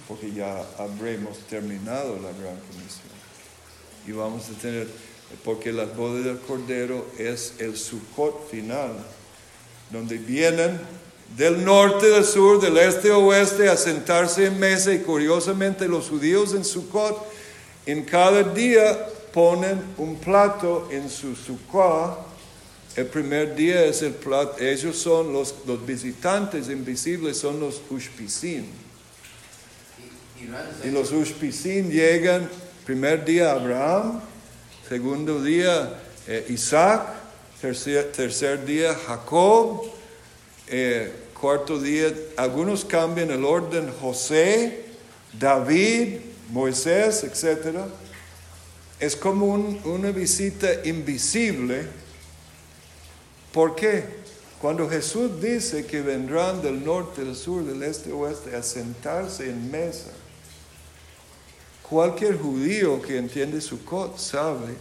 porque 0.07 0.31
ya 0.33 0.65
habremos 0.77 1.39
terminado 1.49 2.15
la 2.15 2.31
gran 2.33 2.59
comisión 2.59 3.15
y 4.07 4.11
vamos 4.11 4.49
a 4.49 4.61
tener, 4.61 4.87
porque 5.43 5.71
la 5.71 5.85
boda 5.85 6.21
del 6.21 6.39
Cordero 6.39 7.07
es 7.17 7.53
el 7.59 7.75
Sukkot 7.75 8.49
final, 8.49 8.91
donde 9.91 10.17
vienen 10.17 10.79
del 11.37 11.63
norte, 11.63 12.07
del 12.07 12.25
sur, 12.25 12.61
del 12.61 12.77
este, 12.77 13.11
oeste 13.11 13.69
a 13.69 13.77
sentarse 13.77 14.45
en 14.45 14.59
mesa 14.59 14.93
y 14.93 14.99
curiosamente 14.99 15.87
los 15.87 16.09
judíos 16.09 16.53
en 16.53 16.63
Sukkot 16.63 17.25
en 17.85 18.03
cada 18.03 18.43
día 18.43 19.07
ponen 19.33 19.81
un 19.97 20.15
plato 20.17 20.87
en 20.91 21.09
su 21.09 21.35
Sukkot. 21.35 22.34
El 22.95 23.07
primer 23.07 23.55
día 23.55 23.83
es 23.85 24.01
el 24.03 24.13
plato, 24.13 24.57
ellos 24.63 24.97
son 24.97 25.33
los, 25.33 25.53
los 25.65 25.85
visitantes 25.85 26.69
invisibles, 26.69 27.37
son 27.37 27.59
los 27.59 27.81
ushpisim. 27.89 28.63
y, 30.39 30.43
y, 30.43 30.47
Ran, 30.47 30.65
Y 30.83 30.91
los 30.91 31.11
Ushpisim 31.11 31.89
llegan, 31.89 32.49
primer 32.85 33.25
día 33.25 33.51
Abraham, 33.51 34.21
segundo 34.87 35.43
día 35.43 35.99
eh, 36.27 36.45
Isaac, 36.49 37.07
tercer, 37.59 38.11
tercer 38.13 38.63
día 38.65 38.95
Jacob, 38.95 39.81
eh, 40.67 41.11
cuarto 41.39 41.77
día, 41.79 42.13
algunos 42.37 42.85
cambian 42.85 43.29
el 43.29 43.43
orden, 43.43 43.91
José, 43.99 44.85
David, 45.37 46.19
Moisés, 46.49 47.23
etc. 47.25 47.75
Es 49.01 49.17
como 49.17 49.47
un- 49.47 49.81
una 49.83 50.11
visita 50.11 50.69
invisible. 50.85 52.04
¿Por 53.55 53.75
qué? 53.75 54.03
Cuando 54.61 54.87
Jesús 54.87 55.41
dice 55.41 55.87
que 55.87 56.01
vendrán 56.01 56.61
del 56.61 56.83
norte, 56.83 57.23
del 57.23 57.35
sur, 57.35 57.63
del 57.63 57.81
este, 57.81 58.11
oeste 58.11 58.55
a 58.55 58.61
sentarse 58.61 59.49
en 59.49 59.71
mesa, 59.71 60.11
Cualquier 61.89 62.39
judío 62.39 62.99
que 62.99 63.15
entiende 63.15 63.61
Sukkot 63.61 64.17
sabe 64.17 64.73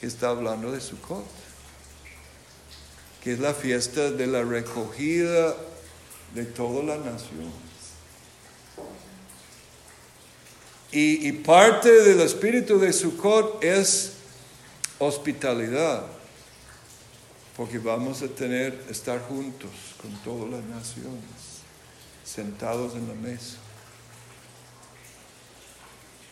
que 0.00 0.06
está 0.06 0.28
hablando 0.28 0.70
de 0.70 0.80
Sukkot, 0.80 1.24
que 3.24 3.32
es 3.32 3.40
la 3.40 3.52
fiesta 3.52 4.12
de 4.12 4.28
la 4.28 4.44
recogida 4.44 5.56
de 6.32 6.44
toda 6.44 6.84
la 6.84 6.96
nación. 6.98 7.50
Y, 10.92 11.26
y 11.26 11.32
parte 11.32 11.90
del 11.90 12.20
espíritu 12.20 12.78
de 12.78 12.92
Sukkot 12.92 13.64
es 13.64 14.12
hospitalidad, 15.00 16.06
porque 17.56 17.78
vamos 17.78 18.22
a 18.22 18.28
tener, 18.28 18.84
estar 18.90 19.20
juntos 19.28 19.70
con 20.00 20.10
todas 20.24 20.50
las 20.50 20.64
naciones, 20.64 21.62
sentados 22.24 22.94
en 22.94 23.08
la 23.08 23.14
mesa. 23.14 23.58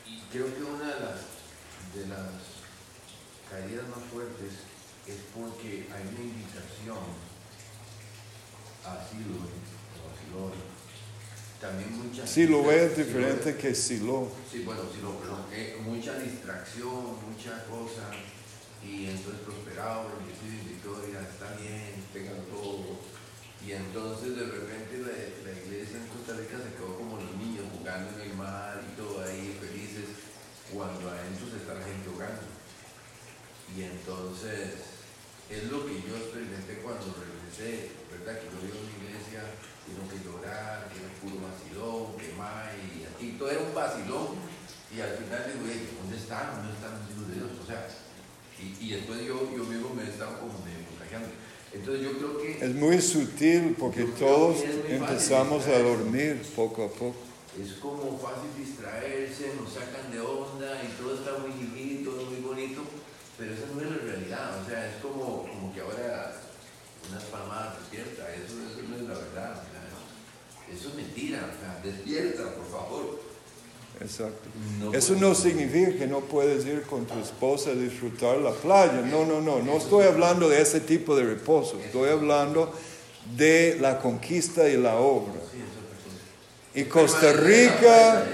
Y 0.07 0.19
creo 0.33 0.47
que 0.55 0.63
una 0.63 0.95
de 0.95 1.01
las, 1.01 1.21
de 1.95 2.07
las 2.09 2.29
caídas 3.51 3.89
más 3.89 4.05
fuertes 4.13 4.53
es 5.07 5.17
porque 5.35 5.87
hay 5.93 6.03
una 6.09 6.21
invitación 6.21 6.99
a 8.85 8.99
Siloé, 9.09 9.53
o 9.95 10.11
a 10.11 10.13
Siloé. 10.19 10.73
También 11.61 11.97
mucha... 11.97 12.27
Si 12.27 12.47
lo 12.49 12.65
ves 12.65 12.95
Siloé. 12.95 13.07
diferente 13.07 13.57
que 13.57 13.75
Silo. 13.75 14.29
Sí, 14.51 14.63
bueno, 14.65 14.83
Siloé, 14.93 15.15
perdón. 15.19 15.45
eh, 15.53 15.79
mucha 15.85 16.19
distracción, 16.19 17.17
mucha 17.23 17.65
cosa. 17.67 18.11
Y 18.85 19.07
entonces 19.07 19.43
prosperado, 19.47 20.11
bendecido 20.11 20.55
y 20.59 20.62
está 20.83 21.55
bien, 21.63 22.03
tengan 22.13 22.43
todo. 22.51 22.99
Y 23.63 23.71
entonces 23.71 24.35
de 24.35 24.47
repente 24.47 24.99
la, 24.99 25.53
iglesia 25.55 26.03
en 26.03 26.11
Costa 26.11 26.35
Rica 26.35 26.59
se 26.59 26.75
quedó 26.75 26.99
como 26.99 27.23
los 27.23 27.31
niños 27.39 27.67
jugando 27.71 28.11
en 28.19 28.31
el 28.31 28.35
mar 28.35 28.83
y 28.83 28.97
todo 28.99 29.23
ahí 29.23 29.57
felices, 29.63 30.11
cuando 30.75 31.07
adentro 31.11 31.47
se 31.47 31.63
está 31.63 31.75
la 31.75 31.87
gente 31.87 32.11
jugando. 32.11 32.43
Y 33.71 33.83
entonces 33.87 34.99
es 35.49 35.71
lo 35.71 35.87
que 35.87 36.03
yo 36.03 36.17
experimenté 36.19 36.83
cuando 36.83 37.15
regresé, 37.15 37.95
¿verdad? 38.11 38.43
Que 38.43 38.51
yo 38.51 38.59
vivo 38.67 38.83
en 38.83 38.91
una 38.91 38.99
iglesia, 39.07 39.47
tengo 39.87 40.03
que 40.11 40.19
llorar, 40.27 40.91
que 40.91 40.99
era 40.99 41.15
puro 41.23 41.47
vacilón, 41.47 42.19
que 42.19 42.35
más, 42.35 42.75
y 42.75 43.07
aquí 43.07 43.39
todo 43.39 43.51
era 43.51 43.63
un 43.63 43.75
vacilón. 43.75 44.43
Y 44.91 45.01
al 45.01 45.15
final 45.17 45.47
digo, 45.47 45.63
"Ey, 45.71 45.95
¿dónde 45.95 46.19
están? 46.19 46.59
¿Dónde 46.59 46.75
están 46.75 46.99
los 46.99 47.07
hijos 47.15 47.29
de 47.31 47.35
Dios? 47.39 47.51
O 47.63 47.67
sea, 47.67 47.87
y, 48.63 48.87
y 48.87 48.91
después 48.93 49.21
yo, 49.27 49.51
yo 49.57 49.65
mismo 49.65 49.91
me 49.95 50.05
estaba 50.05 50.39
como 50.39 50.53
medio 50.65 50.87
contagiando. 50.89 51.29
Entonces 51.73 52.05
yo 52.05 52.19
creo 52.19 52.39
que 52.39 52.65
Es 52.65 52.75
muy 52.75 53.01
sutil 53.01 53.75
porque 53.79 54.05
todos 54.05 54.63
empezamos 54.89 55.67
a 55.67 55.79
dormir 55.79 56.43
poco 56.55 56.85
a 56.85 56.89
poco. 56.89 57.17
es 57.61 57.73
como 57.75 58.19
fácil 58.19 58.51
distraerse, 58.59 59.55
nos 59.59 59.73
sacan 59.73 60.13
de 60.13 60.21
onda 60.21 60.83
y 60.85 61.01
todo 61.01 61.15
está 61.15 61.39
muy 61.39 61.53
divino, 61.53 62.11
todo 62.11 62.27
muy 62.27 62.41
bonito, 62.41 62.83
pero 63.39 63.55
esa 63.55 63.67
no 63.75 63.81
es 63.81 63.91
la 63.91 63.97
realidad. 63.97 64.63
O 64.63 64.69
sea, 64.69 64.87
es 64.87 64.97
como, 65.03 65.49
como 65.49 65.73
que 65.73 65.81
ahora 65.81 66.41
unas 67.11 67.25
palmadas 67.25 67.79
despierta, 67.81 68.29
eso, 68.35 68.55
eso 68.69 68.89
no 68.89 68.97
es 68.97 69.03
la 69.03 69.15
verdad. 69.15 69.53
o 69.53 69.65
sea, 69.65 70.77
eso 70.77 70.89
es 70.89 70.95
mentira, 70.95 71.51
o 71.51 71.57
sea, 71.59 71.81
despierta, 71.83 72.55
por 72.55 72.71
favor. 72.71 73.32
Exacto. 74.03 74.49
No 74.81 74.93
Eso 74.93 75.15
no 75.15 75.35
significa 75.35 75.97
que 75.99 76.07
no 76.07 76.21
puedes 76.21 76.67
ir 76.67 76.83
con 76.83 77.07
tu 77.07 77.19
esposa 77.19 77.71
a 77.71 77.75
disfrutar 77.75 78.39
la 78.39 78.51
playa. 78.51 79.03
No, 79.03 79.25
no, 79.25 79.41
no. 79.41 79.61
No 79.63 79.77
estoy 79.77 80.05
hablando 80.05 80.49
de 80.49 80.61
ese 80.61 80.81
tipo 80.81 81.15
de 81.17 81.25
reposo. 81.25 81.79
Estoy 81.85 82.11
hablando 82.11 82.73
de 83.37 83.79
la 83.81 84.01
conquista 84.01 84.69
y 84.69 84.77
la 84.77 84.97
obra. 84.97 85.41
Y 86.75 86.85
Costa 86.85 87.33
Rica, 87.33 88.25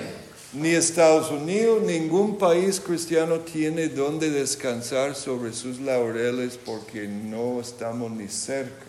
ni 0.52 0.70
Estados 0.70 1.30
Unidos, 1.30 1.82
ningún 1.82 2.38
país 2.38 2.80
cristiano 2.80 3.40
tiene 3.40 3.88
donde 3.88 4.30
descansar 4.30 5.14
sobre 5.14 5.52
sus 5.52 5.80
laureles 5.80 6.56
porque 6.56 7.06
no 7.06 7.60
estamos 7.60 8.10
ni 8.10 8.28
cerca 8.28 8.86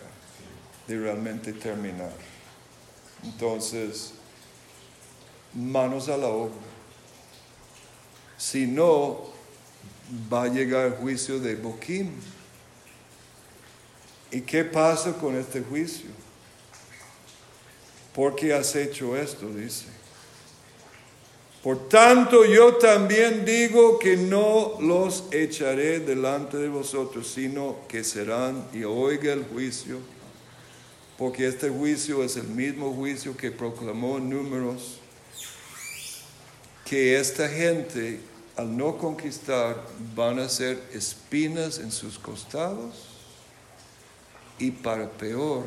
de 0.86 0.98
realmente 0.98 1.52
terminar. 1.52 2.12
Entonces, 3.24 4.12
manos 5.54 6.08
a 6.08 6.16
la 6.16 6.28
obra. 6.28 6.69
Si 8.40 8.66
no, 8.66 9.26
va 10.32 10.44
a 10.44 10.48
llegar 10.48 10.86
el 10.86 10.92
juicio 10.94 11.38
de 11.38 11.56
Boquín. 11.56 12.10
¿Y 14.30 14.40
qué 14.40 14.64
pasa 14.64 15.12
con 15.12 15.36
este 15.36 15.60
juicio? 15.60 16.08
¿Por 18.14 18.34
qué 18.34 18.54
has 18.54 18.74
hecho 18.74 19.14
esto? 19.14 19.46
Dice. 19.50 19.84
Por 21.62 21.90
tanto 21.90 22.46
yo 22.46 22.76
también 22.76 23.44
digo 23.44 23.98
que 23.98 24.16
no 24.16 24.78
los 24.80 25.24
echaré 25.32 26.00
delante 26.00 26.56
de 26.56 26.70
vosotros, 26.70 27.30
sino 27.30 27.80
que 27.88 28.02
serán 28.04 28.66
y 28.72 28.84
oiga 28.84 29.34
el 29.34 29.44
juicio, 29.44 29.98
porque 31.18 31.46
este 31.46 31.68
juicio 31.68 32.24
es 32.24 32.38
el 32.38 32.48
mismo 32.48 32.94
juicio 32.94 33.36
que 33.36 33.50
proclamó 33.50 34.18
números, 34.18 34.98
que 36.86 37.20
esta 37.20 37.46
gente 37.46 38.29
al 38.60 38.76
no 38.76 38.98
conquistar 38.98 39.82
van 40.14 40.38
a 40.38 40.48
ser 40.48 40.82
espinas 40.92 41.78
en 41.78 41.90
sus 41.90 42.18
costados 42.18 43.06
y 44.58 44.70
para 44.70 45.08
peor, 45.08 45.64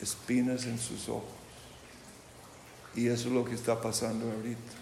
espinas 0.00 0.64
en 0.64 0.78
sus 0.80 1.08
ojos. 1.08 1.30
Y 2.96 3.06
eso 3.06 3.28
es 3.28 3.34
lo 3.34 3.44
que 3.44 3.54
está 3.54 3.80
pasando 3.80 4.28
ahorita. 4.28 4.72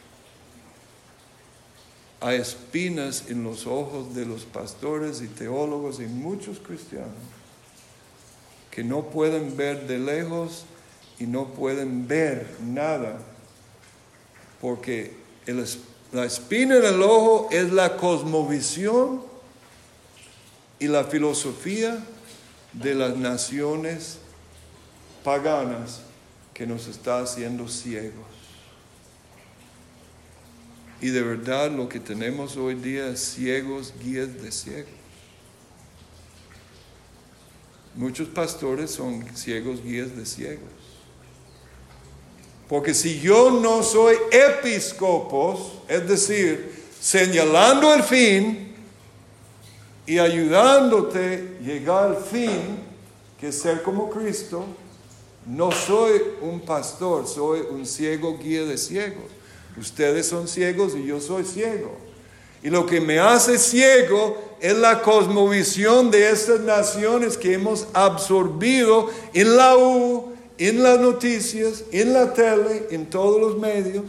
Hay 2.20 2.38
espinas 2.38 3.24
en 3.28 3.44
los 3.44 3.66
ojos 3.66 4.14
de 4.14 4.24
los 4.24 4.44
pastores 4.44 5.20
y 5.20 5.26
teólogos 5.26 6.00
y 6.00 6.06
muchos 6.06 6.58
cristianos 6.58 7.12
que 8.70 8.82
no 8.82 9.10
pueden 9.10 9.54
ver 9.54 9.86
de 9.86 9.98
lejos 9.98 10.64
y 11.18 11.26
no 11.26 11.48
pueden 11.48 12.08
ver 12.08 12.56
nada 12.62 13.18
porque 14.62 15.12
el, 15.46 15.58
la 16.12 16.24
espina 16.24 16.76
en 16.76 16.84
el 16.84 17.02
ojo 17.02 17.48
es 17.50 17.70
la 17.72 17.96
cosmovisión 17.96 19.22
y 20.78 20.86
la 20.86 21.04
filosofía 21.04 21.98
de 22.72 22.94
las 22.94 23.16
naciones 23.16 24.18
paganas 25.22 26.00
que 26.54 26.66
nos 26.66 26.86
está 26.86 27.20
haciendo 27.20 27.68
ciegos. 27.68 28.26
Y 31.00 31.08
de 31.10 31.22
verdad 31.22 31.70
lo 31.70 31.88
que 31.88 32.00
tenemos 32.00 32.56
hoy 32.56 32.74
día 32.74 33.08
es 33.08 33.20
ciegos, 33.20 33.92
guías 34.02 34.42
de 34.42 34.50
ciegos. 34.50 34.90
Muchos 37.94 38.28
pastores 38.28 38.92
son 38.92 39.24
ciegos, 39.36 39.82
guías 39.82 40.16
de 40.16 40.24
ciegos. 40.24 40.77
Porque 42.68 42.92
si 42.92 43.18
yo 43.18 43.50
no 43.50 43.82
soy 43.82 44.16
episcopos, 44.30 45.72
es 45.88 46.06
decir, 46.06 46.84
señalando 47.00 47.94
el 47.94 48.02
fin 48.02 48.74
y 50.06 50.18
ayudándote 50.18 51.56
llegar 51.62 52.08
al 52.08 52.16
fin, 52.16 52.78
que 53.40 53.48
es 53.48 53.58
ser 53.58 53.82
como 53.82 54.10
Cristo, 54.10 54.66
no 55.46 55.72
soy 55.72 56.20
un 56.42 56.60
pastor, 56.60 57.26
soy 57.26 57.60
un 57.70 57.86
ciego 57.86 58.36
guía 58.38 58.64
de 58.64 58.76
ciegos. 58.76 59.24
Ustedes 59.78 60.26
son 60.26 60.46
ciegos 60.46 60.94
y 60.94 61.06
yo 61.06 61.20
soy 61.20 61.44
ciego. 61.44 61.96
Y 62.62 62.68
lo 62.68 62.84
que 62.84 63.00
me 63.00 63.18
hace 63.18 63.56
ciego 63.56 64.36
es 64.60 64.76
la 64.76 65.00
cosmovisión 65.00 66.10
de 66.10 66.30
estas 66.30 66.60
naciones 66.60 67.38
que 67.38 67.54
hemos 67.54 67.86
absorbido 67.94 69.08
en 69.32 69.56
la 69.56 69.76
U, 69.76 70.27
en 70.58 70.82
las 70.82 70.98
noticias, 70.98 71.84
en 71.92 72.12
la 72.12 72.34
tele, 72.34 72.88
en 72.90 73.08
todos 73.08 73.40
los 73.40 73.58
medios. 73.58 74.04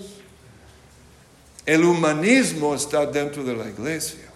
El 1.65 1.85
humanismo 1.85 2.73
está 2.73 3.05
dentro 3.05 3.43
de 3.43 3.55
la 3.55 3.69
iglesia. 3.69 4.27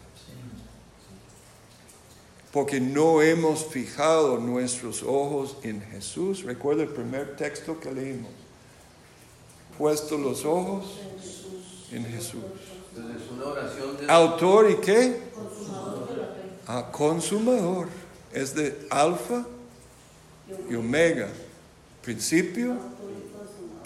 Porque 2.52 2.80
no 2.80 3.24
hemos 3.24 3.66
fijado 3.66 4.38
nuestros 4.38 5.02
ojos 5.02 5.58
en 5.64 5.82
Jesús. 5.82 6.44
Recuerda 6.44 6.84
el 6.84 6.90
primer 6.90 7.36
texto 7.36 7.80
que 7.80 7.92
leímos. 7.92 8.30
Puesto 9.80 10.20
los 10.20 10.46
ojos 10.46 11.00
en 11.92 12.06
Jesús. 12.06 12.44
Autor 14.08 14.70
y 14.70 14.76
qué? 14.76 15.20
Ah, 16.68 16.90
consumador. 16.92 17.88
Es 18.32 18.54
de 18.54 18.86
alfa 18.92 19.48
y 20.70 20.76
omega. 20.76 21.30
Principio 22.04 22.76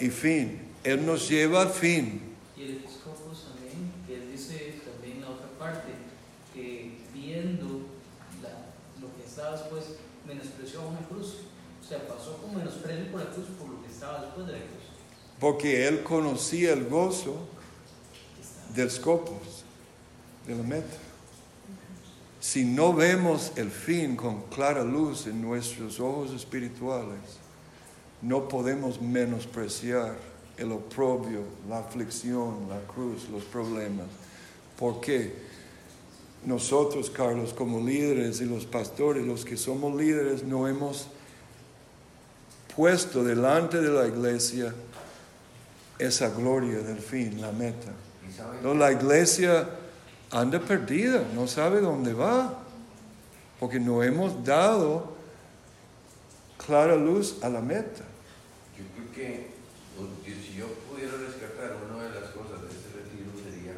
y 0.00 0.08
fin. 0.10 0.60
Él 0.84 1.04
nos 1.06 1.28
lleva 1.28 1.62
al 1.62 1.70
fin. 1.70 2.20
Y 2.56 2.62
el 2.62 2.70
episcopio 2.78 3.32
también, 3.32 3.92
que 4.06 4.14
él 4.16 4.32
dice 4.32 4.80
también 4.84 5.20
la 5.20 5.30
otra 5.30 5.48
parte, 5.58 5.92
que 6.54 6.98
viendo 7.14 7.86
la- 8.42 8.66
lo 9.00 9.14
que 9.16 9.24
estaba 9.28 9.52
después, 9.52 9.84
menospreció 10.26 10.82
a 10.82 10.86
una 10.86 11.00
cruz. 11.08 11.34
O 11.84 11.88
sea, 11.88 12.06
pasó 12.08 12.36
con 12.38 12.56
menosprecio 12.56 13.10
por 13.12 13.20
la 13.20 13.30
cruz 13.30 13.46
por 13.58 13.68
lo 13.68 13.82
que 13.82 13.88
estaba 13.88 14.22
después 14.22 14.46
de 14.46 14.52
la 14.54 14.58
cruz. 14.58 14.82
Porque 15.40 15.86
él 15.86 16.02
conocía 16.02 16.72
el 16.72 16.86
gozo 16.88 17.36
del 18.74 18.90
scopus, 18.90 19.62
de 20.46 20.56
la 20.56 20.62
meta. 20.62 20.96
Si 22.40 22.64
no 22.64 22.92
vemos 22.92 23.52
el 23.56 23.70
fin 23.70 24.16
con 24.16 24.42
clara 24.44 24.84
luz 24.84 25.26
en 25.26 25.40
nuestros 25.40 25.98
ojos 26.00 26.32
espirituales, 26.32 27.18
no 28.22 28.48
podemos 28.48 29.00
menospreciar 29.00 30.16
el 30.56 30.72
oprobio, 30.72 31.42
la 31.68 31.78
aflicción, 31.78 32.68
la 32.68 32.80
cruz, 32.92 33.28
los 33.30 33.44
problemas. 33.44 34.06
¿Por 34.78 35.00
qué? 35.00 35.32
Nosotros, 36.44 37.10
Carlos, 37.10 37.52
como 37.52 37.80
líderes 37.80 38.40
y 38.40 38.44
los 38.44 38.66
pastores, 38.66 39.24
los 39.26 39.44
que 39.44 39.56
somos 39.56 39.94
líderes, 39.94 40.42
no 40.42 40.66
hemos 40.66 41.08
puesto 42.76 43.24
delante 43.24 43.80
de 43.80 43.88
la 43.88 44.06
iglesia 44.06 44.72
esa 45.98 46.30
gloria 46.30 46.78
del 46.78 46.98
fin, 46.98 47.40
la 47.40 47.52
meta. 47.52 47.92
No, 48.62 48.74
la 48.74 48.92
iglesia 48.92 49.68
anda 50.30 50.60
perdida, 50.60 51.24
no 51.34 51.48
sabe 51.48 51.80
dónde 51.80 52.12
va, 52.12 52.54
porque 53.58 53.80
no 53.80 54.02
hemos 54.02 54.44
dado 54.44 55.12
clara 56.64 56.94
luz 56.94 57.38
a 57.42 57.48
la 57.48 57.60
meta. 57.60 58.04
Que 59.18 59.58
que 60.24 60.32
si 60.32 60.54
yo 60.54 60.68
pudiera 60.86 61.10
rescatar 61.16 61.74
una 61.82 62.04
de 62.04 62.20
las 62.20 62.30
cosas 62.30 62.62
de 62.62 62.68
este 62.68 63.02
retiro 63.02 63.34
sería 63.34 63.74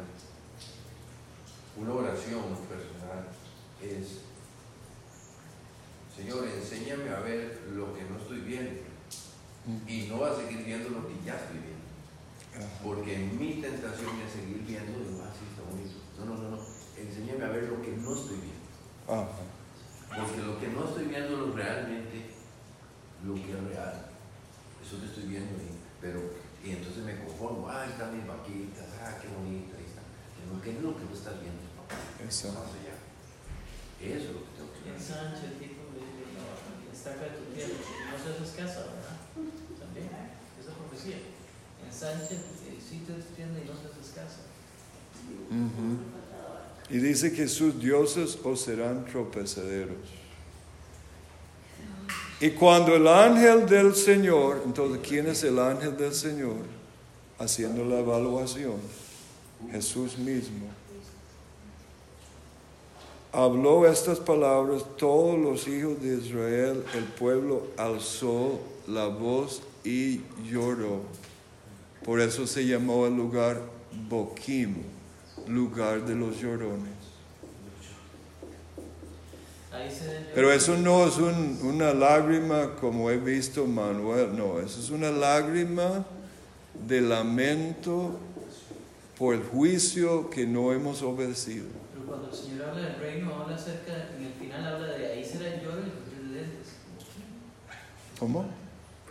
una 1.75 1.93
oración 1.93 2.45
personal. 2.69 3.25
Es, 3.81 4.21
Señor, 6.15 6.45
enséñame 6.45 7.09
a 7.09 7.21
ver 7.21 7.61
lo 7.73 7.91
que 7.95 8.03
no 8.03 8.17
estoy 8.17 8.41
viendo 8.41 8.81
y 9.87 10.03
no 10.09 10.23
a 10.25 10.35
seguir 10.35 10.63
viendo 10.63 10.89
lo 10.89 11.07
que 11.07 11.15
ya 11.25 11.33
estoy 11.33 11.57
viendo. 11.57 12.69
Porque 12.83 13.17
mi 13.17 13.61
tentación 13.61 14.21
es 14.21 14.33
seguir 14.33 14.61
viendo, 14.61 14.99
digo, 14.99 15.23
ah, 15.25 15.33
sí, 15.33 15.41
está 15.49 15.65
bonito. 15.65 15.97
No, 16.19 16.25
no, 16.25 16.37
no, 16.37 16.55
no. 16.57 16.61
Enséñame 16.95 17.45
a 17.45 17.49
ver 17.49 17.63
lo 17.63 17.81
que 17.81 17.97
no 17.97 18.13
estoy 18.13 18.37
viendo. 18.45 18.61
Ajá. 19.09 19.41
Porque 20.07 20.41
lo 20.43 20.59
que 20.59 20.67
no 20.67 20.85
estoy 20.85 21.05
viendo 21.05 21.47
es 21.47 21.55
realmente 21.55 22.29
lo 23.25 23.33
que 23.33 23.51
es 23.51 23.63
real. 23.63 24.10
Eso 24.91 24.99
que 24.99 25.07
estoy 25.07 25.23
viendo 25.31 25.55
ahí. 25.55 25.71
Pero, 26.03 26.19
y 26.59 26.71
entonces 26.75 26.99
me 27.07 27.15
conformo, 27.23 27.63
ah, 27.69 27.83
ahí 27.87 27.95
están 27.95 28.11
mis 28.11 28.27
vaquitas, 28.27 28.91
ah, 28.99 29.15
qué 29.23 29.31
bonito, 29.31 29.71
ahí 29.79 29.87
está. 29.87 30.03
Pero 30.35 30.59
¿qué 30.59 30.75
es 30.75 30.83
lo 30.83 30.91
que 30.99 31.07
no 31.07 31.15
estás 31.15 31.39
viendo, 31.39 31.63
papá? 31.79 31.95
Eso. 32.19 32.51
Más 32.51 32.75
allá. 32.75 32.99
Eso 34.03 34.27
es 34.27 34.35
lo 34.35 34.43
que 34.43 34.51
tengo 34.59 34.67
que 34.75 34.83
Y 34.83 34.91
ver. 34.91 34.99
ensancha 34.99 35.47
el 35.47 35.55
tipo 35.63 35.95
de 35.95 36.03
la 36.35 36.91
estaca 36.91 37.23
de 37.23 37.39
tu 37.39 37.55
tierra, 37.55 37.71
no 37.71 38.17
seas 38.19 38.43
escasa, 38.43 38.79
¿verdad? 38.91 39.15
También, 39.79 40.11
esa 40.59 40.75
profecía. 40.75 41.23
Ensancha 41.87 42.35
el 42.35 42.81
sitio 42.83 43.15
de 43.15 43.23
tu 43.23 43.31
tienda 43.31 43.63
y 43.63 43.71
no 43.71 43.75
seas 43.79 43.95
escasa. 43.95 44.43
Ujú. 45.47 46.03
Y 46.91 46.97
dice 46.99 47.31
que 47.31 47.47
sus 47.47 47.79
dioses 47.79 48.39
os 48.43 48.59
serán 48.59 49.05
tropezaderos. 49.05 50.19
Y 52.41 52.49
cuando 52.49 52.95
el 52.95 53.07
ángel 53.07 53.67
del 53.67 53.93
Señor, 53.93 54.63
entonces, 54.65 54.99
¿quién 55.07 55.27
es 55.27 55.43
el 55.43 55.59
ángel 55.59 55.95
del 55.95 56.11
Señor? 56.11 56.55
Haciendo 57.37 57.85
la 57.85 57.99
evaluación, 57.99 58.77
Jesús 59.71 60.17
mismo. 60.17 60.65
Habló 63.31 63.87
estas 63.87 64.19
palabras, 64.19 64.83
todos 64.97 65.39
los 65.39 65.67
hijos 65.67 66.01
de 66.01 66.17
Israel, 66.17 66.83
el 66.95 67.03
pueblo 67.03 67.67
alzó 67.77 68.59
la 68.87 69.05
voz 69.05 69.61
y 69.83 70.21
lloró. 70.51 71.01
Por 72.03 72.19
eso 72.19 72.47
se 72.47 72.65
llamó 72.65 73.05
el 73.05 73.15
lugar 73.15 73.61
Boquim, 74.09 74.77
lugar 75.47 76.05
de 76.07 76.15
los 76.15 76.39
llorones. 76.39 77.00
Pero 80.35 80.51
eso 80.51 80.77
no 80.77 81.07
es 81.07 81.17
un- 81.17 81.59
una 81.63 81.93
lágrima 81.93 82.75
como 82.75 83.09
he 83.09 83.17
visto 83.17 83.65
Manuel, 83.65 84.35
no, 84.37 84.59
eso 84.59 84.79
es 84.79 84.89
una 84.89 85.09
lágrima 85.11 86.05
de 86.87 87.01
lamento 87.01 88.19
por 89.17 89.35
el 89.35 89.43
juicio 89.43 90.29
que 90.29 90.45
no 90.45 90.73
hemos 90.73 91.01
obedecido. 91.03 91.67
Pero 91.93 92.05
cuando 92.05 92.27
el 92.29 92.33
Señor 92.35 92.69
habla 92.69 92.81
del 92.87 92.95
reino, 92.99 93.33
habla 93.35 93.55
acerca, 93.55 94.09
en 94.17 94.25
el 94.25 94.33
final 94.33 94.65
habla 94.75 94.87
de 94.87 95.05
ahí 95.11 95.23
será 95.23 95.53
el 95.53 95.61
lloro 95.61 95.79
y 95.81 96.21
los 96.21 96.31
dientes. 96.33 96.67
¿Cómo? 98.19 98.45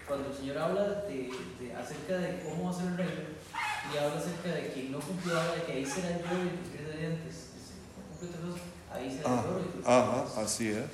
cuando 0.07 0.29
el 0.31 0.35
Señor 0.37 0.59
habla 0.59 0.83
de, 1.07 1.31
de- 1.61 1.73
acerca 1.73 2.19
de 2.19 2.41
cómo 2.43 2.65
va 2.65 2.71
a 2.71 2.75
ser 2.75 2.87
el 2.89 2.97
reino, 2.97 3.13
y 3.95 3.97
habla 3.97 4.19
acerca 4.19 4.49
de 4.57 4.73
quien 4.73 4.91
no 4.91 4.99
cumplió, 4.99 5.39
habla 5.39 5.55
de 5.55 5.63
que 5.63 5.73
ahí 5.73 5.87
será 5.87 6.09
el 6.11 6.17
lloro 6.25 6.51
y 6.51 6.83
de 6.93 6.99
dientes. 6.99 7.50
Ahí 8.93 9.11
será 9.11 9.29
Ah, 9.29 9.45
el 9.45 9.51
lloro 9.51 9.61
y 9.61 9.63
el 9.65 9.71
crujir 9.71 9.85
de 9.85 9.91
ajá, 9.91 10.13
dientes. 10.15 10.39
así 10.39 10.69
es. 10.69 10.85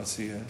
Así 0.00 0.30
es. 0.30 0.42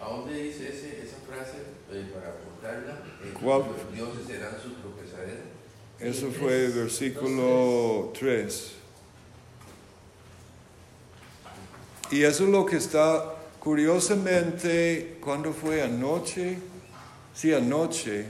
¿A 0.00 0.08
dónde 0.08 0.34
dice 0.42 0.68
ese, 0.68 1.02
esa 1.02 1.16
frase 1.26 1.58
eh, 1.92 2.10
para 2.14 2.28
apuntarla? 2.30 3.02
Eh, 3.24 3.32
¿Cuál? 3.40 3.62
Los 3.66 3.92
dioses 3.92 4.26
serán 4.26 4.54
su 4.62 4.70
tropezadero. 4.74 5.42
Eso 6.00 6.28
Sí, 6.28 6.36
fue 6.38 6.48
tres, 6.50 6.74
versículo 6.76 8.12
3. 8.18 8.72
Y 12.10 12.22
eso 12.22 12.44
es 12.44 12.50
lo 12.50 12.64
que 12.64 12.76
está, 12.76 13.34
curiosamente, 13.60 15.18
cuando 15.20 15.52
fue 15.52 15.82
anoche, 15.82 16.58
sí, 17.34 17.52
anoche, 17.52 18.24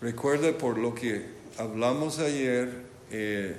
recuerda 0.00 0.56
por 0.56 0.78
lo 0.78 0.94
que 0.94 1.26
hablamos 1.58 2.18
ayer, 2.18 2.86
eh, 3.10 3.56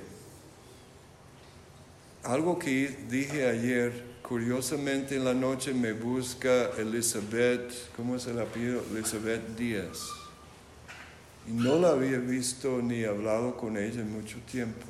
algo 2.28 2.58
que 2.58 2.88
dije 3.08 3.48
ayer, 3.48 4.04
curiosamente 4.22 5.16
en 5.16 5.24
la 5.24 5.34
noche 5.34 5.72
me 5.72 5.92
busca 5.92 6.70
Elizabeth, 6.78 7.72
¿cómo 7.96 8.16
es 8.16 8.26
el 8.26 8.38
apellido? 8.38 8.82
Elizabeth 8.92 9.56
Díaz. 9.56 9.98
Y 11.48 11.52
no 11.52 11.78
la 11.78 11.90
había 11.90 12.18
visto 12.18 12.82
ni 12.82 13.04
hablado 13.04 13.56
con 13.56 13.78
ella 13.78 14.02
en 14.02 14.12
mucho 14.12 14.36
tiempo. 14.50 14.86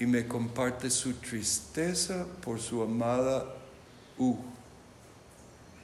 Y 0.00 0.06
me 0.06 0.26
comparte 0.26 0.88
su 0.88 1.12
tristeza 1.14 2.26
por 2.42 2.58
su 2.58 2.82
amada 2.82 3.44
U, 4.18 4.36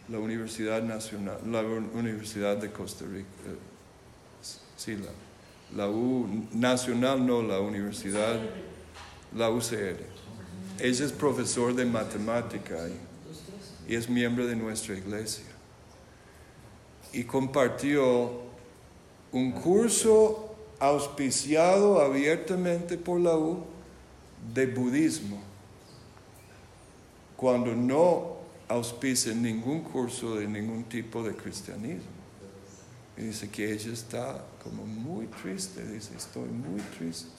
la 0.08 0.18
Universidad 0.18 0.82
Nacional, 0.82 1.38
la 1.46 1.60
Un- 1.60 1.90
Universidad 1.94 2.56
de 2.56 2.72
Costa 2.72 3.04
Rica. 3.04 3.28
eh, 3.46 3.56
Sí, 4.78 4.96
la, 4.96 5.10
la 5.84 5.90
U 5.90 6.46
Nacional, 6.54 7.26
no, 7.26 7.42
la 7.42 7.60
Universidad, 7.60 8.40
la 9.36 9.50
UCR. 9.50 10.17
Ella 10.80 11.04
es 11.04 11.12
profesor 11.12 11.74
de 11.74 11.84
matemática 11.84 12.76
y 13.88 13.94
es 13.94 14.08
miembro 14.08 14.46
de 14.46 14.54
nuestra 14.54 14.94
iglesia. 14.94 15.44
Y 17.12 17.24
compartió 17.24 18.42
un 19.32 19.52
curso 19.52 20.54
auspiciado 20.78 22.00
abiertamente 22.00 22.96
por 22.96 23.20
la 23.20 23.36
U 23.36 23.64
de 24.54 24.66
budismo, 24.66 25.40
cuando 27.36 27.74
no 27.74 28.36
auspicia 28.68 29.34
ningún 29.34 29.80
curso 29.82 30.36
de 30.36 30.46
ningún 30.46 30.84
tipo 30.84 31.22
de 31.22 31.34
cristianismo. 31.34 32.18
Y 33.16 33.22
dice 33.22 33.48
que 33.48 33.72
ella 33.72 33.92
está 33.92 34.44
como 34.62 34.86
muy 34.86 35.26
triste, 35.26 35.84
dice, 35.84 36.16
estoy 36.16 36.48
muy 36.48 36.80
triste. 36.96 37.37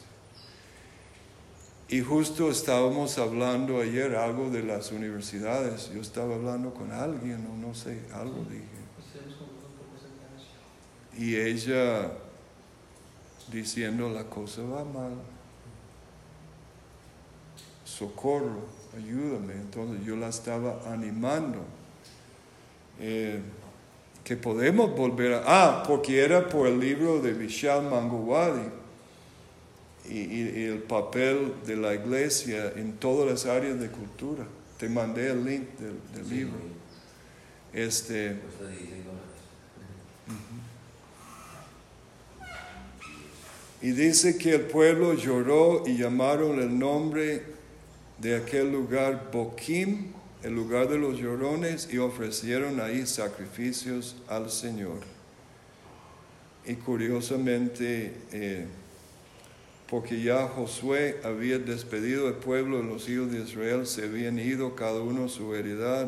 Y 1.92 2.02
justo 2.02 2.52
estábamos 2.52 3.18
hablando 3.18 3.82
ayer 3.82 4.16
algo 4.16 4.52
de 4.52 4.62
las 4.62 4.92
universidades. 4.92 5.90
Yo 5.92 6.02
estaba 6.02 6.36
hablando 6.36 6.72
con 6.72 6.92
alguien, 6.92 7.48
o 7.48 7.58
no 7.58 7.74
sé, 7.74 8.02
algo 8.14 8.46
dije. 8.48 8.64
Y 11.18 11.36
ella 11.36 12.12
diciendo 13.52 14.08
la 14.10 14.26
cosa 14.26 14.62
va 14.62 14.84
mal. 14.84 15.14
Socorro, 17.84 18.68
ayúdame. 18.96 19.54
Entonces 19.54 20.06
yo 20.06 20.16
la 20.16 20.30
estaba 20.30 20.80
animando. 20.86 21.58
Eh, 23.00 23.42
que 24.24 24.38
podemos 24.38 24.96
volver 24.96 25.34
a... 25.34 25.44
Ah, 25.48 25.84
porque 25.88 26.24
era 26.24 26.48
por 26.48 26.68
el 26.68 26.80
libro 26.80 27.20
de 27.20 27.34
Vishal 27.34 27.90
Mangowadi 27.90 28.79
y, 30.10 30.18
y- 30.20 30.54
y 30.58 30.64
el 30.66 30.80
papel 30.80 31.54
de 31.66 31.76
la 31.76 31.94
iglesia 31.94 32.74
en 32.76 32.94
todas 32.94 33.30
las 33.30 33.46
áreas 33.46 33.80
de 33.80 33.90
cultura. 33.90 34.46
Te 34.78 34.90
mandé 34.90 35.30
el 35.32 35.44
link 35.46 35.68
del, 35.78 35.96
del 36.16 36.26
Sí, 36.26 36.36
libro. 36.36 36.58
Este, 37.74 38.30
González. 38.30 38.80
Y 43.82 43.92
dice 43.92 44.38
que 44.38 44.56
el 44.56 44.62
pueblo 44.62 45.14
lloró 45.14 45.84
y 45.88 45.98
llamaron 45.98 46.60
el 46.60 46.78
nombre 46.78 47.44
de 48.18 48.36
aquel 48.36 48.72
lugar 48.74 49.30
Boquim, 49.32 50.08
el 50.44 50.54
lugar 50.54 50.90
de 50.90 50.98
los 50.98 51.18
llorones, 51.18 51.88
y 51.92 51.98
ofrecieron 51.98 52.82
ahí 52.82 53.06
sacrificios 53.06 54.18
al 54.28 54.50
Señor. 54.52 55.00
Y 56.66 56.74
curiosamente, 56.76 58.14
eh, 58.34 58.66
porque 59.90 60.22
ya 60.22 60.48
Josué 60.48 61.18
había 61.24 61.58
despedido 61.58 62.28
al 62.28 62.36
pueblo, 62.36 62.84
los 62.84 63.10
hijos 63.10 63.32
de 63.32 63.40
Israel 63.42 63.88
se 63.88 64.04
habían 64.04 64.38
ido 64.38 64.76
cada 64.76 65.02
uno 65.02 65.26
a 65.26 65.30
su 65.30 65.56
heredad 65.56 66.08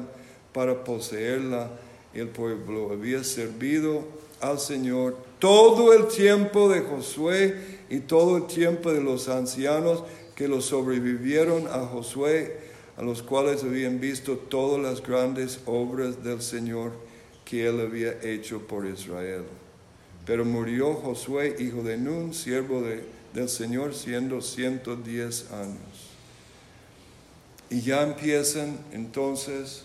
para 0.53 0.83
poseerla. 0.83 1.71
El 2.13 2.27
pueblo 2.27 2.91
había 2.91 3.23
servido 3.23 4.03
al 4.39 4.59
Señor 4.59 5.17
todo 5.39 5.93
el 5.93 6.07
tiempo 6.07 6.69
de 6.69 6.81
Josué 6.81 7.55
y 7.89 7.99
todo 8.01 8.37
el 8.37 8.47
tiempo 8.47 8.91
de 8.91 9.01
los 9.01 9.29
ancianos 9.29 10.03
que 10.35 10.47
los 10.47 10.65
sobrevivieron 10.65 11.67
a 11.67 11.79
Josué, 11.87 12.57
a 12.97 13.01
los 13.01 13.23
cuales 13.23 13.63
habían 13.63 13.99
visto 13.99 14.37
todas 14.37 14.81
las 14.81 15.01
grandes 15.01 15.59
obras 15.65 16.23
del 16.23 16.41
Señor 16.41 16.91
que 17.45 17.65
él 17.67 17.79
había 17.79 18.21
hecho 18.21 18.59
por 18.59 18.85
Israel. 18.85 19.43
Pero 20.25 20.45
murió 20.45 20.93
Josué, 20.93 21.55
hijo 21.59 21.81
de 21.81 21.97
Nun, 21.97 22.33
siervo 22.33 22.81
de- 22.81 23.20
del 23.33 23.49
Señor, 23.49 23.93
siendo 23.93 24.41
110 24.41 25.51
años. 25.51 26.11
Y 27.69 27.81
ya 27.81 28.01
empiezan 28.01 28.77
entonces, 28.91 29.81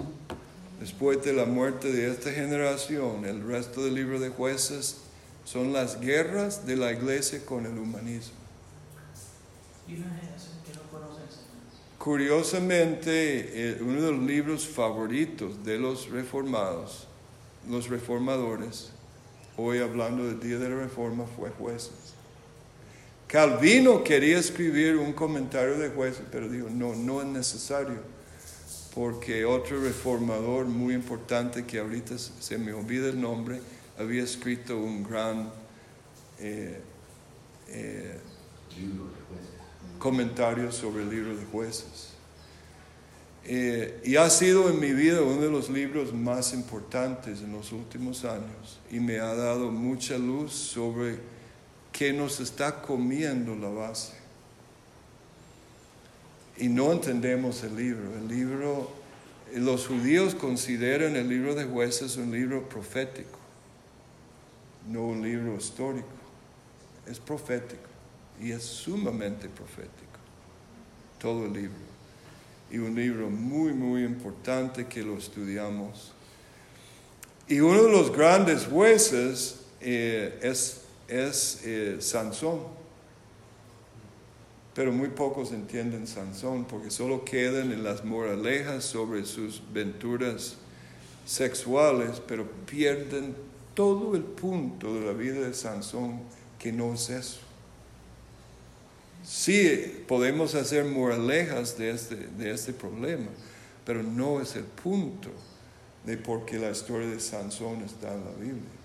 después 0.81 1.23
de 1.25 1.33
la 1.33 1.45
muerte 1.45 1.93
de 1.93 2.11
esta 2.11 2.33
generación, 2.33 3.25
el 3.25 3.47
resto 3.47 3.85
del 3.85 3.95
libro 3.95 4.19
de 4.19 4.29
jueces 4.29 4.97
son 5.45 5.73
las 5.73 6.01
guerras 6.01 6.67
de 6.67 6.77
la 6.77 6.91
iglesia 6.91 7.45
con 7.47 7.65
el 7.65 7.79
humanismo. 7.79 8.35
Y 9.87 9.95
una 9.95 10.07
generación 10.17 10.57
que 10.67 10.75
no 10.75 10.83
conoce 10.91 11.23
al 11.23 11.31
Señor. 11.31 11.47
Curiosamente, 11.99 13.71
eh, 13.71 13.79
uno 13.81 14.03
de 14.03 14.11
los 14.11 14.21
libros 14.21 14.67
favoritos 14.67 15.65
de 15.65 15.79
los 15.79 16.11
reformados, 16.11 17.07
los 17.69 17.89
reformadores, 17.89 18.91
hoy 19.57 19.79
hablando 19.79 20.27
del 20.27 20.41
día 20.41 20.59
de 20.59 20.69
la 20.69 20.77
reforma, 20.77 21.25
fue 21.37 21.51
jueces. 21.51 22.16
Calvino 23.27 24.05
quería 24.05 24.39
escribir 24.39 24.97
un 24.97 25.13
comentario 25.13 25.77
de 25.79 25.89
jueces, 25.91 26.23
pero 26.31 26.49
dijo, 26.49 26.69
no, 26.71 26.95
no 26.95 27.21
es 27.21 27.27
necesario, 27.27 27.99
porque 28.95 29.45
otro 29.45 29.81
reformador 29.83 30.67
muy 30.67 30.95
importante 30.95 31.65
que 31.65 31.81
ahorita 31.81 32.17
se- 32.19 32.59
me 32.59 32.73
olvida 32.73 33.09
el 33.09 33.21
nombre, 33.21 33.61
había 33.99 34.23
escrito 34.23 34.79
un 34.79 35.03
gran 35.03 35.51
eh, 36.39 36.81
eh, 37.69 38.19
comentarios 39.99 40.75
sobre 40.77 41.03
el 41.03 41.11
libro 41.11 41.37
de 41.37 41.45
jueces. 41.47 42.11
Eh, 43.49 44.01
y 44.05 44.17
ha 44.17 44.29
sido 44.29 44.69
en 44.69 44.81
mi 44.81 44.93
vida 44.93 45.23
uno 45.23 45.41
de 45.41 45.51
los 45.51 45.71
libros 45.71 46.13
más 46.13 46.53
importantes 46.53 47.41
en 47.43 47.53
los 47.53 47.71
últimos 47.73 48.25
años 48.25 48.81
y 48.91 48.99
me 48.99 49.21
ha 49.21 49.35
dado 49.35 49.71
mucha 49.71 50.19
luz 50.19 50.53
sobre 50.53 51.17
qué 51.97 52.13
nos 52.13 52.41
está 52.41 52.83
comiendo 52.83 53.57
la 53.57 53.69
base. 53.69 54.13
Y 56.59 56.69
no 56.69 56.93
entendemos 56.93 57.63
el 57.65 57.75
libro. 57.75 58.15
El 58.19 58.29
libro, 58.29 58.91
los 59.55 59.87
judíos 59.87 60.35
consideran 60.35 61.17
el 61.17 61.29
libro 61.29 61.55
de 61.55 61.65
jueces 61.65 62.17
un 62.17 62.33
libro 62.33 62.69
profético, 62.69 63.39
no 64.89 65.07
un 65.07 65.23
libro 65.23 65.57
histórico. 65.57 66.07
Es 67.07 67.19
profético 67.19 67.89
y 68.43 68.53
es 68.53 68.63
sumamente 68.63 69.49
profético, 69.49 70.19
todo 71.19 71.47
el 71.47 71.53
libro. 71.55 71.87
Y 72.71 72.79
un 72.79 72.95
libro 72.95 73.31
muy, 73.31 73.73
muy 73.73 74.05
importante 74.05 74.87
que 74.87 75.03
lo 75.03 75.17
estudiamos. 75.17 76.13
Y 77.49 77.61
uno 77.61 77.85
de 77.85 77.93
los 77.93 78.13
grandes 78.15 78.67
jueces 78.67 79.61
eh, 79.81 80.41
es, 80.43 80.86
es 81.09 81.61
eh, 81.65 81.97
Sansón. 82.01 82.61
Pero 84.75 84.93
muy 84.93 85.09
pocos 85.09 85.53
entienden 85.53 86.07
Sansón 86.07 86.67
porque 86.67 86.91
solo 86.91 87.25
quedan 87.25 87.73
en 87.73 87.83
las 87.83 88.05
moralejas 88.05 88.85
sobre 88.85 89.25
sus 89.25 89.63
venturas 89.73 90.57
sexuales, 91.25 92.21
pero 92.27 92.47
pierden 92.67 93.35
todo 93.75 94.15
el 94.15 94.23
punto 94.23 94.95
de 94.95 95.07
la 95.07 95.13
vida 95.13 95.47
de 95.47 95.55
Sansón 95.55 96.21
que 96.59 96.73
no 96.73 96.95
es 96.95 97.11
eso. 97.11 97.41
Sí, 99.25 100.05
podemos 100.07 100.55
hacer 100.55 100.85
moralejas 100.85 101.77
de 101.77 101.91
este, 101.91 102.15
de 102.15 102.53
este 102.53 102.73
problema, 102.73 103.29
pero 103.85 104.03
no 104.03 104.41
es 104.41 104.55
el 104.57 104.65
punto 104.65 105.31
de 106.05 106.17
por 106.17 106.45
qué 106.45 106.59
la 106.59 106.71
historia 106.71 107.09
de 107.09 107.19
Sansón 107.19 107.83
está 107.83 108.15
en 108.15 108.25
la 108.25 108.31
Biblia. 108.33 108.76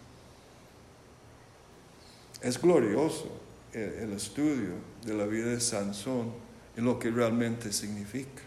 Es 2.41 2.59
glorioso 2.59 3.30
el, 3.73 4.13
estudio 4.13 4.73
de 5.05 5.13
la 5.13 5.26
vida 5.26 5.47
de 5.47 5.59
Sansón 5.59 6.34
y 6.77 6.81
lo 6.81 6.99
que 6.99 7.11
realmente 7.11 7.72
significa. 7.72 8.41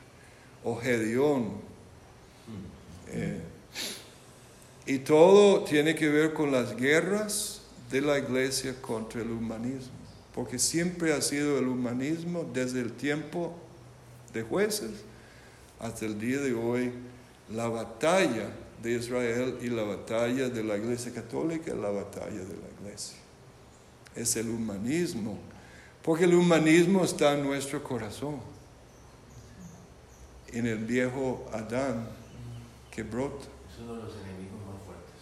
O 0.65 0.77
Gedeón. 0.77 1.53
Eh, 3.09 3.41
y 4.87 4.99
todo 4.99 5.65
tiene 5.65 5.95
que 5.95 6.09
ver 6.09 6.35
con 6.35 6.51
las 6.53 6.77
guerras 6.77 7.63
de 7.91 8.01
la 8.01 8.19
iglesia 8.19 8.75
contra 8.81 9.23
el 9.23 9.31
humanismo, 9.31 9.93
porque 10.35 10.59
siempre 10.59 11.13
ha 11.13 11.23
sido 11.23 11.59
el 11.59 11.69
humanismo 11.69 12.49
desde 12.53 12.81
el 12.81 12.93
tiempo 12.93 13.55
de 14.33 14.43
jueces 14.43 14.91
hasta 15.79 16.07
el 16.07 16.19
día 16.19 16.41
de 16.41 16.53
hoy 16.55 16.93
la 17.53 17.69
batalla 17.69 18.49
de 18.83 18.93
Israel 18.93 19.59
y 19.63 19.69
la 19.69 19.83
batalla 19.83 20.49
de 20.49 20.65
la 20.65 20.77
iglesia 20.77 21.13
católica, 21.13 21.73
la 21.75 21.91
batalla 21.91 22.41
de 22.41 22.57
la 22.57 22.81
iglesia. 22.81 23.24
Es 24.15 24.37
el 24.37 24.49
humanismo, 24.49 25.39
porque 26.03 26.25
el 26.25 26.35
humanismo 26.35 27.05
está 27.05 27.35
en 27.35 27.45
nuestro 27.45 27.83
corazón, 27.83 28.37
en 30.53 30.67
el 30.67 30.79
viejo 30.79 31.47
Adán 31.53 32.09
que 32.91 33.03
brota. 33.03 33.47
Es 33.69 33.81
uno 33.81 33.97
de 33.97 34.03
los 34.05 34.13
enemigos 34.15 34.61
más 34.67 34.79
fuertes. 34.87 35.21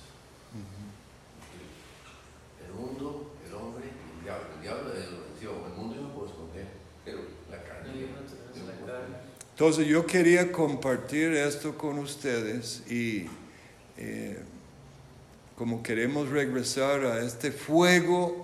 El, 2.60 2.66
el 2.66 2.72
mundo, 2.74 3.32
el 3.46 3.54
hombre 3.54 3.84
y 3.86 4.18
el 4.18 4.24
diablo. 4.24 4.46
El 4.56 4.60
diablo 4.60 4.92
es. 4.92 5.08
El 5.42 5.74
mundo 5.76 5.96
yo 5.96 6.02
no 6.02 6.14
puedo 6.14 6.28
esconder, 6.28 6.66
pero 7.04 7.18
la 7.50 7.62
carne. 7.62 7.98
Yo 7.98 8.06
no 8.62 8.66
la 8.66 8.86
carne. 8.86 9.16
Entonces 9.50 9.86
yo 9.86 10.06
quería 10.06 10.52
compartir 10.52 11.32
esto 11.32 11.76
con 11.76 11.98
ustedes 11.98 12.82
y 12.90 13.26
eh, 13.96 14.38
como 15.56 15.82
queremos 15.82 16.28
regresar 16.28 17.04
a 17.04 17.24
este 17.24 17.52
fuego 17.52 18.41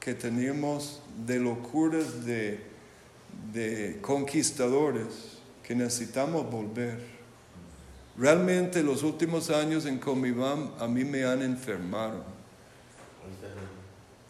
que 0.00 0.14
teníamos 0.14 1.00
de 1.26 1.38
locuras 1.40 2.24
de, 2.24 2.60
de 3.52 3.98
conquistadores, 4.00 5.38
que 5.62 5.74
necesitamos 5.74 6.50
volver. 6.50 6.98
Realmente 8.16 8.82
los 8.82 9.02
últimos 9.02 9.50
años 9.50 9.86
en 9.86 9.98
Comibam 9.98 10.70
a 10.78 10.88
mí 10.88 11.04
me 11.04 11.24
han 11.24 11.42
enfermado. 11.42 12.24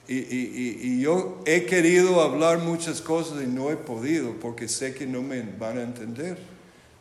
Y, 0.06 0.14
y- 0.16 0.78
y- 0.82 1.00
yo 1.02 1.42
he 1.44 1.66
querido 1.66 2.22
hablar 2.22 2.58
muchas 2.60 3.02
cosas 3.02 3.42
y 3.42 3.46
no 3.46 3.70
he 3.70 3.76
podido 3.76 4.32
porque 4.40 4.66
sé 4.66 4.94
que 4.94 5.06
no 5.06 5.22
me 5.22 5.42
van 5.42 5.78
a 5.78 5.82
entender. 5.82 6.38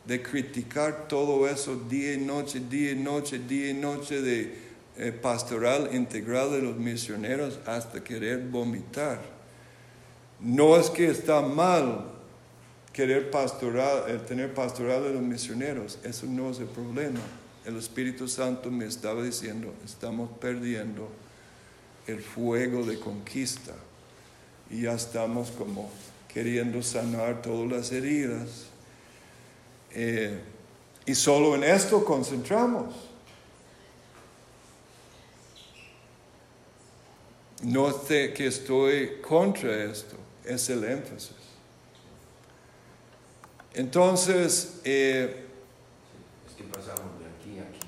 De 0.04 0.22
criticar 0.22 1.08
todo 1.08 1.46
eso 1.48 1.76
día 1.88 2.14
y 2.14 2.18
noche, 2.18 2.60
día 2.60 2.92
y 2.92 2.96
noche, 2.96 3.38
día 3.38 3.70
y 3.70 3.74
noche 3.74 4.20
de 4.22 4.67
eh, 4.98 5.12
pastoral 5.12 5.94
integral 5.94 6.50
de 6.50 6.60
los 6.60 6.76
misioneros 6.76 7.60
hasta 7.66 8.02
querer 8.02 8.40
vomitar. 8.48 9.20
No 10.40 10.76
es 10.76 10.90
que 10.90 11.06
está 11.08 11.40
mal 11.40 12.04
querer 12.92 13.30
pastoral, 13.30 14.04
el 14.08 14.24
tener 14.24 14.52
pastoral 14.52 15.04
de 15.04 15.12
los 15.12 15.22
misioneros, 15.22 16.00
eso 16.02 16.26
no 16.26 16.50
es 16.50 16.58
el 16.58 16.66
problema. 16.66 17.20
El 17.64 17.76
Espíritu 17.76 18.26
Santo 18.26 18.72
me 18.72 18.86
estaba 18.86 19.22
diciendo, 19.22 19.72
estamos 19.84 20.30
perdiendo 20.40 21.08
el 22.08 22.20
fuego 22.20 22.84
de 22.84 22.98
conquista 22.98 23.74
y 24.68 24.82
ya 24.82 24.94
estamos 24.94 25.52
como 25.52 25.90
queriendo 26.26 26.82
sanar 26.82 27.40
todas 27.40 27.70
las 27.70 27.92
heridas. 27.92 28.66
Eh, 29.92 30.40
y 31.06 31.14
solo 31.14 31.54
en 31.54 31.62
esto 31.62 32.04
concentramos. 32.04 33.07
No 37.62 37.92
sé 37.92 38.32
que 38.32 38.46
estoy 38.46 39.20
contra 39.20 39.84
esto, 39.84 40.16
es 40.44 40.68
el 40.70 40.84
énfasis. 40.84 41.32
Entonces, 43.74 44.80
eh, 44.84 45.44
Es 46.48 46.54
que 46.54 46.64
pasamos 46.64 47.18
de 47.18 47.26
aquí 47.26 47.58
a 47.58 47.62
aquí. 47.62 47.86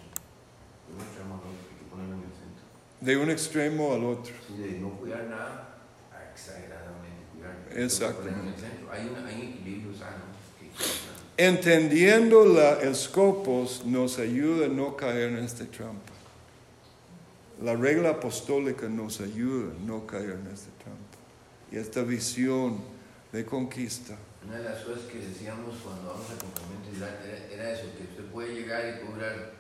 De 0.89 0.97
un 0.97 1.01
extremo 1.01 1.35
al 1.35 1.41
otro, 1.41 1.51
hay 1.71 1.79
que 1.79 1.91
ponerlo 1.91 2.15
en 2.15 2.21
el 2.21 2.33
centro. 2.33 2.65
de 3.01 3.17
un 3.17 3.31
extremo 3.31 3.93
al 3.95 4.05
otro. 4.05 4.35
Sí, 4.47 4.63
de 4.63 4.79
no 4.81 4.91
cuidar 4.91 5.25
nada 5.25 5.79
a 6.13 6.31
exageradamente 6.33 7.25
cuidar. 7.33 7.85
Exactamente. 7.85 8.63
Hay, 8.91 9.09
una, 9.09 9.27
hay 9.29 9.35
un 9.37 9.49
equilibrio 9.49 9.99
sano. 9.99 10.31
Entendiendo 11.37 12.45
la, 12.45 12.81
el 12.81 12.95
scopos 12.95 13.85
nos 13.87 14.19
ayuda 14.19 14.67
a 14.67 14.69
no 14.69 14.97
caer 14.97 15.31
en 15.31 15.45
esta 15.45 15.65
trampa. 15.65 16.13
La 17.63 17.75
regla 17.77 18.11
apostólica 18.11 18.89
nos 18.89 19.21
ayuda 19.21 19.73
a 19.73 19.87
no 19.87 20.07
caer 20.07 20.31
en 20.31 20.47
esta 20.47 20.71
trampa. 20.83 21.19
Y 21.71 21.77
esta 21.77 22.03
visión 22.03 22.79
de 23.33 23.45
conquista. 23.45 24.17
Una 24.47 24.57
de 24.59 24.65
las 24.65 24.83
cosas 24.83 25.03
que 25.05 25.19
decíamos 25.19 25.77
cuando 25.85 26.09
vamos 26.09 26.27
al 26.31 26.39
campamento 26.39 26.89
era, 26.97 27.45
era 27.53 27.71
eso, 27.73 27.93
que 27.97 28.05
usted 28.05 28.25
puede 28.33 28.55
llegar 28.55 28.83
y 29.03 29.07
cobrar 29.07 29.53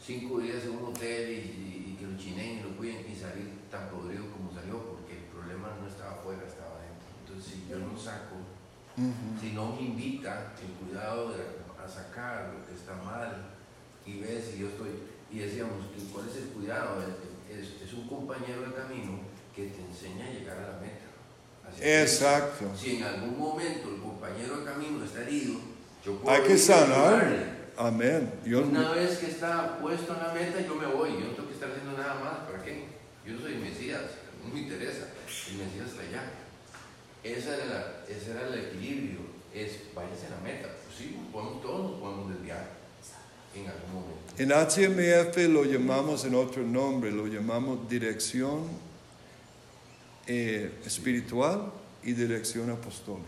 cinco 0.00 0.38
días 0.38 0.62
en 0.64 0.70
un 0.70 0.84
hotel 0.94 1.30
y, 1.30 1.34
y- 1.34 1.92
y 1.92 1.96
que 1.98 2.06
lo 2.06 2.16
chinen 2.16 2.58
y 2.60 2.62
lo 2.62 2.76
cuiden 2.76 3.04
y 3.10 3.16
salir 3.16 3.50
tan 3.70 3.88
podrido 3.90 4.24
como 4.30 4.52
salió, 4.54 4.78
porque 4.94 5.18
el 5.18 5.24
problema 5.24 5.74
no 5.82 5.88
estaba 5.88 6.12
afuera, 6.12 6.42
estaba 6.46 6.78
adentro. 6.78 7.08
Entonces, 7.26 7.52
si 7.52 7.68
yo 7.68 7.78
no 7.80 7.98
saco, 7.98 8.36
si 9.40 9.52
no 9.52 9.74
me 9.74 9.82
invita 9.82 10.54
el 10.62 10.72
cuidado 10.86 11.30
de, 11.32 11.42
a 11.82 11.88
sacar 11.88 12.54
lo 12.54 12.64
que 12.66 12.74
está 12.74 12.94
mal 13.02 13.46
y 14.06 14.20
ves 14.20 14.54
y 14.56 14.60
yo 14.60 14.68
estoy, 14.68 14.90
y 15.30 15.38
decíamos, 15.38 15.84
¿cuál 16.12 16.28
es 16.28 16.36
el 16.36 16.48
cuidado? 16.48 17.02
Es, 17.50 17.92
un 17.92 18.06
compañero 18.06 18.62
de 18.62 18.74
camino 18.74 19.18
que 19.54 19.68
te 19.68 19.80
enseña 19.80 20.26
a 20.26 20.30
llegar 20.30 20.58
a 20.58 20.72
la 20.72 20.78
meta. 20.78 21.06
Así 21.66 21.80
que- 21.80 22.02
Exacto. 22.02 22.70
si 22.76 22.96
en 22.96 23.02
algún 23.02 23.38
momento 23.38 23.88
el 23.88 24.00
compañero 24.00 24.58
de 24.58 24.64
camino 24.64 25.04
está 25.04 25.22
herido, 25.22 25.58
yo 26.04 26.16
puedo 26.16 26.36
Hay 26.36 26.42
que 26.42 26.56
sanar. 26.56 27.58
Amén. 27.76 28.32
Yo, 28.44 28.62
Una 28.62 28.90
vez 28.92 29.18
que 29.18 29.26
está 29.26 29.78
puesto 29.78 30.12
en 30.14 30.22
la 30.26 30.32
meta, 30.32 30.60
yo 30.60 30.74
me 30.74 30.86
voy. 30.86 31.12
Yo 31.12 31.20
no 31.20 31.30
tengo 31.30 31.48
que 31.48 31.54
estar 31.54 31.70
haciendo 31.70 31.96
nada 31.96 32.14
más. 32.16 32.38
¿Para 32.50 32.62
qué? 32.62 32.86
Yo 33.26 33.38
soy 33.38 33.56
Mesías. 33.56 34.02
No 34.44 34.52
me 34.52 34.60
interesa. 34.60 35.06
El 35.50 35.58
Mesías 35.58 35.88
está 35.88 36.02
allá. 36.02 36.22
Esa 37.22 37.56
era 37.56 37.64
la, 37.66 37.94
ese 38.08 38.30
era 38.30 38.48
el 38.48 38.66
equilibrio. 38.66 39.20
Es, 39.54 39.94
váyase 39.94 40.26
a 40.26 40.30
la 40.30 40.40
meta. 40.40 40.68
Pues 40.84 40.96
sí, 40.98 41.18
podemos, 41.32 41.62
todos 41.62 41.90
nos 41.90 42.00
podemos 42.00 42.30
desviar 42.30 42.77
en 44.38 44.50
HMF 44.50 45.36
lo 45.48 45.64
llamamos 45.64 46.24
en 46.24 46.34
otro 46.34 46.62
nombre, 46.62 47.10
lo 47.10 47.26
llamamos 47.26 47.88
dirección 47.88 48.68
eh, 50.26 50.70
espiritual 50.86 51.72
y 52.04 52.12
dirección 52.12 52.70
apostólica. 52.70 53.26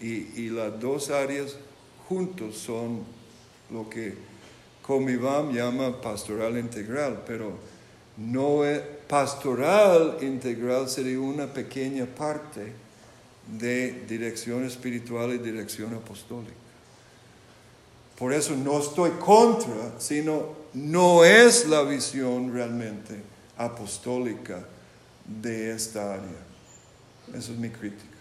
Y, 0.00 0.42
y 0.42 0.50
las 0.50 0.80
dos 0.80 1.10
áreas 1.10 1.56
juntos 2.08 2.56
son 2.56 3.04
lo 3.70 3.88
que 3.88 4.14
Comibam 4.82 5.52
llama 5.52 6.00
pastoral 6.00 6.58
integral, 6.58 7.22
pero 7.26 7.56
no 8.16 8.64
es 8.64 8.80
pastoral 9.08 10.18
integral 10.22 10.88
sería 10.88 11.20
una 11.20 11.46
pequeña 11.46 12.06
parte 12.06 12.72
de 13.46 14.04
dirección 14.08 14.64
espiritual 14.64 15.34
y 15.34 15.38
dirección 15.38 15.94
apostólica. 15.94 16.63
Por 18.18 18.32
eso 18.32 18.54
no 18.56 18.78
estoy 18.78 19.10
contra, 19.12 19.98
sino 19.98 20.64
no 20.74 21.24
es 21.24 21.66
la 21.66 21.82
visión 21.82 22.52
realmente 22.52 23.20
apostólica 23.56 24.64
de 25.24 25.72
esta 25.72 26.14
área. 26.14 26.44
Esa 27.28 27.52
es 27.52 27.58
mi 27.58 27.70
crítica. 27.70 28.14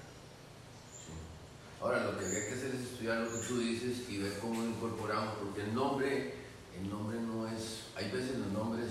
Ahora, 1.81 2.05
lo 2.05 2.17
que 2.17 2.25
había 2.25 2.47
que 2.47 2.53
hacer 2.53 2.71
es 2.73 2.91
estudiar 2.91 3.17
lo 3.19 3.31
que 3.31 3.45
tú 3.45 3.59
dices 3.59 4.09
y 4.09 4.17
ver 4.17 4.33
cómo 4.39 4.63
incorporamos, 4.63 5.35
porque 5.43 5.63
el 5.63 5.75
nombre, 5.75 6.33
el 6.81 6.89
nombre 6.89 7.19
no 7.19 7.47
es, 7.47 7.87
hay 7.95 8.09
veces 8.09 8.37
los 8.37 8.53
nombres 8.53 8.87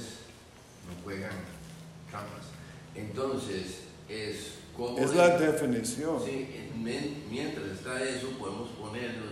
no 0.87 1.03
juegan 1.03 1.33
trampas. 2.11 2.45
Entonces, 2.95 3.85
es 4.09 4.37
como... 4.77 4.99
Es 4.99 5.15
la 5.15 5.39
definición. 5.39 6.23
Sí, 6.23 6.71
mientras 7.31 7.67
está 7.67 8.03
eso, 8.03 8.29
podemos 8.39 8.69
poner 8.71 9.17
los 9.17 9.32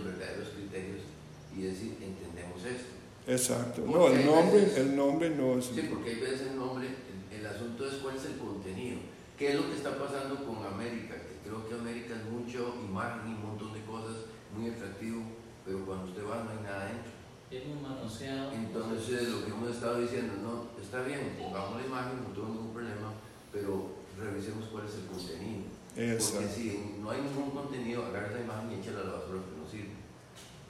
y 1.61 1.65
decir, 1.65 1.97
entendemos 2.01 2.65
esto. 2.65 2.89
Exacto. 3.27 3.83
No, 3.85 4.07
el 4.07 4.25
nombre, 4.25 4.65
el 4.75 4.95
nombre 4.95 5.29
no 5.29 5.59
es... 5.59 5.65
Sí, 5.65 5.87
porque 5.89 6.09
hay 6.09 6.19
veces 6.19 6.41
el 6.51 6.57
nombre, 6.57 6.87
el, 6.87 7.39
el 7.39 7.45
asunto 7.45 7.87
es 7.87 7.95
cuál 7.95 8.15
es 8.15 8.25
el 8.25 8.37
contenido. 8.37 8.97
¿Qué 9.37 9.49
es 9.49 9.55
lo 9.55 9.69
que 9.69 9.77
está 9.77 9.97
pasando 9.97 10.43
con 10.43 10.65
América? 10.65 11.15
Que 11.15 11.47
creo 11.47 11.67
que 11.67 11.75
América 11.75 12.15
es 12.17 12.25
mucho 12.25 12.75
imagen 12.81 13.29
y 13.29 13.33
un 13.33 13.43
montón 13.45 13.73
de 13.73 13.81
cosas, 13.85 14.25
muy 14.57 14.71
atractivo, 14.71 15.21
pero 15.63 15.85
cuando 15.85 16.05
usted 16.05 16.23
va 16.25 16.43
no 16.43 16.49
hay 16.49 16.63
nada 16.65 16.85
dentro. 16.85 17.11
Hemos 17.51 17.81
manoseado. 17.81 18.51
Entonces, 18.53 19.29
lo 19.29 19.45
que 19.45 19.51
hemos 19.51 19.69
estado 19.69 20.01
diciendo, 20.01 20.33
no, 20.41 20.81
está 20.81 21.03
bien, 21.03 21.37
pongamos 21.37 21.81
la 21.81 21.85
imagen, 21.85 22.23
no 22.23 22.33
tengo 22.33 22.47
ningún 22.49 22.73
problema, 22.73 23.13
pero 23.51 24.01
revisemos 24.17 24.65
cuál 24.69 24.87
es 24.87 24.95
el 24.95 25.05
contenido. 25.05 25.69
Porque 25.93 26.13
Exacto. 26.13 26.49
si 26.55 26.95
no 27.01 27.11
hay 27.11 27.21
ningún 27.21 27.51
contenido, 27.51 28.05
agarra 28.05 28.29
esa 28.29 28.41
imagen 28.41 28.71
y 28.71 28.79
échala 28.79 29.01
a 29.01 29.03
la 29.03 29.13
basura. 29.19 29.41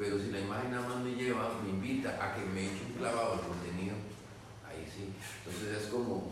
Pero 0.01 0.17
si 0.17 0.31
la 0.31 0.39
imagen 0.39 0.71
nada 0.71 0.89
más 0.89 0.97
me 1.03 1.11
lleva, 1.11 1.59
me 1.63 1.69
invita 1.69 2.09
a 2.19 2.33
que 2.33 2.41
me 2.51 2.63
eche 2.63 2.81
un 2.87 2.93
clavado 2.97 3.33
al 3.33 3.41
contenido, 3.41 3.93
ahí 4.67 4.83
sí. 4.91 5.13
Entonces 5.45 5.83
es 5.83 5.89
como 5.89 6.31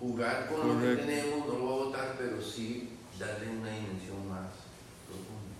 jugar 0.00 0.48
con 0.48 0.66
lo 0.66 0.80
que 0.80 0.96
tenemos, 1.02 1.46
no 1.46 1.58
lo 1.58 1.64
voy 1.66 1.72
a 1.82 1.84
votar, 1.84 2.14
pero 2.18 2.40
sí 2.40 2.88
darle 3.20 3.50
una 3.50 3.68
dimensión 3.68 4.26
más 4.30 4.48
profunda. 5.06 5.52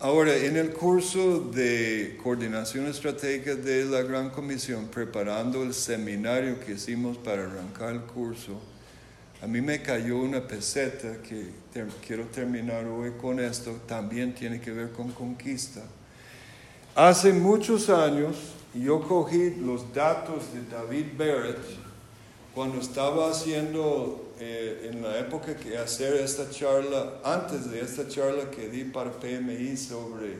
Ahora, 0.00 0.34
en 0.34 0.56
el 0.56 0.72
curso 0.72 1.40
de 1.40 2.18
coordinación 2.22 2.86
estratégica 2.86 3.54
de 3.54 3.84
la 3.84 4.00
Gran 4.00 4.30
Comisión, 4.30 4.88
preparando 4.88 5.62
el 5.62 5.74
seminario 5.74 6.58
que 6.58 6.72
hicimos 6.72 7.18
para 7.18 7.44
arrancar 7.44 7.92
el 7.92 8.00
curso, 8.00 8.62
a 9.42 9.46
mí 9.46 9.60
me 9.60 9.82
cayó 9.82 10.16
una 10.20 10.48
peseta 10.48 11.20
que 11.20 11.50
ter- 11.70 11.86
quiero 12.06 12.24
terminar 12.28 12.86
hoy 12.86 13.12
con 13.20 13.40
esto, 13.40 13.72
también 13.86 14.34
tiene 14.34 14.58
que 14.58 14.70
ver 14.72 14.90
con 14.92 15.12
conquista. 15.12 15.82
Hace 16.96 17.32
muchos 17.32 17.90
años 17.90 18.36
yo 18.72 19.02
cogí 19.02 19.56
los 19.56 19.92
datos 19.92 20.44
de 20.54 20.62
David 20.70 21.06
Barrett 21.18 21.58
cuando 22.54 22.78
estaba 22.78 23.32
haciendo, 23.32 24.32
eh, 24.38 24.90
en 24.92 25.02
la 25.02 25.18
época 25.18 25.56
que 25.56 25.76
hacer 25.76 26.14
esta 26.14 26.48
charla, 26.50 27.14
antes 27.24 27.68
de 27.68 27.80
esta 27.80 28.06
charla 28.06 28.48
que 28.48 28.68
di 28.68 28.84
para 28.84 29.10
PMI 29.10 29.76
sobre 29.76 30.34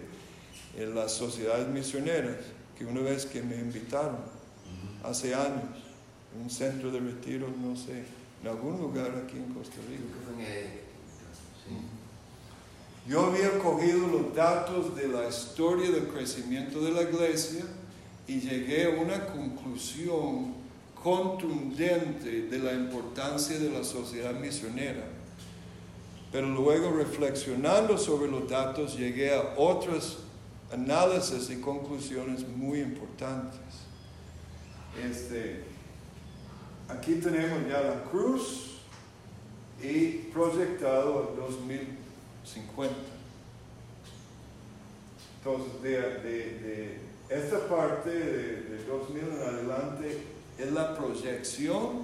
eh, 0.77 0.93
las 0.95 1.11
sociedades 1.11 1.67
misioneras, 1.67 2.37
que 2.79 2.87
una 2.87 3.01
vez 3.01 3.27
que 3.27 3.43
me 3.43 3.57
invitaron, 3.57 4.19
hace 5.03 5.35
años, 5.35 5.65
en 6.37 6.43
un 6.43 6.51
centro 6.51 6.93
de 6.93 7.01
retiro, 7.01 7.49
no 7.49 7.75
sé, 7.75 8.05
en 8.43 8.49
algún 8.49 8.79
lugar 8.81 9.11
aquí 9.25 9.39
en 9.39 9.53
Costa 9.55 9.79
Rica. 9.89 10.05
sí. 11.67 11.94
Yo 13.07 13.27
había 13.27 13.59
cogido 13.59 14.07
los 14.09 14.35
datos 14.35 14.97
de 14.97 15.09
la 15.09 15.29
historia 15.29 15.91
del 15.91 16.09
crecimiento 16.09 16.81
de 16.81 16.91
la 16.91 17.03
iglesia 17.03 17.65
y 18.27 18.41
llegué 18.41 18.87
a 18.87 19.01
una 19.01 19.27
conclusión 19.27 20.55
contundente 21.03 22.49
de 22.49 22.59
la 22.59 22.73
importancia 22.73 23.59
de 23.59 23.69
la 23.69 23.85
sociedad 23.85 24.33
misionera. 24.33 25.05
Pero 26.33 26.49
luego 26.49 26.93
reflexionando 26.93 27.99
sobre 27.99 28.31
los 28.31 28.49
datos 28.49 28.97
llegué 28.97 29.35
a 29.35 29.55
otros 29.59 30.21
análisis 30.73 31.51
y 31.51 31.61
conclusiones 31.61 32.49
muy 32.49 32.81
importantes. 32.81 33.61
Este, 35.07 35.63
aquí 36.89 37.17
tenemos 37.17 37.69
ya 37.69 37.83
la 37.83 38.03
cruz 38.05 38.79
y 39.83 40.31
proyectado 40.33 41.19
a 41.19 41.47
2050. 42.45 42.95
Entonces, 45.39 45.83
de, 45.83 45.91
de- 45.91 46.59
de 46.61 46.99
esta 47.31 47.66
parte 47.69 48.11
de, 48.11 48.62
de 48.62 48.85
2000 48.85 49.23
en 49.25 49.41
adelante 49.43 50.19
es 50.59 50.73
la 50.73 50.95
proyección 50.97 52.03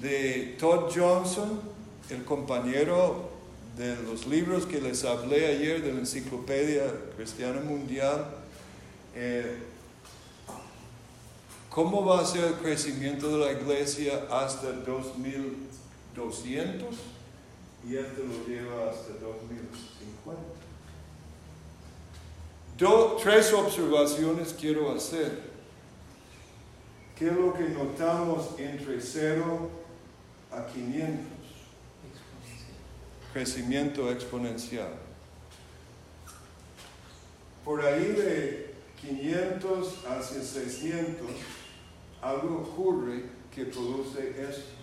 de 0.00 0.56
Todd 0.58 0.90
Johnson, 0.94 1.60
el 2.10 2.24
compañero 2.24 3.30
de 3.76 3.94
los 4.02 4.26
libros 4.26 4.66
que 4.66 4.80
les 4.80 5.04
hablé 5.04 5.46
ayer 5.46 5.82
de 5.82 5.92
la 5.92 6.00
Enciclopedia 6.00 6.82
Cristiana 7.16 7.60
Mundial. 7.60 8.26
eh, 9.14 9.58
¿Cómo 11.70 12.04
va 12.06 12.20
a 12.22 12.24
ser 12.24 12.44
el 12.44 12.54
crecimiento 12.54 13.38
de 13.38 13.44
la 13.44 13.52
iglesia 13.52 14.24
hasta 14.30 14.72
2200? 14.72 16.86
Y 17.88 17.96
este 17.96 18.22
lo 18.24 18.46
lleva 18.46 18.90
hasta 18.90 19.12
2050. 19.12 20.42
Do- 22.76 23.16
tres 23.22 23.52
observaciones 23.52 24.54
quiero 24.58 24.90
hacer. 24.92 25.40
¿Qué 27.16 27.28
es 27.28 27.32
lo 27.32 27.54
que 27.54 27.68
notamos 27.70 28.58
entre 28.58 29.00
0 29.00 29.70
a 30.52 30.66
500? 30.66 31.26
Exponencial. 32.10 32.74
Crecimiento 33.32 34.10
exponencial. 34.10 34.90
Por 37.64 37.84
ahí 37.84 38.04
de 38.12 38.74
500 39.00 40.04
hacia 40.06 40.42
600, 40.42 41.26
algo 42.20 42.58
ocurre 42.58 43.24
que 43.54 43.64
produce 43.64 44.30
esto, 44.42 44.75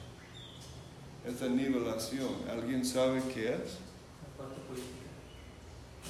esta 1.26 1.48
nivelación. 1.48 2.30
¿Alguien 2.50 2.86
sabe 2.86 3.22
qué 3.34 3.54
es? 3.54 3.80
La 4.22 4.38
parte 4.38 4.62
política, 4.68 5.10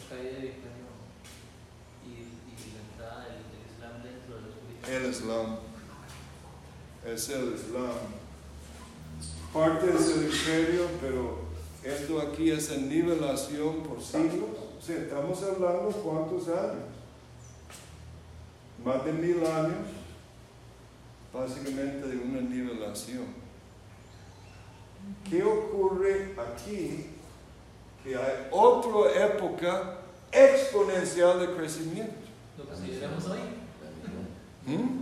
la 0.10 0.16
caída 0.16 0.40
de 0.40 0.48
Islam 0.48 0.84
y, 2.06 2.10
y 2.10 2.74
la 2.74 2.82
entrada 2.92 3.26
del, 3.26 3.44
del 3.52 3.64
Islam 3.72 4.04
dentro 4.04 4.36
de 4.36 4.42
los 4.42 4.56
políticos. 4.56 4.90
El 4.90 5.12
Islam. 5.12 5.58
Es 7.06 7.30
el 7.30 7.54
Islam. 7.54 8.24
Parte 9.54 9.86
es 9.94 10.18
el 10.18 10.24
imperio, 10.24 10.88
pero 11.00 11.44
esto 11.84 12.20
aquí 12.22 12.50
es 12.50 12.72
en 12.72 12.90
nivelación 12.90 13.84
por 13.84 14.02
siglos. 14.02 14.50
O 14.78 14.82
sea, 14.82 14.98
estamos 14.98 15.44
hablando 15.44 15.92
cuántos 15.92 16.48
años. 16.48 16.90
Más 18.84 19.06
de 19.06 19.14
mil 19.14 19.46
años, 19.46 19.88
básicamente 21.34 22.08
de 22.08 22.18
una 22.18 22.42
nivelación. 22.42 23.43
¿Qué 25.30 25.44
ocurre 25.44 26.34
aquí? 26.38 27.08
Que 28.04 28.16
hay 28.16 28.48
otra 28.52 29.26
época 29.26 29.98
exponencial 30.32 31.40
de 31.40 31.56
crecimiento. 31.56 32.14
Lo 32.58 32.70
que 32.70 32.76
celebramos 32.76 33.26
hoy. 33.26 33.40
La 33.40 34.70
misión. 34.70 34.88
¿Mm? 34.88 35.02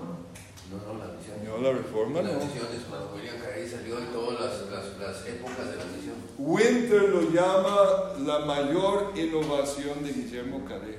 No, 0.71 0.93
no, 0.93 0.99
la 0.99 1.11
misión. 1.13 1.43
No, 1.43 1.57
la 1.57 1.77
reforma 1.77 2.21
Las 2.21 2.33
no. 2.33 2.39
misiones, 2.45 2.81
cuando 2.89 3.13
William 3.15 3.37
Carey 3.39 3.67
salió 3.67 3.99
de 3.99 4.05
todas 4.07 4.39
las, 4.39 4.69
las, 4.71 4.97
las 4.99 5.27
épocas 5.27 5.69
de 5.69 5.75
la 5.77 5.85
misión. 5.85 6.15
Winter 6.37 7.09
lo 7.09 7.21
llama 7.31 8.13
la 8.19 8.39
mayor 8.45 9.11
innovación 9.15 10.03
de 10.03 10.13
Guillermo 10.13 10.63
Carey. 10.65 10.97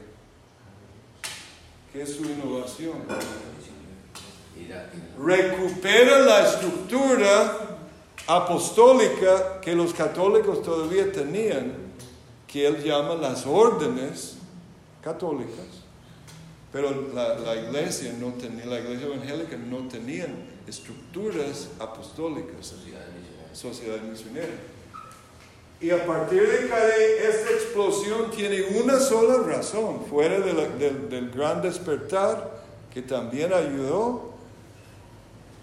¿Qué 1.92 2.02
es 2.02 2.16
su 2.16 2.24
innovación? 2.24 2.94
Recupera 5.18 6.18
la 6.20 6.46
estructura 6.46 7.71
apostólica 8.26 9.60
que 9.60 9.74
los 9.74 9.92
católicos 9.94 10.62
todavía 10.62 11.10
tenían, 11.12 11.72
que 12.46 12.66
él 12.66 12.82
llama 12.82 13.14
las 13.14 13.46
órdenes 13.46 14.36
católicas. 15.02 15.82
Pero 16.72 16.90
la, 17.14 17.38
la 17.38 17.56
iglesia 17.56 18.14
no 18.18 18.28
tenía, 18.34 18.64
la 18.66 18.80
iglesia 18.80 19.06
evangélica 19.06 19.56
no 19.56 19.88
tenían 19.88 20.34
estructuras 20.66 21.68
apostólicas. 21.78 22.66
sociedad 22.66 23.00
misionera. 23.08 23.54
sociedad 23.54 24.00
misionera. 24.00 24.54
Y 25.80 25.90
a 25.90 26.06
partir 26.06 26.48
de 26.48 26.68
Carey, 26.68 27.16
esta 27.28 27.50
explosión 27.50 28.30
tiene 28.30 28.62
una 28.82 29.00
sola 29.00 29.42
razón, 29.42 30.04
fuera 30.08 30.38
de 30.38 30.52
la- 30.52 30.68
del, 30.68 31.08
del 31.10 31.30
gran 31.30 31.60
despertar, 31.60 32.62
que 32.94 33.02
también 33.02 33.52
ayudó, 33.52 34.31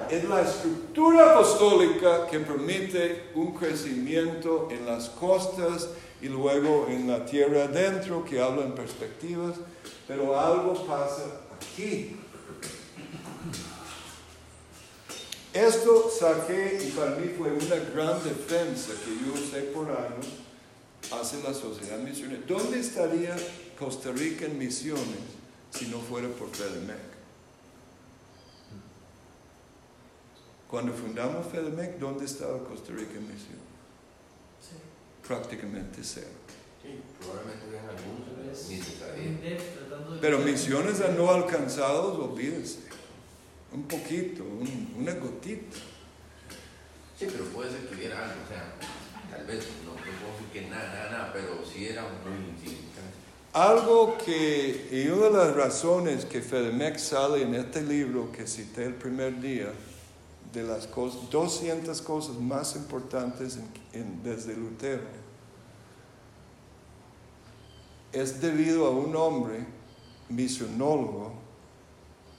es 0.10 0.24
la 0.24 0.42
estructura 0.42 1.34
apostólica 1.34 2.28
que 2.28 2.40
permite 2.40 3.32
un 3.36 3.54
crecimiento 3.54 4.68
en 4.72 4.86
las 4.86 5.10
costas 5.10 5.90
y 6.22 6.28
luego 6.28 6.88
en 6.90 7.08
la 7.08 7.26
tierra 7.26 7.66
adentro, 7.66 8.26
que 8.26 8.42
habla 8.42 8.64
en 8.64 8.74
perspectivas, 8.74 9.56
pero 10.08 10.40
algo 10.40 10.86
pasa 10.86 11.24
aquí. 11.56 12.16
Esto 15.54 16.10
saqué 16.10 16.80
y 16.88 16.92
para 16.92 17.12
mí 17.16 17.34
fue 17.38 17.52
una 17.52 17.76
gran 17.94 18.24
defensa 18.24 18.92
que 19.04 19.26
yo 19.26 19.34
usé 19.34 19.62
por 19.74 19.88
años 19.90 20.28
hacia 21.12 21.40
la 21.40 21.54
sociedad 21.54 21.98
misionera. 22.00 22.42
¿Dónde 22.48 22.80
estaría 22.80 23.36
Costa 23.78 24.12
Rica 24.12 24.46
en 24.46 24.58
misiones 24.58 25.04
si 25.72 25.88
no 25.88 26.00
fuera 26.00 26.28
por 26.30 26.50
FEDEMEC? 26.50 27.09
Cuando 30.70 30.94
fundamos 30.94 31.48
FEDEMEC, 31.48 31.98
¿dónde 31.98 32.26
estaba 32.26 32.60
Costa 32.64 32.92
Rica 32.94 33.14
en 33.16 33.24
misión? 33.28 33.58
Prácticamente 35.28 36.00
cero. 36.04 36.28
Sí, 36.82 37.00
probablemente 37.20 37.66
algunos, 37.80 38.30
Pero 40.22 40.40
misiones 40.40 41.02
a 41.02 41.10
no 41.10 41.30
alcanzados, 41.32 42.18
olvídense. 42.20 42.80
Un 43.72 43.84
poquito, 43.84 44.44
un- 44.44 44.96
una 44.98 45.14
gotita. 45.16 45.78
Sí, 47.18 47.28
pero 47.32 47.46
puede 47.46 47.72
ser 47.72 47.88
que 47.88 47.96
hubiera 47.96 48.24
algo, 48.24 48.42
o 48.44 48.48
sea, 48.48 48.74
tal 49.30 49.46
vez, 49.46 49.68
no, 49.86 49.92
no 49.92 49.98
puedo 49.98 50.34
decir 50.34 50.48
que 50.54 50.62
nada, 50.70 50.88
nada, 50.94 51.10
nada, 51.12 51.34
pero 51.34 51.64
sí 51.66 51.86
era 51.88 52.02
muy 52.04 52.50
insignificante. 52.52 53.18
Algo 53.54 54.18
que, 54.18 54.88
y 54.92 55.08
una 55.10 55.26
de 55.26 55.32
las 55.48 55.56
razones 55.56 56.26
que 56.26 56.42
FEDEMEC 56.42 56.98
sale 56.98 57.42
en 57.44 57.54
este 57.56 57.82
libro 57.84 58.32
que 58.32 58.48
cité 58.48 58.86
el 58.86 58.94
primer 58.96 59.40
día, 59.42 59.72
de 60.54 60.64
las 60.64 60.88
cosas, 60.88 61.30
200 61.30 62.02
cosas 62.02 62.36
más 62.38 62.76
importantes 62.76 63.60
desde 64.24 64.56
Lutero, 64.56 65.04
es 68.12 68.42
debido 68.42 68.88
a 68.88 68.90
un 68.90 69.16
hombre 69.16 69.66
misionólogo 70.30 71.34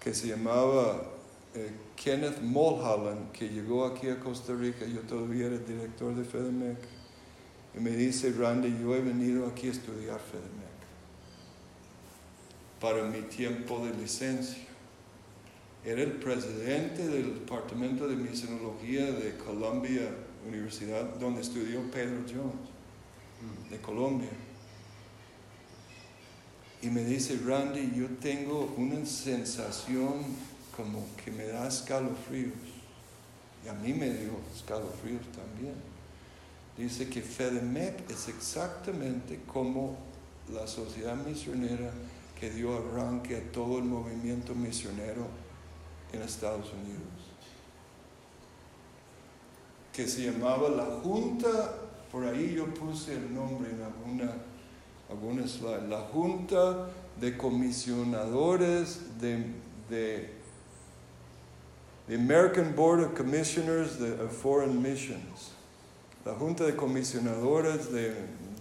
que 0.00 0.14
se 0.14 0.28
llamaba 0.28 1.02
eh, 1.54 1.72
Kenneth 1.96 2.40
Mulholland, 2.40 3.30
que 3.32 3.48
llegó 3.48 3.84
aquí 3.84 4.08
a 4.08 4.18
Costa 4.18 4.54
Rica, 4.54 4.86
yo 4.86 5.00
todavía 5.00 5.46
era 5.46 5.58
director 5.58 6.14
de 6.14 6.24
FEDEMEC, 6.24 6.78
y 7.76 7.80
me 7.80 7.90
dice, 7.90 8.32
Randy, 8.32 8.76
yo 8.80 8.94
he 8.94 9.00
venido 9.00 9.46
aquí 9.46 9.68
a 9.68 9.72
estudiar 9.72 10.18
FEDEMEC 10.18 10.70
para 12.80 13.04
mi 13.04 13.20
tiempo 13.22 13.84
de 13.84 13.94
licencia. 13.94 14.69
Era 15.84 16.02
el 16.02 16.12
presidente 16.12 17.08
del 17.08 17.40
Departamento 17.40 18.06
de 18.06 18.14
Misionología 18.14 19.06
de 19.12 19.36
Columbia 19.36 20.10
Universidad, 20.46 21.04
donde 21.16 21.40
estudió 21.40 21.80
Pedro 21.90 22.22
Jones, 22.28 23.70
de 23.70 23.78
Colombia. 23.80 24.28
Y 26.82 26.88
me 26.88 27.04
dice, 27.04 27.38
Randy, 27.46 27.92
yo 27.96 28.06
tengo 28.20 28.74
una 28.76 29.04
sensación 29.06 30.24
como 30.76 31.06
que 31.22 31.30
me 31.30 31.46
da 31.46 31.68
escalofríos. 31.68 32.52
Y 33.64 33.68
a 33.68 33.74
mí 33.74 33.92
me 33.92 34.10
dio 34.10 34.32
escalofríos 34.54 35.22
también. 35.32 35.74
Dice 36.76 37.08
que 37.08 37.20
FEDEMEC 37.20 38.10
es 38.10 38.28
exactamente 38.28 39.40
como 39.46 39.98
la 40.52 40.66
sociedad 40.66 41.16
misionera 41.16 41.90
que 42.38 42.50
dio 42.50 42.76
arranque 42.76 43.36
a 43.36 43.52
todo 43.52 43.78
el 43.78 43.84
movimiento 43.84 44.54
misionero 44.54 45.26
en 46.12 46.22
Estados 46.22 46.72
Unidos. 46.72 47.00
Que 49.92 50.06
se 50.06 50.30
llamaba 50.30 50.68
la 50.68 50.86
Junta, 51.02 51.74
por 52.10 52.24
ahí 52.24 52.54
yo 52.54 52.66
puse 52.74 53.14
el 53.14 53.34
nombre 53.34 53.70
en 53.70 53.82
alguna, 53.82 54.32
alguna 55.08 55.46
slide, 55.46 55.88
la 55.88 56.00
Junta 56.00 56.88
de 57.20 57.36
Comisionadores 57.36 59.18
de, 59.20 59.44
de 59.88 60.40
the 62.08 62.16
American 62.16 62.74
Board 62.74 63.00
of 63.00 63.14
Commissioners 63.14 64.00
of 64.00 64.32
Foreign 64.32 64.82
Missions, 64.82 65.52
la 66.24 66.34
Junta 66.34 66.64
de 66.64 66.72
Comisionadores 66.72 67.92
de, 67.92 68.14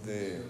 de, 0.04 0.40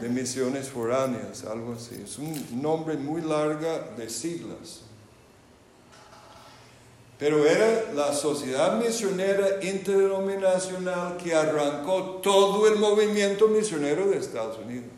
de 0.00 0.08
Misiones 0.08 0.68
Foráneas, 0.68 1.44
algo 1.44 1.74
así. 1.74 2.00
Es 2.02 2.18
un 2.18 2.60
nombre 2.60 2.96
muy 2.96 3.20
larga 3.20 3.90
de 3.96 4.08
siglas. 4.08 4.82
Pero 7.18 7.46
era 7.46 7.92
la 7.92 8.12
sociedad 8.12 8.76
misionera 8.76 9.62
interdenominacional 9.62 11.16
que 11.16 11.34
arrancó 11.34 12.20
todo 12.22 12.66
el 12.66 12.76
movimiento 12.78 13.46
misionero 13.48 14.08
de 14.08 14.18
Estados 14.18 14.58
Unidos. 14.58 14.90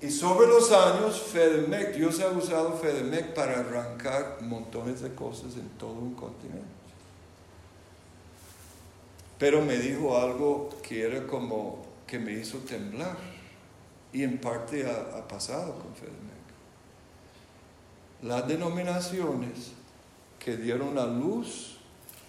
Y 0.00 0.10
sobre 0.10 0.46
los 0.46 0.70
años, 0.70 1.20
FEDEMEC, 1.20 1.96
Dios 1.96 2.20
ha 2.20 2.28
usado 2.28 2.74
FEDEMEC 2.74 3.34
para 3.34 3.58
arrancar 3.58 4.38
montones 4.42 5.02
de 5.02 5.12
cosas 5.12 5.56
en 5.56 5.68
todo 5.70 5.94
un 5.94 6.14
continente. 6.14 6.62
Pero 9.38 9.60
me 9.60 9.76
dijo 9.78 10.16
algo 10.16 10.68
que 10.82 11.02
era 11.02 11.26
como 11.26 11.84
que 12.06 12.20
me 12.20 12.32
hizo 12.32 12.58
temblar. 12.58 13.16
Y 14.12 14.22
en 14.22 14.38
parte 14.38 14.86
ha, 14.86 15.18
ha 15.18 15.26
pasado 15.26 15.74
con 15.74 15.92
FEDEMEC. 15.96 16.38
Las 18.22 18.46
denominaciones 18.46 19.72
que 20.48 20.56
dieron 20.56 20.94
la 20.94 21.06
luz 21.06 21.76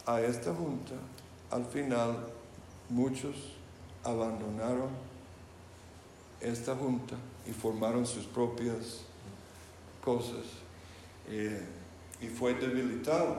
a 0.05 0.19
esta 0.19 0.53
junta, 0.53 0.95
al 1.51 1.63
final 1.63 2.17
muchos 2.89 3.33
abandonaron 4.03 4.89
esta 6.41 6.75
junta 6.75 7.15
y 7.47 7.53
formaron 7.53 8.05
sus 8.05 8.25
propias 8.25 9.05
cosas 10.03 10.43
eh, 11.29 11.65
y 12.19 12.27
fue 12.27 12.55
debilitado. 12.55 13.37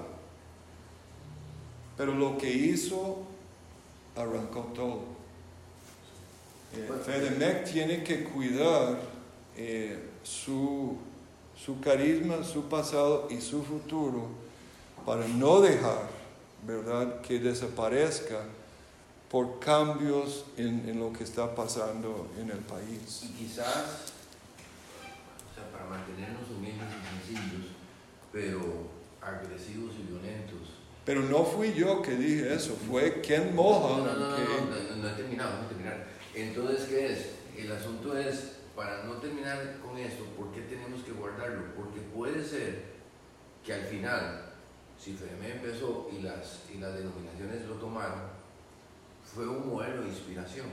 Pero 1.98 2.14
lo 2.14 2.38
que 2.38 2.50
hizo 2.50 3.18
arrancó 4.16 4.60
todo. 4.74 5.02
Eh, 6.74 6.90
FEDEMEC 7.04 7.70
tiene 7.70 8.02
que 8.02 8.24
cuidar 8.24 8.98
eh, 9.58 10.08
su, 10.22 10.96
su 11.54 11.78
carisma, 11.80 12.42
su 12.42 12.62
pasado 12.62 13.28
y 13.30 13.42
su 13.42 13.62
futuro 13.62 14.48
para 15.04 15.26
no 15.26 15.60
dejar, 15.60 16.08
¿verdad?, 16.66 17.20
que 17.20 17.38
desaparezca 17.38 18.44
por 19.30 19.60
cambios 19.60 20.44
en, 20.56 20.88
en, 20.88 20.98
lo 20.98 21.12
que 21.12 21.24
está 21.24 21.54
pasando 21.54 22.28
en 22.38 22.50
el 22.50 22.58
país. 22.58 23.22
Y 23.24 23.28
quizás, 23.28 24.12
o 25.50 25.54
sea, 25.54 25.70
para 25.70 25.84
mantenernos 25.84 26.50
humildes 26.50 26.88
y 26.88 27.28
sencillos, 27.28 27.66
pero 28.32 28.60
agresivos 29.22 29.94
y 29.98 30.10
violentos. 30.10 30.80
Pero 31.04 31.22
no 31.22 31.44
fui 31.44 31.72
yo 31.74 32.02
que 32.02 32.16
dije 32.16 32.52
eso, 32.52 32.76
fue 32.88 33.20
Ken 33.20 33.54
Mohan. 33.54 34.04
No, 34.04 34.14
no, 34.14 34.30
no, 34.30 34.36
que... 34.36 34.42
no, 34.42 34.96
no, 34.96 34.96
no 34.96 35.08
he 35.08 35.12
terminado, 35.12 35.58
no 35.58 35.64
he 35.64 35.68
terminado. 35.68 36.00
Entonces, 36.34 36.88
¿qué 36.88 37.12
es? 37.12 37.26
El 37.56 37.72
asunto 37.72 38.16
es, 38.16 38.56
para 38.74 39.04
no 39.04 39.14
terminar 39.14 39.78
con 39.84 39.96
esto, 39.98 40.24
¿por 40.36 40.50
qué 40.52 40.62
tenemos 40.62 41.02
que 41.02 41.12
guardarlo? 41.12 41.74
Porque 41.76 42.00
puede 42.00 42.44
ser 42.44 42.84
que 43.64 43.74
al 43.74 43.82
final, 43.82 44.49
si 45.02 45.14
FEME 45.14 45.52
empezó 45.52 46.10
y 46.12 46.20
las, 46.20 46.60
y 46.72 46.78
las 46.78 46.94
denominaciones 46.94 47.66
lo 47.66 47.76
tomaron, 47.76 48.20
fue 49.34 49.48
un 49.48 49.68
modelo 49.68 50.02
de 50.02 50.08
inspiración. 50.08 50.66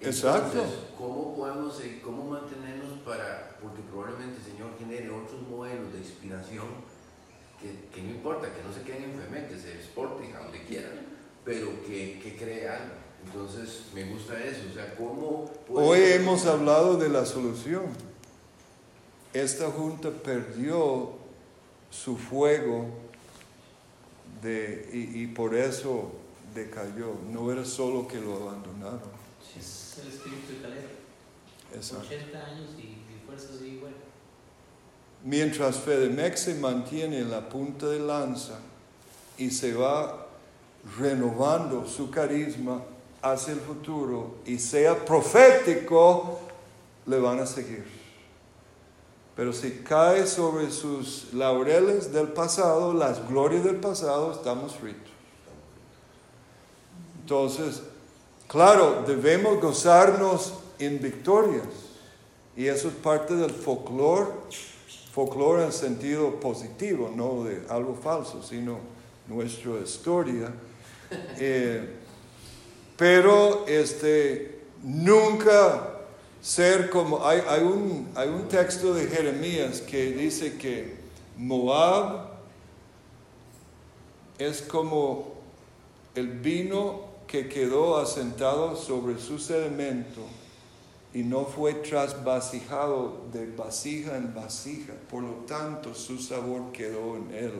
Exacto. 0.00 0.58
Entonces, 0.58 0.78
¿cómo 0.96 1.34
podemos 1.34 1.80
cómo 2.02 2.24
mantenernos 2.24 2.98
para, 3.04 3.56
porque 3.60 3.82
probablemente 3.90 4.38
el 4.38 4.52
Señor 4.52 4.78
genere 4.78 5.10
otros 5.10 5.42
modelos 5.42 5.92
de 5.92 5.98
inspiración 5.98 6.66
que, 7.60 7.88
que 7.92 8.02
no 8.02 8.10
importa, 8.10 8.48
que 8.54 8.62
no 8.62 8.72
se 8.72 8.82
queden 8.82 9.10
en 9.10 9.20
FEME, 9.20 9.48
que 9.48 9.58
se 9.58 9.74
exporten 9.74 10.34
a 10.36 10.40
donde 10.40 10.62
quieran, 10.64 11.00
pero 11.44 11.68
que, 11.84 12.20
que 12.22 12.36
cree 12.36 12.68
algo. 12.68 12.94
Entonces, 13.24 13.86
me 13.94 14.04
gusta 14.04 14.38
eso, 14.38 14.66
o 14.70 14.74
sea, 14.74 14.94
¿cómo 14.96 15.50
Hoy 15.68 15.98
hemos 16.00 16.44
hablado 16.46 16.96
de 16.96 17.08
la 17.08 17.24
solución. 17.24 17.86
Esta 19.32 19.70
junta 19.70 20.10
perdió 20.10 21.12
su 21.90 22.16
fuego 22.16 23.03
de, 24.44 24.88
y, 24.92 25.22
y 25.22 25.26
por 25.26 25.54
eso 25.54 26.12
decayó. 26.54 27.14
No 27.32 27.50
era 27.50 27.64
solo 27.64 28.06
que 28.06 28.20
lo 28.20 28.36
abandonaron. 28.36 29.00
Es 29.58 29.98
el 30.00 30.08
espíritu 30.08 30.52
de 30.52 30.62
Caleb. 30.62 30.88
Exacto. 31.74 32.06
80 32.06 32.38
años 32.38 32.70
y, 32.78 32.82
y 32.82 33.22
fuerza 33.26 33.48
sigue 33.58 33.76
igual. 33.76 33.94
Mientras 35.24 35.78
FEDEMEX 35.78 36.40
se 36.40 36.54
mantiene 36.56 37.18
en 37.18 37.30
la 37.30 37.48
punta 37.48 37.86
de 37.86 37.98
lanza 37.98 38.58
y 39.38 39.50
se 39.50 39.72
va 39.72 40.26
renovando 40.98 41.86
su 41.86 42.10
carisma 42.10 42.82
hacia 43.22 43.54
el 43.54 43.60
futuro 43.60 44.36
y 44.44 44.58
sea 44.58 45.02
profético, 45.04 46.40
le 47.06 47.18
van 47.18 47.40
a 47.40 47.46
seguir. 47.46 48.03
Pero 49.36 49.52
si 49.52 49.70
cae 49.82 50.26
sobre 50.26 50.70
sus 50.70 51.32
laureles 51.32 52.12
del 52.12 52.28
pasado, 52.28 52.94
las 52.94 53.28
glorias 53.28 53.64
del 53.64 53.76
pasado, 53.76 54.32
estamos 54.32 54.76
fritos. 54.76 55.10
Entonces, 57.20 57.82
claro, 58.46 59.02
debemos 59.06 59.60
gozarnos 59.60 60.54
en 60.78 61.00
victorias. 61.00 61.66
Y 62.56 62.66
eso 62.66 62.88
es 62.88 62.94
parte 62.94 63.34
del 63.34 63.50
folclore, 63.50 64.30
folclore 65.12 65.64
en 65.64 65.72
sentido 65.72 66.38
positivo, 66.38 67.10
no 67.14 67.42
de 67.42 67.64
algo 67.68 67.96
falso, 68.00 68.42
sino 68.42 68.78
nuestra 69.26 69.80
historia. 69.82 70.52
Eh, 71.38 71.88
pero 72.96 73.66
este, 73.66 74.62
nunca 74.82 75.93
ser 76.44 76.90
como, 76.90 77.26
hay, 77.26 77.42
hay, 77.48 77.62
un, 77.62 78.06
hay 78.14 78.28
un 78.28 78.46
texto 78.48 78.92
de 78.92 79.06
Jeremías 79.06 79.80
que 79.80 80.12
dice 80.12 80.58
que 80.58 80.94
Moab 81.38 82.28
es 84.36 84.60
como 84.60 85.32
el 86.14 86.28
vino 86.28 87.00
que 87.26 87.48
quedó 87.48 87.96
asentado 87.96 88.76
sobre 88.76 89.18
su 89.18 89.38
sedimento 89.38 90.20
y 91.14 91.22
no 91.22 91.46
fue 91.46 91.72
trasvasijado 91.72 93.22
de 93.32 93.46
vasija 93.46 94.14
en 94.18 94.34
vasija, 94.34 94.92
por 95.08 95.22
lo 95.22 95.32
tanto 95.46 95.94
su 95.94 96.18
sabor 96.18 96.72
quedó 96.72 97.16
en 97.16 97.34
él. 97.34 97.52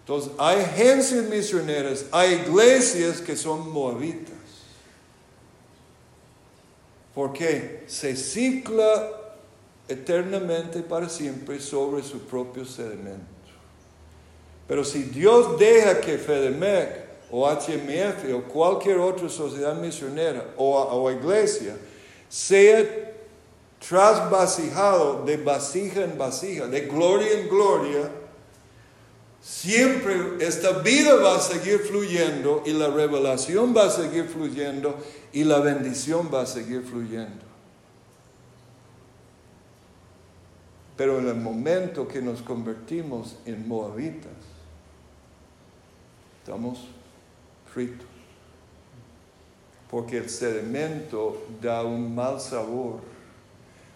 Entonces, 0.00 0.32
hay 0.36 0.62
agencias 0.62 1.26
misioneras, 1.26 2.06
hay 2.10 2.34
iglesias 2.34 3.20
que 3.20 3.36
son 3.36 3.72
moabitas. 3.72 4.35
Porque 7.16 7.84
se 7.86 8.14
cicla 8.14 9.10
eternamente 9.88 10.82
para 10.82 11.08
siempre 11.08 11.58
sobre 11.58 12.02
su 12.02 12.20
propio 12.20 12.66
sedimento. 12.66 13.24
Pero 14.68 14.84
si 14.84 15.04
Dios 15.04 15.58
deja 15.58 15.98
que 15.98 16.18
FEDEMEC 16.18 17.06
o 17.30 17.48
HMF 17.48 18.34
o 18.34 18.42
cualquier 18.42 18.98
otra 18.98 19.30
sociedad 19.30 19.74
misionera 19.74 20.44
o, 20.58 21.10
iglesia 21.10 21.74
sea 22.28 22.84
trasvasijado 23.88 25.24
de 25.24 25.38
vasija 25.38 26.04
en 26.04 26.18
vasija, 26.18 26.66
de 26.66 26.82
gloria 26.82 27.32
en 27.32 27.48
gloria, 27.48 28.10
siempre 29.46 30.44
esta 30.44 30.80
vida 30.80 31.14
va 31.14 31.36
a 31.36 31.40
seguir 31.40 31.78
fluyendo 31.78 32.64
y 32.66 32.72
la 32.72 32.88
revelación 32.88 33.72
va 33.76 33.84
a 33.84 33.90
seguir 33.90 34.24
fluyendo 34.24 34.98
y 35.32 35.44
la 35.44 35.60
bendición 35.60 36.28
va 36.34 36.42
a 36.42 36.46
seguir 36.46 36.82
fluyendo. 36.82 37.44
Pero 40.96 41.20
en 41.20 41.28
el 41.28 41.36
momento 41.36 42.08
que 42.08 42.20
nos 42.20 42.42
convertimos 42.42 43.36
en 43.44 43.68
moabitas, 43.68 44.32
estamos 46.40 46.88
fritos. 47.72 48.06
Porque 49.88 50.18
el 50.18 50.28
sedimento 50.28 51.46
da 51.62 51.84
un 51.84 52.12
mal 52.12 52.40
sabor. 52.40 52.98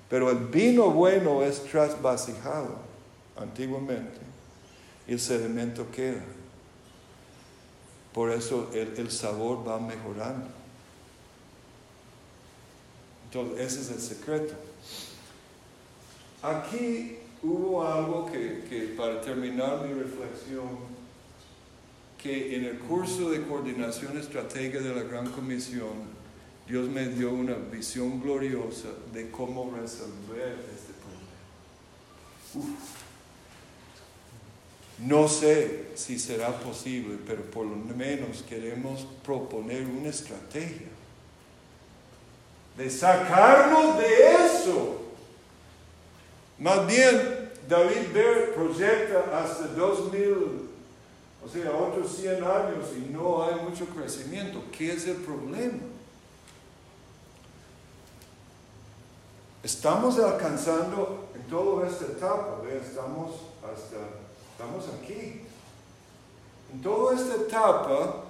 Pero 0.09 0.31
el 0.31 0.39
vino 0.47 0.91
bueno 0.91 1.43
es 1.43 1.65
trasvasijado 1.65 2.77
antiguamente 3.37 4.30
el 5.11 5.21
sedimento 5.21 5.91
queda. 5.91 6.23
Por 8.15 8.31
eso 8.31 8.71
el, 8.73 9.11
sabor 9.11 9.67
va 9.67 9.79
mejorando. 9.79 10.47
Entonces, 13.25 13.67
ese 13.67 13.81
es 13.81 13.91
el 13.91 14.01
secreto. 14.01 14.55
Aquí 16.43 17.19
hubo 17.43 17.87
algo 17.87 18.27
que, 18.27 18.65
que, 18.69 18.95
para 18.97 19.21
terminar 19.21 19.87
mi 19.87 19.95
reflexión, 19.95 20.91
que 22.21 22.57
en 22.57 22.65
el 22.65 22.79
curso 22.79 23.31
de 23.31 23.43
coordinación 23.43 24.17
estratégica 24.19 24.81
de 24.81 24.95
la 24.95 25.03
Gran 25.03 25.31
Comisión, 25.31 26.21
Dios 26.69 26.89
me 26.89 27.09
dio 27.09 27.33
una 27.33 27.55
visión 27.55 28.21
gloriosa 28.21 28.89
de 29.13 29.31
cómo 29.31 29.73
resolver 29.77 30.59
este 30.73 30.93
problema. 32.53 32.69
Uf. 32.75 33.00
No 35.01 35.29
sé 35.29 35.89
si 35.95 36.19
será 36.19 36.59
posible, 36.59 37.19
pero 37.27 37.43
por 37.43 37.65
lo 37.65 37.77
menos 37.77 38.43
queremos 38.43 39.07
proponer 39.25 39.87
una 39.87 40.11
estrategia 40.11 40.89
de 42.77 42.91
sacarnos 42.91 43.99
de 43.99 44.35
eso. 44.35 45.01
Más 46.59 46.87
bien, 46.87 47.51
David 47.69 48.13
Ver 48.13 48.55
proyecta 48.55 49.25
hasta 49.43 49.69
2000, 49.69 50.69
o 51.45 51.49
sea, 51.49 51.73
otros 51.73 52.17
100 52.17 52.35
años 52.45 52.89
y 52.97 53.11
no 53.11 53.43
hay 53.43 53.55
mucho 53.63 53.87
crecimiento. 53.87 54.63
¿Qué 54.77 54.93
es 54.93 55.07
el 55.07 55.17
problema? 55.17 55.79
Estamos 59.63 60.19
alcanzando 60.19 61.29
en 61.35 61.43
toda 61.43 61.87
esta 61.89 62.07
etapa, 62.07 62.61
¿ve? 62.63 62.81
estamos 62.83 63.31
hasta, 63.63 63.99
estamos 64.61 64.85
aquí. 65.03 65.41
En 66.73 66.83
toda 66.83 67.17
esta 67.17 67.35
etapa, 67.37 68.25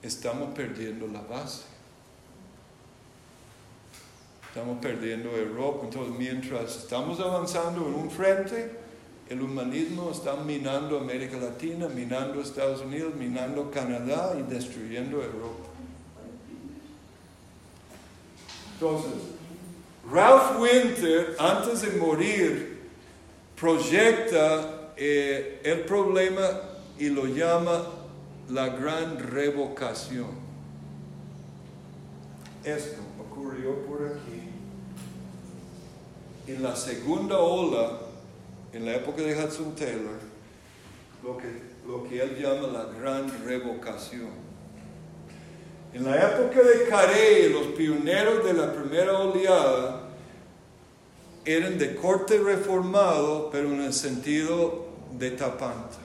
Estamos 0.00 0.54
perdiendo 0.54 1.06
la 1.06 1.20
base. 1.20 1.64
Estamos 4.48 4.78
perdiendo 4.80 5.36
Europa. 5.36 5.80
Entonces, 5.84 6.18
mientras 6.18 6.76
estamos 6.76 7.20
avanzando 7.20 7.86
en 7.86 7.94
un 7.94 8.10
frente, 8.10 8.85
el 9.28 9.42
humanismo 9.42 10.10
está 10.10 10.36
minando 10.36 10.98
América 10.98 11.36
Latina, 11.36 11.88
minando 11.88 12.40
Estados 12.40 12.80
Unidos, 12.80 13.14
minando 13.16 13.70
Canadá 13.70 14.36
y 14.38 14.42
destruyendo 14.42 15.22
Europa. 15.22 15.68
Entonces, 18.74 19.12
Ralph 20.10 20.60
Winter, 20.60 21.34
antes 21.38 21.82
de 21.82 21.98
morir, 21.98 22.78
proyecta 23.58 24.92
eh, 24.96 25.60
el 25.64 25.80
problema 25.80 26.48
y 26.98 27.08
lo 27.08 27.26
llama 27.26 27.84
la 28.50 28.68
gran 28.68 29.18
revocación. 29.18 30.46
Esto 32.64 33.00
ocurrió 33.18 33.74
por 33.86 34.06
aquí 34.06 34.42
en 36.46 36.62
la 36.62 36.76
segunda 36.76 37.38
ola, 37.38 38.00
en 38.76 38.84
la 38.84 38.94
época 38.94 39.22
de 39.22 39.34
Hudson 39.34 39.74
Taylor, 39.74 40.18
lo 41.22 41.38
que, 41.38 41.46
lo 41.86 42.06
que 42.06 42.20
él 42.20 42.36
llama 42.38 42.68
la 42.68 42.84
gran 42.98 43.44
revocación. 43.44 44.46
En 45.94 46.04
la 46.04 46.16
época 46.16 46.60
de 46.60 46.86
Carey, 46.86 47.48
los 47.48 47.68
pioneros 47.68 48.44
de 48.44 48.52
la 48.52 48.74
primera 48.74 49.18
oleada 49.18 50.10
eran 51.46 51.78
de 51.78 51.94
corte 51.94 52.38
reformado, 52.38 53.48
pero 53.50 53.72
en 53.72 53.80
el 53.80 53.94
sentido 53.94 54.88
de 55.16 55.30
tapanta. 55.30 55.96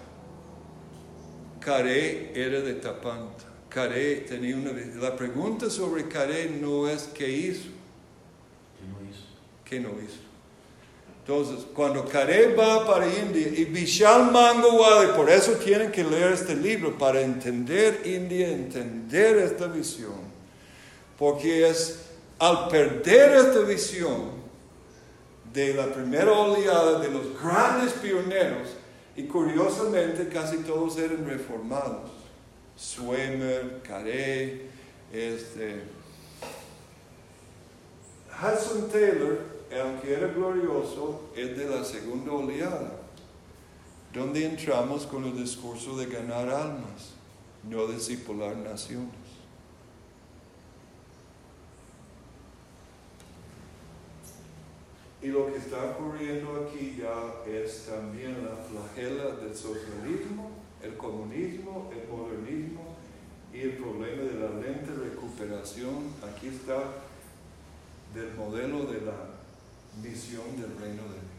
Carey 1.60 2.32
era 2.34 2.62
de 2.62 2.76
tapanta. 2.76 3.44
Carey 3.68 4.26
tenía 4.26 4.56
una... 4.56 4.72
La 5.02 5.16
pregunta 5.18 5.70
sobre 5.70 6.08
Carey 6.08 6.58
no 6.62 6.88
es 6.88 7.04
qué 7.14 7.30
hizo. 7.30 7.70
¿Qué 8.78 8.88
no 8.88 9.10
hizo? 9.10 9.26
¿Qué 9.66 9.80
no 9.82 9.90
hizo? 10.02 10.21
Entonces, 11.26 11.66
cuando 11.74 12.04
Care 12.06 12.56
va 12.56 12.86
para 12.86 13.08
India 13.08 13.48
y 13.48 13.66
Vishal 13.66 14.32
Mangawadi, 14.32 15.14
por 15.16 15.30
eso 15.30 15.54
tienen 15.54 15.92
que 15.92 16.04
leer 16.04 16.34
este 16.34 16.56
libro, 16.56 16.98
para 16.98 17.22
entender 17.22 18.02
India, 18.06 18.50
entender 18.50 19.38
esta 19.38 19.68
visión. 19.68 20.20
Porque 21.20 21.70
es 21.70 22.06
al 22.40 22.70
perder 22.70 23.36
esta 23.38 23.60
visión 23.60 24.32
de 25.54 25.76
la 25.76 25.94
primera 25.94 26.32
oleada 26.32 27.00
de 27.00 27.12
los 27.12 27.40
grandes 27.40 27.94
pioneros, 27.94 28.70
y 29.16 29.24
curiosamente 29.24 30.28
casi 30.28 30.58
todos 30.58 30.98
eran 30.98 31.28
reformados. 31.28 32.10
Swemer, 32.76 33.82
Carey, 33.84 34.64
este, 35.14 35.82
Hudson 38.42 38.90
Taylor 38.90 39.51
aunque 39.80 40.14
era 40.14 40.28
glorioso, 40.28 41.30
es 41.36 41.58
de 41.58 41.70
la 41.70 41.84
segunda 41.84 42.34
oleada, 42.34 42.92
donde 44.14 44.46
entramos 44.46 45.06
con 45.06 45.24
el 45.24 45.38
discurso 45.38 45.98
de 45.98 46.08
ganar 46.08 46.50
almas, 46.50 47.14
no 47.64 47.88
discipular 47.88 48.56
naciones. 48.58 49.22
Y 55.22 55.28
lo 55.28 55.52
que 55.52 55.60
está 55.60 55.92
ocurriendo 55.92 56.68
aquí 56.68 56.98
ya 57.00 57.50
es 57.50 57.86
también 57.86 58.44
la 58.44 58.56
flagela 58.56 59.36
del 59.36 59.56
socialismo, 59.56 60.50
el 60.82 60.98
comunismo, 60.98 61.92
el 61.94 62.10
modernismo 62.10 62.96
y 63.54 63.60
el 63.60 63.78
problema 63.78 64.24
de 64.24 64.40
la 64.40 64.50
lenta 64.60 64.92
recuperación. 65.00 66.08
Aquí 66.28 66.48
está 66.48 66.84
del 68.16 68.34
modelo 68.34 68.92
de 68.92 69.02
la 69.02 69.41
visión 69.98 70.56
del 70.58 70.78
reino 70.78 71.04
de 71.04 71.10
Dios. 71.10 71.32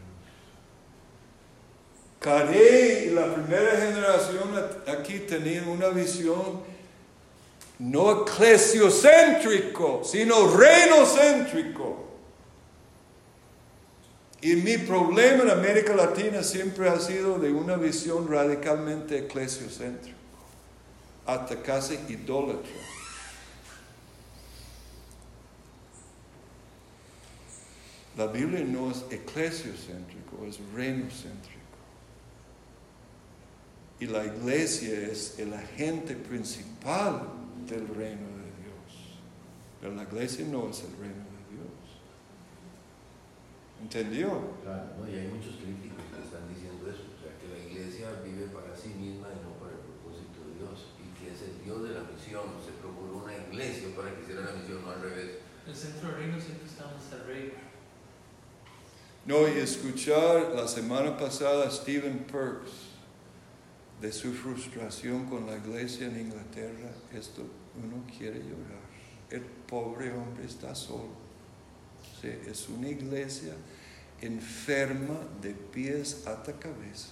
Carey 2.19 3.07
y 3.07 3.09
la 3.09 3.33
primera 3.33 3.71
generación 3.71 4.49
aquí 4.87 5.19
tenían 5.19 5.67
una 5.67 5.89
visión 5.89 6.61
no 7.79 8.23
eclesiocéntrico, 8.23 10.03
sino 10.03 10.55
reinocéntrico. 10.55 12.03
Y 14.41 14.55
mi 14.57 14.77
problema 14.77 15.43
en 15.43 15.49
América 15.49 15.95
Latina 15.95 16.43
siempre 16.43 16.89
ha 16.89 16.99
sido 16.99 17.39
de 17.39 17.51
una 17.51 17.75
visión 17.77 18.29
radicalmente 18.29 19.19
eclesiocéntrica, 19.19 20.17
hasta 21.25 21.61
casi 21.61 21.95
idólatra. 22.09 22.71
La 28.15 28.27
Biblia 28.27 28.63
no 28.63 28.91
es 28.91 29.05
eclesiocéntrico, 29.09 30.45
es 30.45 30.59
reinocéntrico. 30.75 31.63
Y 33.99 34.05
la 34.05 34.25
iglesia 34.25 35.07
es 35.09 35.39
el 35.39 35.53
agente 35.53 36.15
principal 36.15 37.23
del 37.65 37.87
reino 37.87 38.27
de 38.37 38.49
Dios. 38.61 39.17
Pero 39.81 39.95
la 39.95 40.03
iglesia 40.03 40.45
no 40.45 40.69
es 40.69 40.83
el 40.83 40.91
reino 41.01 41.25
de 41.25 41.41
Dios. 41.57 41.73
¿Entendió? 43.81 44.61
Claro, 44.61 44.93
¿no? 44.99 45.09
y 45.09 45.17
hay 45.17 45.27
muchos 45.29 45.55
críticos 45.57 46.05
que 46.13 46.21
están 46.21 46.45
diciendo 46.53 46.85
eso, 46.85 47.09
o 47.09 47.17
sea, 47.17 47.33
que 47.41 47.49
la 47.49 47.57
iglesia 47.65 48.21
vive 48.21 48.45
para 48.53 48.77
sí 48.77 48.89
misma 48.93 49.33
y 49.33 49.41
no 49.41 49.57
para 49.57 49.73
el 49.73 49.81
propósito 49.81 50.37
de 50.45 50.61
Dios, 50.61 50.93
y 51.01 51.09
que 51.17 51.33
es 51.33 51.41
el 51.49 51.65
Dios 51.65 51.81
de 51.81 51.97
la 51.97 52.05
misión, 52.05 52.45
se 52.61 52.77
procuró 52.77 53.25
una 53.25 53.33
iglesia 53.33 53.89
para 53.97 54.13
que 54.13 54.21
hiciera 54.21 54.45
la 54.45 54.53
misión, 54.53 54.85
no 54.85 54.91
al 54.91 55.01
revés. 55.01 55.41
El 55.65 55.75
centro 55.75 56.13
del 56.13 56.17
reino 56.29 56.37
siempre 56.37 56.69
está 56.69 56.93
en 56.93 57.01
el 57.01 57.25
rey. 57.25 57.72
No, 59.25 59.47
y 59.47 59.57
escuchar 59.59 60.51
la 60.53 60.67
semana 60.67 61.17
pasada 61.17 61.65
a 61.67 61.71
Stephen 61.71 62.25
Perks 62.29 62.71
de 64.01 64.11
su 64.11 64.33
frustración 64.33 65.27
con 65.27 65.45
la 65.45 65.55
iglesia 65.55 66.07
en 66.07 66.19
Inglaterra, 66.19 66.91
esto 67.13 67.41
uno 67.81 68.03
quiere 68.17 68.39
llorar. 68.39 68.83
El 69.29 69.41
pobre 69.41 70.11
hombre 70.11 70.45
está 70.45 70.75
solo. 70.75 71.07
Sí, 72.21 72.27
es 72.45 72.67
una 72.67 72.89
iglesia 72.89 73.53
enferma 74.19 75.17
de 75.41 75.51
pies 75.53 76.27
hasta 76.27 76.51
cabeza. 76.59 77.07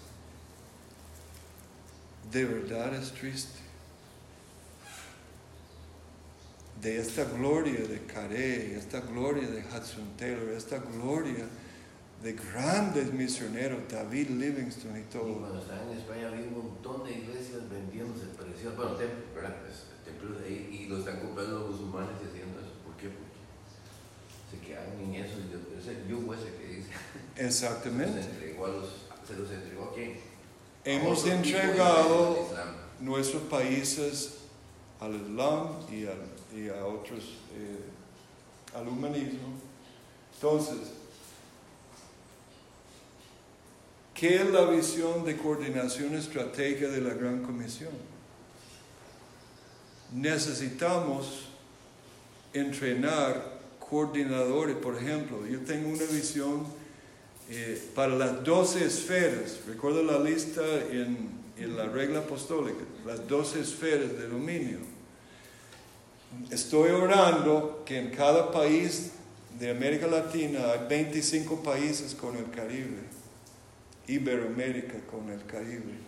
De 2.30 2.44
verdad 2.44 2.94
es 2.94 3.14
triste. 3.14 3.60
De 6.82 7.00
esta 7.00 7.24
gloria 7.24 7.88
de 7.88 8.06
Carey, 8.06 8.74
esta 8.74 9.00
gloria 9.00 9.48
de 9.48 9.62
Hudson 9.62 10.18
Taylor, 10.18 10.50
esta 10.50 10.80
gloria 10.80 11.46
de 12.24 12.34
grandes 12.34 13.12
misioneros, 13.14 13.80
David 13.90 14.30
Livingston 14.30 14.96
y 14.96 15.00
Y 15.00 15.04
todo. 15.04 15.40
cuando 15.40 15.60
estaba 15.60 15.82
en 15.92 15.98
España 15.98 16.28
había 16.28 16.46
un 16.48 16.54
montón 16.70 17.04
de 17.04 17.12
iglesias 17.18 17.68
vendiéndose 17.70 18.28
preciosas, 18.38 18.76
bueno, 18.78 18.92
templos, 18.94 19.34
¿verdad? 19.36 19.56
Pues, 19.62 19.76
templos 20.06 20.40
de 20.40 20.46
ahí, 20.46 20.80
y 20.84 20.90
lo 20.90 21.00
están 21.00 21.20
comprando 21.20 21.60
los 21.60 21.70
musulmanes 21.72 22.12
y 22.24 22.28
haciendo 22.30 22.60
eso. 22.60 22.74
¿Por 22.86 22.96
qué? 22.98 23.10
Porque 23.10 23.42
se 24.52 24.68
quedaron 24.68 25.00
en 25.02 25.16
eso, 25.16 25.34
y 25.40 25.80
es 25.80 25.88
el 25.88 26.08
yugo 26.08 26.34
ese 26.36 26.54
que 26.56 26.68
dice. 26.68 26.90
Se 27.36 27.46
Exactamente. 27.48 28.20
entregó 28.22 28.66
a 28.66 28.70
los, 28.70 28.90
se 29.28 29.36
los 29.36 29.50
entregó 29.50 29.86
a 29.86 29.94
quién? 29.96 30.12
A 30.12 30.90
Hemos 30.90 31.24
de 31.26 31.32
entregado 31.34 32.48
nuestros 33.00 33.42
países 33.44 34.38
al 35.00 35.16
Islam 35.16 35.70
y, 35.92 36.06
al- 36.06 36.30
y 36.60 36.70
a 36.70 36.86
otros, 36.86 37.38
eh, 37.56 38.76
al 38.76 38.88
humanismo. 38.88 39.54
Entonces, 40.36 40.78
¿qué 44.22 44.36
es 44.36 44.52
la 44.52 44.66
visión 44.66 45.26
de 45.26 45.36
coordinación 45.36 46.14
estratégica 46.14 46.88
de 46.88 47.02
la 47.02 47.16
Gran 47.16 47.42
Comisión? 47.42 47.90
Necesitamos 50.14 51.48
entrenar 52.54 53.60
coordinadores, 53.80 54.76
por 54.76 54.96
ejemplo, 54.96 55.48
yo 55.48 55.62
tengo 55.62 55.90
una 55.90 56.04
visión 56.04 56.68
eh, 57.50 57.82
para 57.96 58.16
las 58.16 58.44
12 58.44 58.86
esferas, 58.86 59.62
recuerda 59.66 60.04
la 60.04 60.20
lista 60.20 60.62
en, 60.92 61.32
en 61.58 61.76
la 61.76 61.86
regla 61.86 62.20
apostólica, 62.20 62.84
las 63.08 63.28
12 63.28 63.60
esferas 63.60 64.12
de 64.20 64.28
dominio. 64.28 64.78
Estoy 66.52 66.92
orando 66.92 67.82
que 67.88 67.98
en 67.98 68.12
cada 68.12 68.52
país 68.52 69.14
de 69.60 69.72
América 69.72 70.06
Latina 70.06 70.74
hay 70.74 70.88
25 70.88 71.64
países 71.64 72.14
con 72.14 72.38
el 72.38 72.52
Caribe, 72.52 73.21
Iberoamérica 74.08 75.00
con 75.10 75.30
el 75.30 75.46
Caribe, 75.46 76.00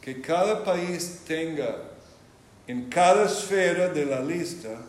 que 0.00 0.20
cada 0.20 0.64
país 0.64 1.22
tenga 1.26 1.88
en 2.66 2.88
cada 2.88 3.26
esfera 3.26 3.88
de 3.88 4.04
la 4.04 4.20
lista 4.20 4.80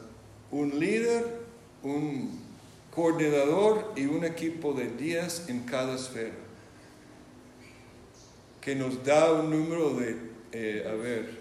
un 0.51 0.79
líder, 0.79 1.25
un 1.81 2.39
coordinador 2.93 3.93
y 3.95 4.05
un 4.05 4.25
equipo 4.25 4.73
de 4.73 4.89
10 4.89 5.49
en 5.49 5.61
cada 5.61 5.95
esfera, 5.95 6.33
que 8.59 8.75
nos 8.75 9.03
da 9.03 9.31
un 9.31 9.49
número 9.49 9.93
de, 9.93 10.17
eh, 10.51 10.85
a 10.87 10.93
ver, 10.93 11.39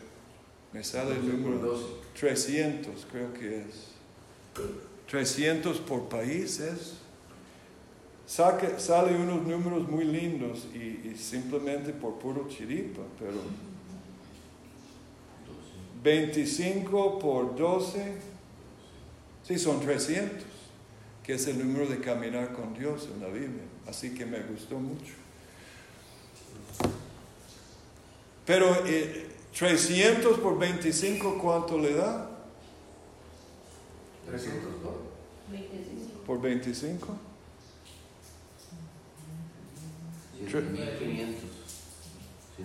me 0.72 0.84
sale 0.84 1.12
el 1.12 1.22
12 1.22 1.30
por 1.42 1.50
número 1.52 1.72
12. 1.72 1.84
300, 2.18 3.06
creo 3.10 3.32
que 3.32 3.62
es. 3.62 3.88
300 5.10 5.78
por 5.78 6.08
país 6.08 6.60
es. 6.60 6.97
Saque, 8.28 8.78
sale 8.78 9.16
unos 9.16 9.46
números 9.46 9.88
muy 9.88 10.04
lindos 10.04 10.68
y, 10.74 11.08
y 11.08 11.16
simplemente 11.16 11.94
por 11.94 12.18
puro 12.18 12.46
chiripa, 12.46 13.00
pero 13.18 13.38
25 16.02 17.18
por 17.18 17.56
12, 17.56 18.18
sí, 19.44 19.58
son 19.58 19.80
300, 19.80 20.44
que 21.24 21.32
es 21.32 21.46
el 21.46 21.58
número 21.58 21.86
de 21.86 22.00
caminar 22.00 22.52
con 22.52 22.74
Dios 22.74 23.08
en 23.14 23.22
la 23.22 23.28
Biblia. 23.28 23.64
Así 23.86 24.10
que 24.14 24.26
me 24.26 24.40
gustó 24.40 24.78
mucho. 24.78 25.14
Pero 28.44 28.66
eh, 28.84 29.26
300 29.58 30.38
por 30.40 30.58
25, 30.58 31.38
¿cuánto 31.38 31.78
le 31.78 31.94
da? 31.94 32.30
300 34.26 34.74
por 34.82 35.00
25. 35.50 36.24
Por 36.26 36.40
25. 36.42 37.27
7.500. 40.48 41.34
7.500. 42.58 42.64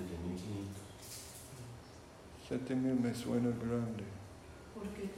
7 2.48 2.76
mil 2.76 2.96
me 3.00 3.14
suena 3.16 3.50
grande. 3.50 4.04
¿Por 4.74 4.84
qué? 4.96 5.10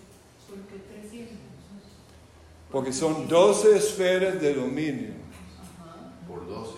¿Por 0.48 0.60
qué 0.68 1.00
300? 1.02 1.36
Porque 2.72 2.94
son 2.94 3.28
12 3.28 3.78
esferas 3.78 4.42
de 4.42 4.54
dominio 4.54 5.14
Ajá. 5.80 6.14
Por 6.28 6.48
12. 6.48 6.74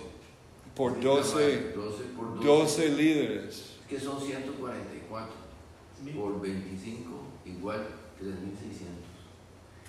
por 0.76 0.99
12, 1.01 1.72
12 1.73 2.03
por 2.15 2.35
12. 2.35 2.45
12 2.47 2.89
líderes. 2.89 3.64
Que 3.89 3.99
son 3.99 4.19
144. 4.22 5.34
Por 6.15 6.41
25 6.41 7.09
igual 7.45 7.88
3.600. 8.22 8.34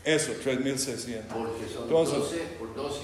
Eso, 0.04 0.32
3600. 0.42 1.32
Porque 1.36 1.66
son 1.72 1.82
Entonces- 1.84 2.18
12 2.18 2.38
por 2.58 2.74
12. 2.74 3.00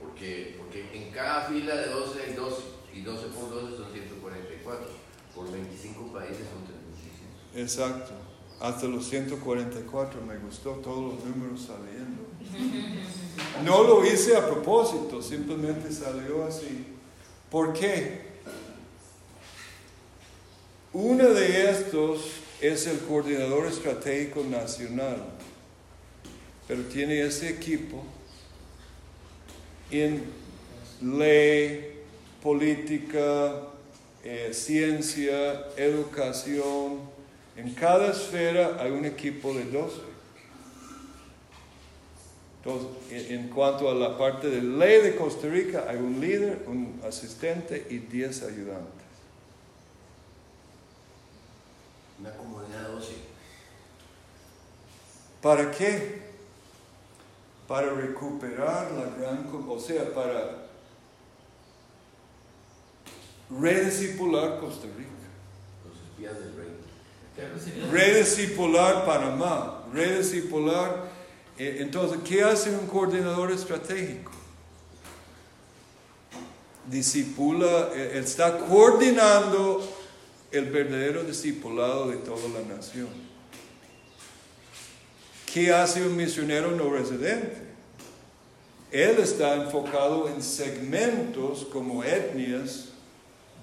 Porque, 0.00 0.54
porque 0.58 0.65
en 0.92 1.10
cada 1.10 1.42
fila 1.42 1.76
de 1.76 1.88
12 1.88 2.22
hay 2.22 2.34
12. 2.34 2.62
Y 2.94 3.02
12 3.02 3.26
por 3.28 3.50
12 3.50 3.76
son 3.76 3.92
144. 3.92 4.86
Por 5.34 5.52
25 5.52 6.12
países 6.12 6.46
son 6.48 6.64
3.600. 6.64 7.60
Exacto. 7.60 8.12
Hasta 8.60 8.86
los 8.86 9.06
144 9.08 10.22
me 10.22 10.38
gustó 10.38 10.72
todos 10.76 11.14
los 11.14 11.24
números 11.24 11.60
saliendo. 11.66 12.22
No 13.64 13.82
lo 13.82 14.04
hice 14.04 14.34
a 14.36 14.46
propósito, 14.46 15.20
simplemente 15.20 15.92
salió 15.92 16.46
así. 16.46 16.86
¿Por 17.50 17.74
qué? 17.74 18.26
Uno 20.92 21.28
de 21.28 21.70
estos 21.70 22.20
es 22.60 22.86
el 22.86 22.98
coordinador 23.00 23.66
estratégico 23.66 24.42
nacional, 24.44 25.22
pero 26.66 26.82
tiene 26.84 27.20
ese 27.20 27.50
equipo 27.50 28.02
en 29.90 30.24
ley, 31.02 32.02
política, 32.42 33.52
eh, 34.24 34.50
ciencia, 34.52 35.66
educación. 35.76 37.00
En 37.56 37.74
cada 37.74 38.10
esfera 38.10 38.76
hay 38.80 38.90
un 38.90 39.04
equipo 39.04 39.54
de 39.54 39.64
12. 39.64 40.16
Entonces, 42.58 43.30
en 43.30 43.48
cuanto 43.48 43.88
a 43.88 43.94
la 43.94 44.18
parte 44.18 44.48
de 44.48 44.60
ley 44.60 45.00
de 45.00 45.14
Costa 45.14 45.46
Rica, 45.46 45.86
hay 45.88 45.98
un 45.98 46.20
líder, 46.20 46.64
un 46.66 47.00
asistente 47.06 47.86
y 47.88 47.98
10 47.98 48.42
ayudantes. 48.42 49.06
Una 52.18 52.32
comunidad 52.32 52.88
de 52.88 52.94
12. 52.94 53.12
¿Para 55.40 55.70
qué? 55.70 56.22
Para 57.68 57.90
recuperar 57.90 58.90
la 58.90 59.16
gran, 59.16 59.48
o 59.68 59.78
sea, 59.78 60.12
para 60.12 60.65
rediscipular 63.50 64.58
Costa 64.60 64.86
Rica, 64.96 65.10
Los 65.88 65.98
espías 66.00 66.34
del 66.38 66.52
sería- 67.62 67.90
rediscipular 67.90 69.04
Panamá, 69.06 69.84
rediscipular. 69.92 71.04
eh, 71.58 71.78
Entonces, 71.80 72.18
¿qué 72.24 72.42
hace 72.42 72.70
un 72.70 72.86
coordinador 72.86 73.50
estratégico? 73.52 74.32
Discipula, 76.86 77.90
eh, 77.94 78.18
está 78.18 78.58
coordinando 78.58 79.82
el 80.52 80.66
verdadero 80.70 81.24
discipulado 81.24 82.08
de 82.08 82.16
toda 82.18 82.48
la 82.48 82.76
nación. 82.76 83.08
¿Qué 85.52 85.72
hace 85.72 86.06
un 86.06 86.14
misionero 86.16 86.70
no 86.72 86.90
residente? 86.90 87.56
Él 88.92 89.16
está 89.18 89.54
enfocado 89.56 90.28
en 90.28 90.40
segmentos 90.42 91.64
como 91.72 92.04
etnias 92.04 92.90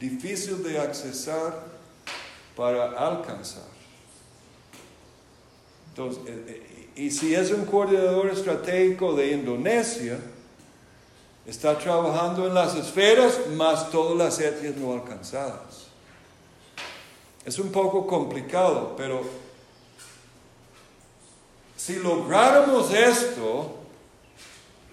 difícil 0.04 0.62
de 0.62 0.78
accesar 0.78 1.64
para 2.58 2.92
alcanzar. 2.92 3.64
Entonces, 5.90 6.24
eh, 6.28 6.44
eh, 6.48 6.90
y 6.96 7.10
si 7.10 7.34
es 7.34 7.52
un 7.52 7.66
coordinador 7.66 8.28
estratégico 8.30 9.14
de 9.14 9.32
Indonesia, 9.32 10.20
está 11.46 11.78
trabajando 11.78 12.48
en 12.48 12.54
las 12.54 12.76
esferas 12.76 13.48
más 13.56 13.90
todas 13.92 14.18
las 14.18 14.40
etnias 14.40 14.76
no 14.76 14.92
alcanzadas. 14.94 15.88
Es 17.46 17.58
un 17.58 17.72
poco 17.72 18.06
complicado, 18.06 18.96
pero 18.98 19.24
si 21.78 21.96
lográramos 21.96 22.94
esto, 22.94 23.78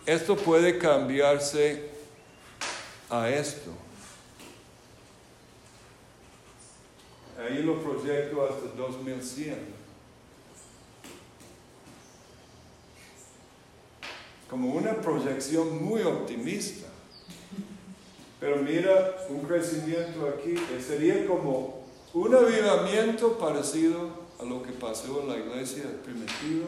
esto 0.07 0.37
puede 0.37 0.79
cambiarse 0.79 1.91
a 3.09 3.29
esto. 3.29 3.90
Ahí 7.41 7.63
lo 7.63 7.83
proyecto 7.83 8.45
hasta 8.45 8.67
2100. 8.77 9.57
Como 14.49 14.75
una 14.75 14.95
proyección 15.01 15.83
muy 15.83 16.03
optimista. 16.03 16.89
Pero 18.39 18.57
mira, 18.57 19.17
un 19.29 19.41
crecimiento 19.43 20.29
aquí 20.29 20.55
sería 20.87 21.27
como 21.27 21.87
un 22.13 22.35
avivamiento 22.35 23.39
parecido 23.39 24.11
a 24.39 24.45
lo 24.45 24.63
que 24.63 24.73
pasó 24.73 25.23
en 25.23 25.29
la 25.29 25.39
iglesia 25.39 25.85
primitiva, 26.03 26.67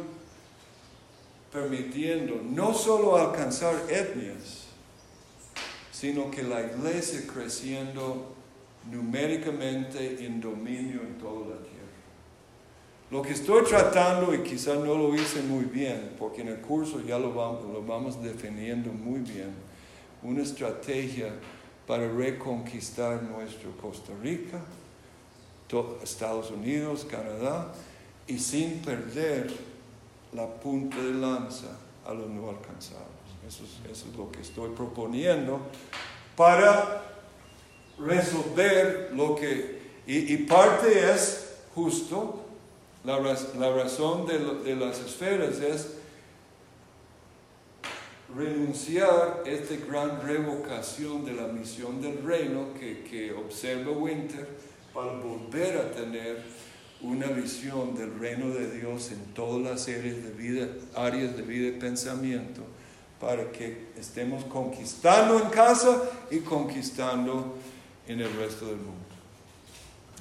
permitiendo 1.53 2.41
no 2.43 2.73
solo 2.75 3.17
alcanzar 3.17 3.75
etnias, 3.89 4.67
sino 5.91 6.31
que 6.31 6.43
la 6.43 6.61
iglesia 6.61 7.23
creciendo 7.33 8.35
numéricamente 8.91 10.25
en 10.25 10.41
dominio 10.41 11.01
en 11.03 11.19
toda 11.19 11.57
la 11.57 11.63
tierra. 11.63 11.73
Lo 13.11 13.23
que 13.23 13.33
estoy 13.33 13.65
tratando, 13.65 14.35
y 14.35 14.43
quizás 14.43 14.79
no 14.79 14.95
lo 14.97 15.15
hice 15.15 15.43
muy 15.43 15.65
bien, 15.65 16.15
porque 16.19 16.41
en 16.41 16.49
el 16.49 16.61
curso 16.61 17.01
ya 17.01 17.19
lo 17.19 17.35
vamos, 17.35 17.65
lo 17.65 17.85
vamos 17.85 18.23
definiendo 18.23 18.91
muy 18.91 19.21
bien, 19.21 19.51
una 20.23 20.43
estrategia 20.43 21.33
para 21.87 22.11
reconquistar 22.11 23.23
nuestro 23.23 23.71
Costa 23.77 24.13
Rica, 24.23 24.61
Estados 26.03 26.51
Unidos, 26.51 27.07
Canadá, 27.11 27.73
y 28.27 28.39
sin 28.39 28.81
perder 28.81 29.51
la 30.33 30.47
punta 30.47 30.97
de 30.97 31.15
lanza 31.15 31.79
a 32.07 32.13
los 32.13 32.29
no 32.29 32.51
alcanzados. 32.51 33.07
Eso 33.47 33.65
es, 33.65 33.91
eso 33.91 34.09
es 34.11 34.17
lo 34.17 34.31
que 34.31 34.41
estoy 34.41 34.71
proponiendo 34.71 35.61
para 36.37 37.12
resolver 37.99 39.11
lo 39.15 39.37
que... 39.37 39.83
Y, 40.07 40.37
parte 40.39 41.13
es 41.13 41.55
justo, 41.75 42.45
la, 43.05 43.19
la 43.21 43.73
razón 43.73 44.27
de, 44.27 44.39
de 44.39 44.75
las 44.75 44.99
esferas 44.99 45.61
es 45.61 45.93
renunciar 48.37 49.43
a 49.45 49.49
esta 49.49 49.75
gran 49.87 50.23
revocación 50.23 51.25
de 51.25 51.35
la 51.35 51.49
misión 51.49 52.01
del 52.01 52.23
reino 52.23 52.75
que, 52.79 53.05
que 53.05 53.33
observa 53.33 53.93
Winter 53.93 54.49
para 54.95 55.13
volver 55.13 55.79
a 55.79 55.91
tener 55.91 56.43
una 57.03 57.27
visión 57.27 57.95
del 57.97 58.19
reino 58.19 58.49
de 58.51 58.71
Dios 58.79 59.11
en 59.11 59.25
todas 59.35 59.63
las 59.63 59.89
áreas 59.89 60.23
de 60.23 60.31
vida, 60.31 60.69
áreas 60.95 61.37
de 61.37 61.43
vida 61.43 61.69
y 61.69 61.73
pensamiento 61.73 62.63
para 63.21 63.51
que 63.51 63.89
estemos 63.99 64.45
conquistando 64.45 65.39
en 65.41 65.51
casa 65.51 66.03
y 66.31 66.39
conquistando 66.39 67.57
en 68.07 68.21
el 68.21 68.33
resto 68.35 68.67
del 68.67 68.77
mundo. 68.77 69.05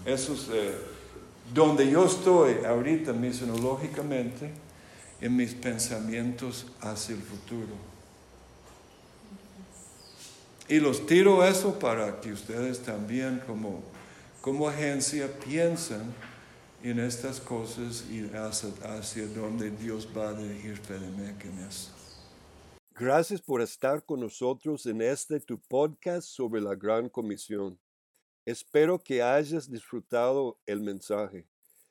Eso 0.05 0.33
es 0.33 0.47
eh, 0.51 0.75
donde 1.53 1.89
yo 1.89 2.05
estoy 2.05 2.63
ahorita 2.65 3.13
misionológicamente 3.13 4.51
en 5.19 5.35
mis 5.35 5.53
pensamientos 5.53 6.65
hacia 6.81 7.15
el 7.15 7.21
futuro. 7.21 7.91
Y 10.67 10.79
los 10.79 11.05
tiro 11.05 11.45
eso 11.45 11.77
para 11.77 12.21
que 12.21 12.31
ustedes 12.31 12.79
también 12.79 13.41
como, 13.45 13.83
como 14.41 14.69
agencia 14.69 15.27
piensen 15.45 16.13
en 16.83 16.99
estas 16.99 17.39
cosas 17.39 18.05
y 18.09 18.25
hacia, 18.35 18.69
hacia 18.97 19.27
donde 19.27 19.69
Dios 19.69 20.07
va 20.17 20.29
a 20.29 20.33
dirigir 20.33 20.77
FEDEMEC 20.77 21.45
en 21.45 21.67
eso. 21.67 22.00
Gracias 22.93 23.41
por 23.41 23.61
estar 23.61 24.05
con 24.05 24.19
nosotros 24.19 24.85
en 24.85 25.01
este 25.01 25.39
tu 25.39 25.57
podcast 25.57 26.27
sobre 26.27 26.59
la 26.61 26.75
Gran 26.75 27.07
Comisión. 27.09 27.79
Espero 28.45 28.99
que 28.99 29.23
hayas 29.23 29.71
disfrutado 29.71 30.59
el 30.65 30.81
mensaje. 30.81 31.47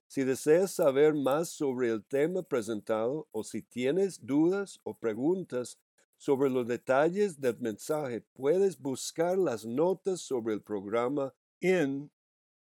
Si 0.06 0.24
deseas 0.24 0.72
saber 0.72 1.14
más 1.14 1.48
sobre 1.48 1.88
el 1.88 2.04
tema 2.04 2.42
presentado 2.42 3.26
o 3.32 3.42
si 3.42 3.62
tienes 3.62 4.24
dudas 4.24 4.78
o 4.84 4.94
preguntas 4.94 5.80
sobre 6.16 6.50
los 6.50 6.68
detalles 6.68 7.40
del 7.40 7.58
mensaje, 7.58 8.20
puedes 8.34 8.78
buscar 8.78 9.38
las 9.38 9.64
notas 9.64 10.20
sobre 10.20 10.52
el 10.54 10.60
programa 10.60 11.32
en 11.60 12.10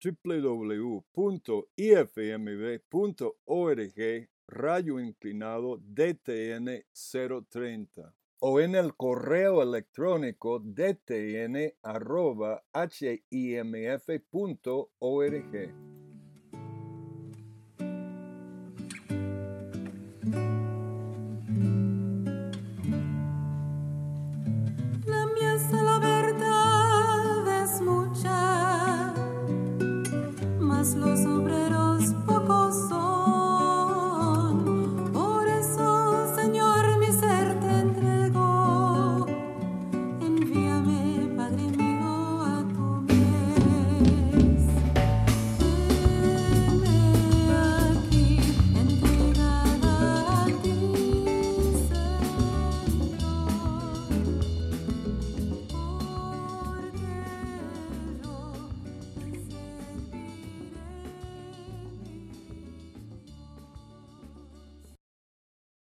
www.ifmb.org 0.01 1.09
rayo 4.47 4.99
inclinado 4.99 5.77
DTN 5.77 6.85
030 6.93 8.18
o 8.41 8.59
en 8.59 8.75
el 8.75 8.95
correo 8.95 9.61
electrónico 9.61 10.59
dtn 10.59 11.73
arroba 11.83 12.63
himf.org. 13.29 14.19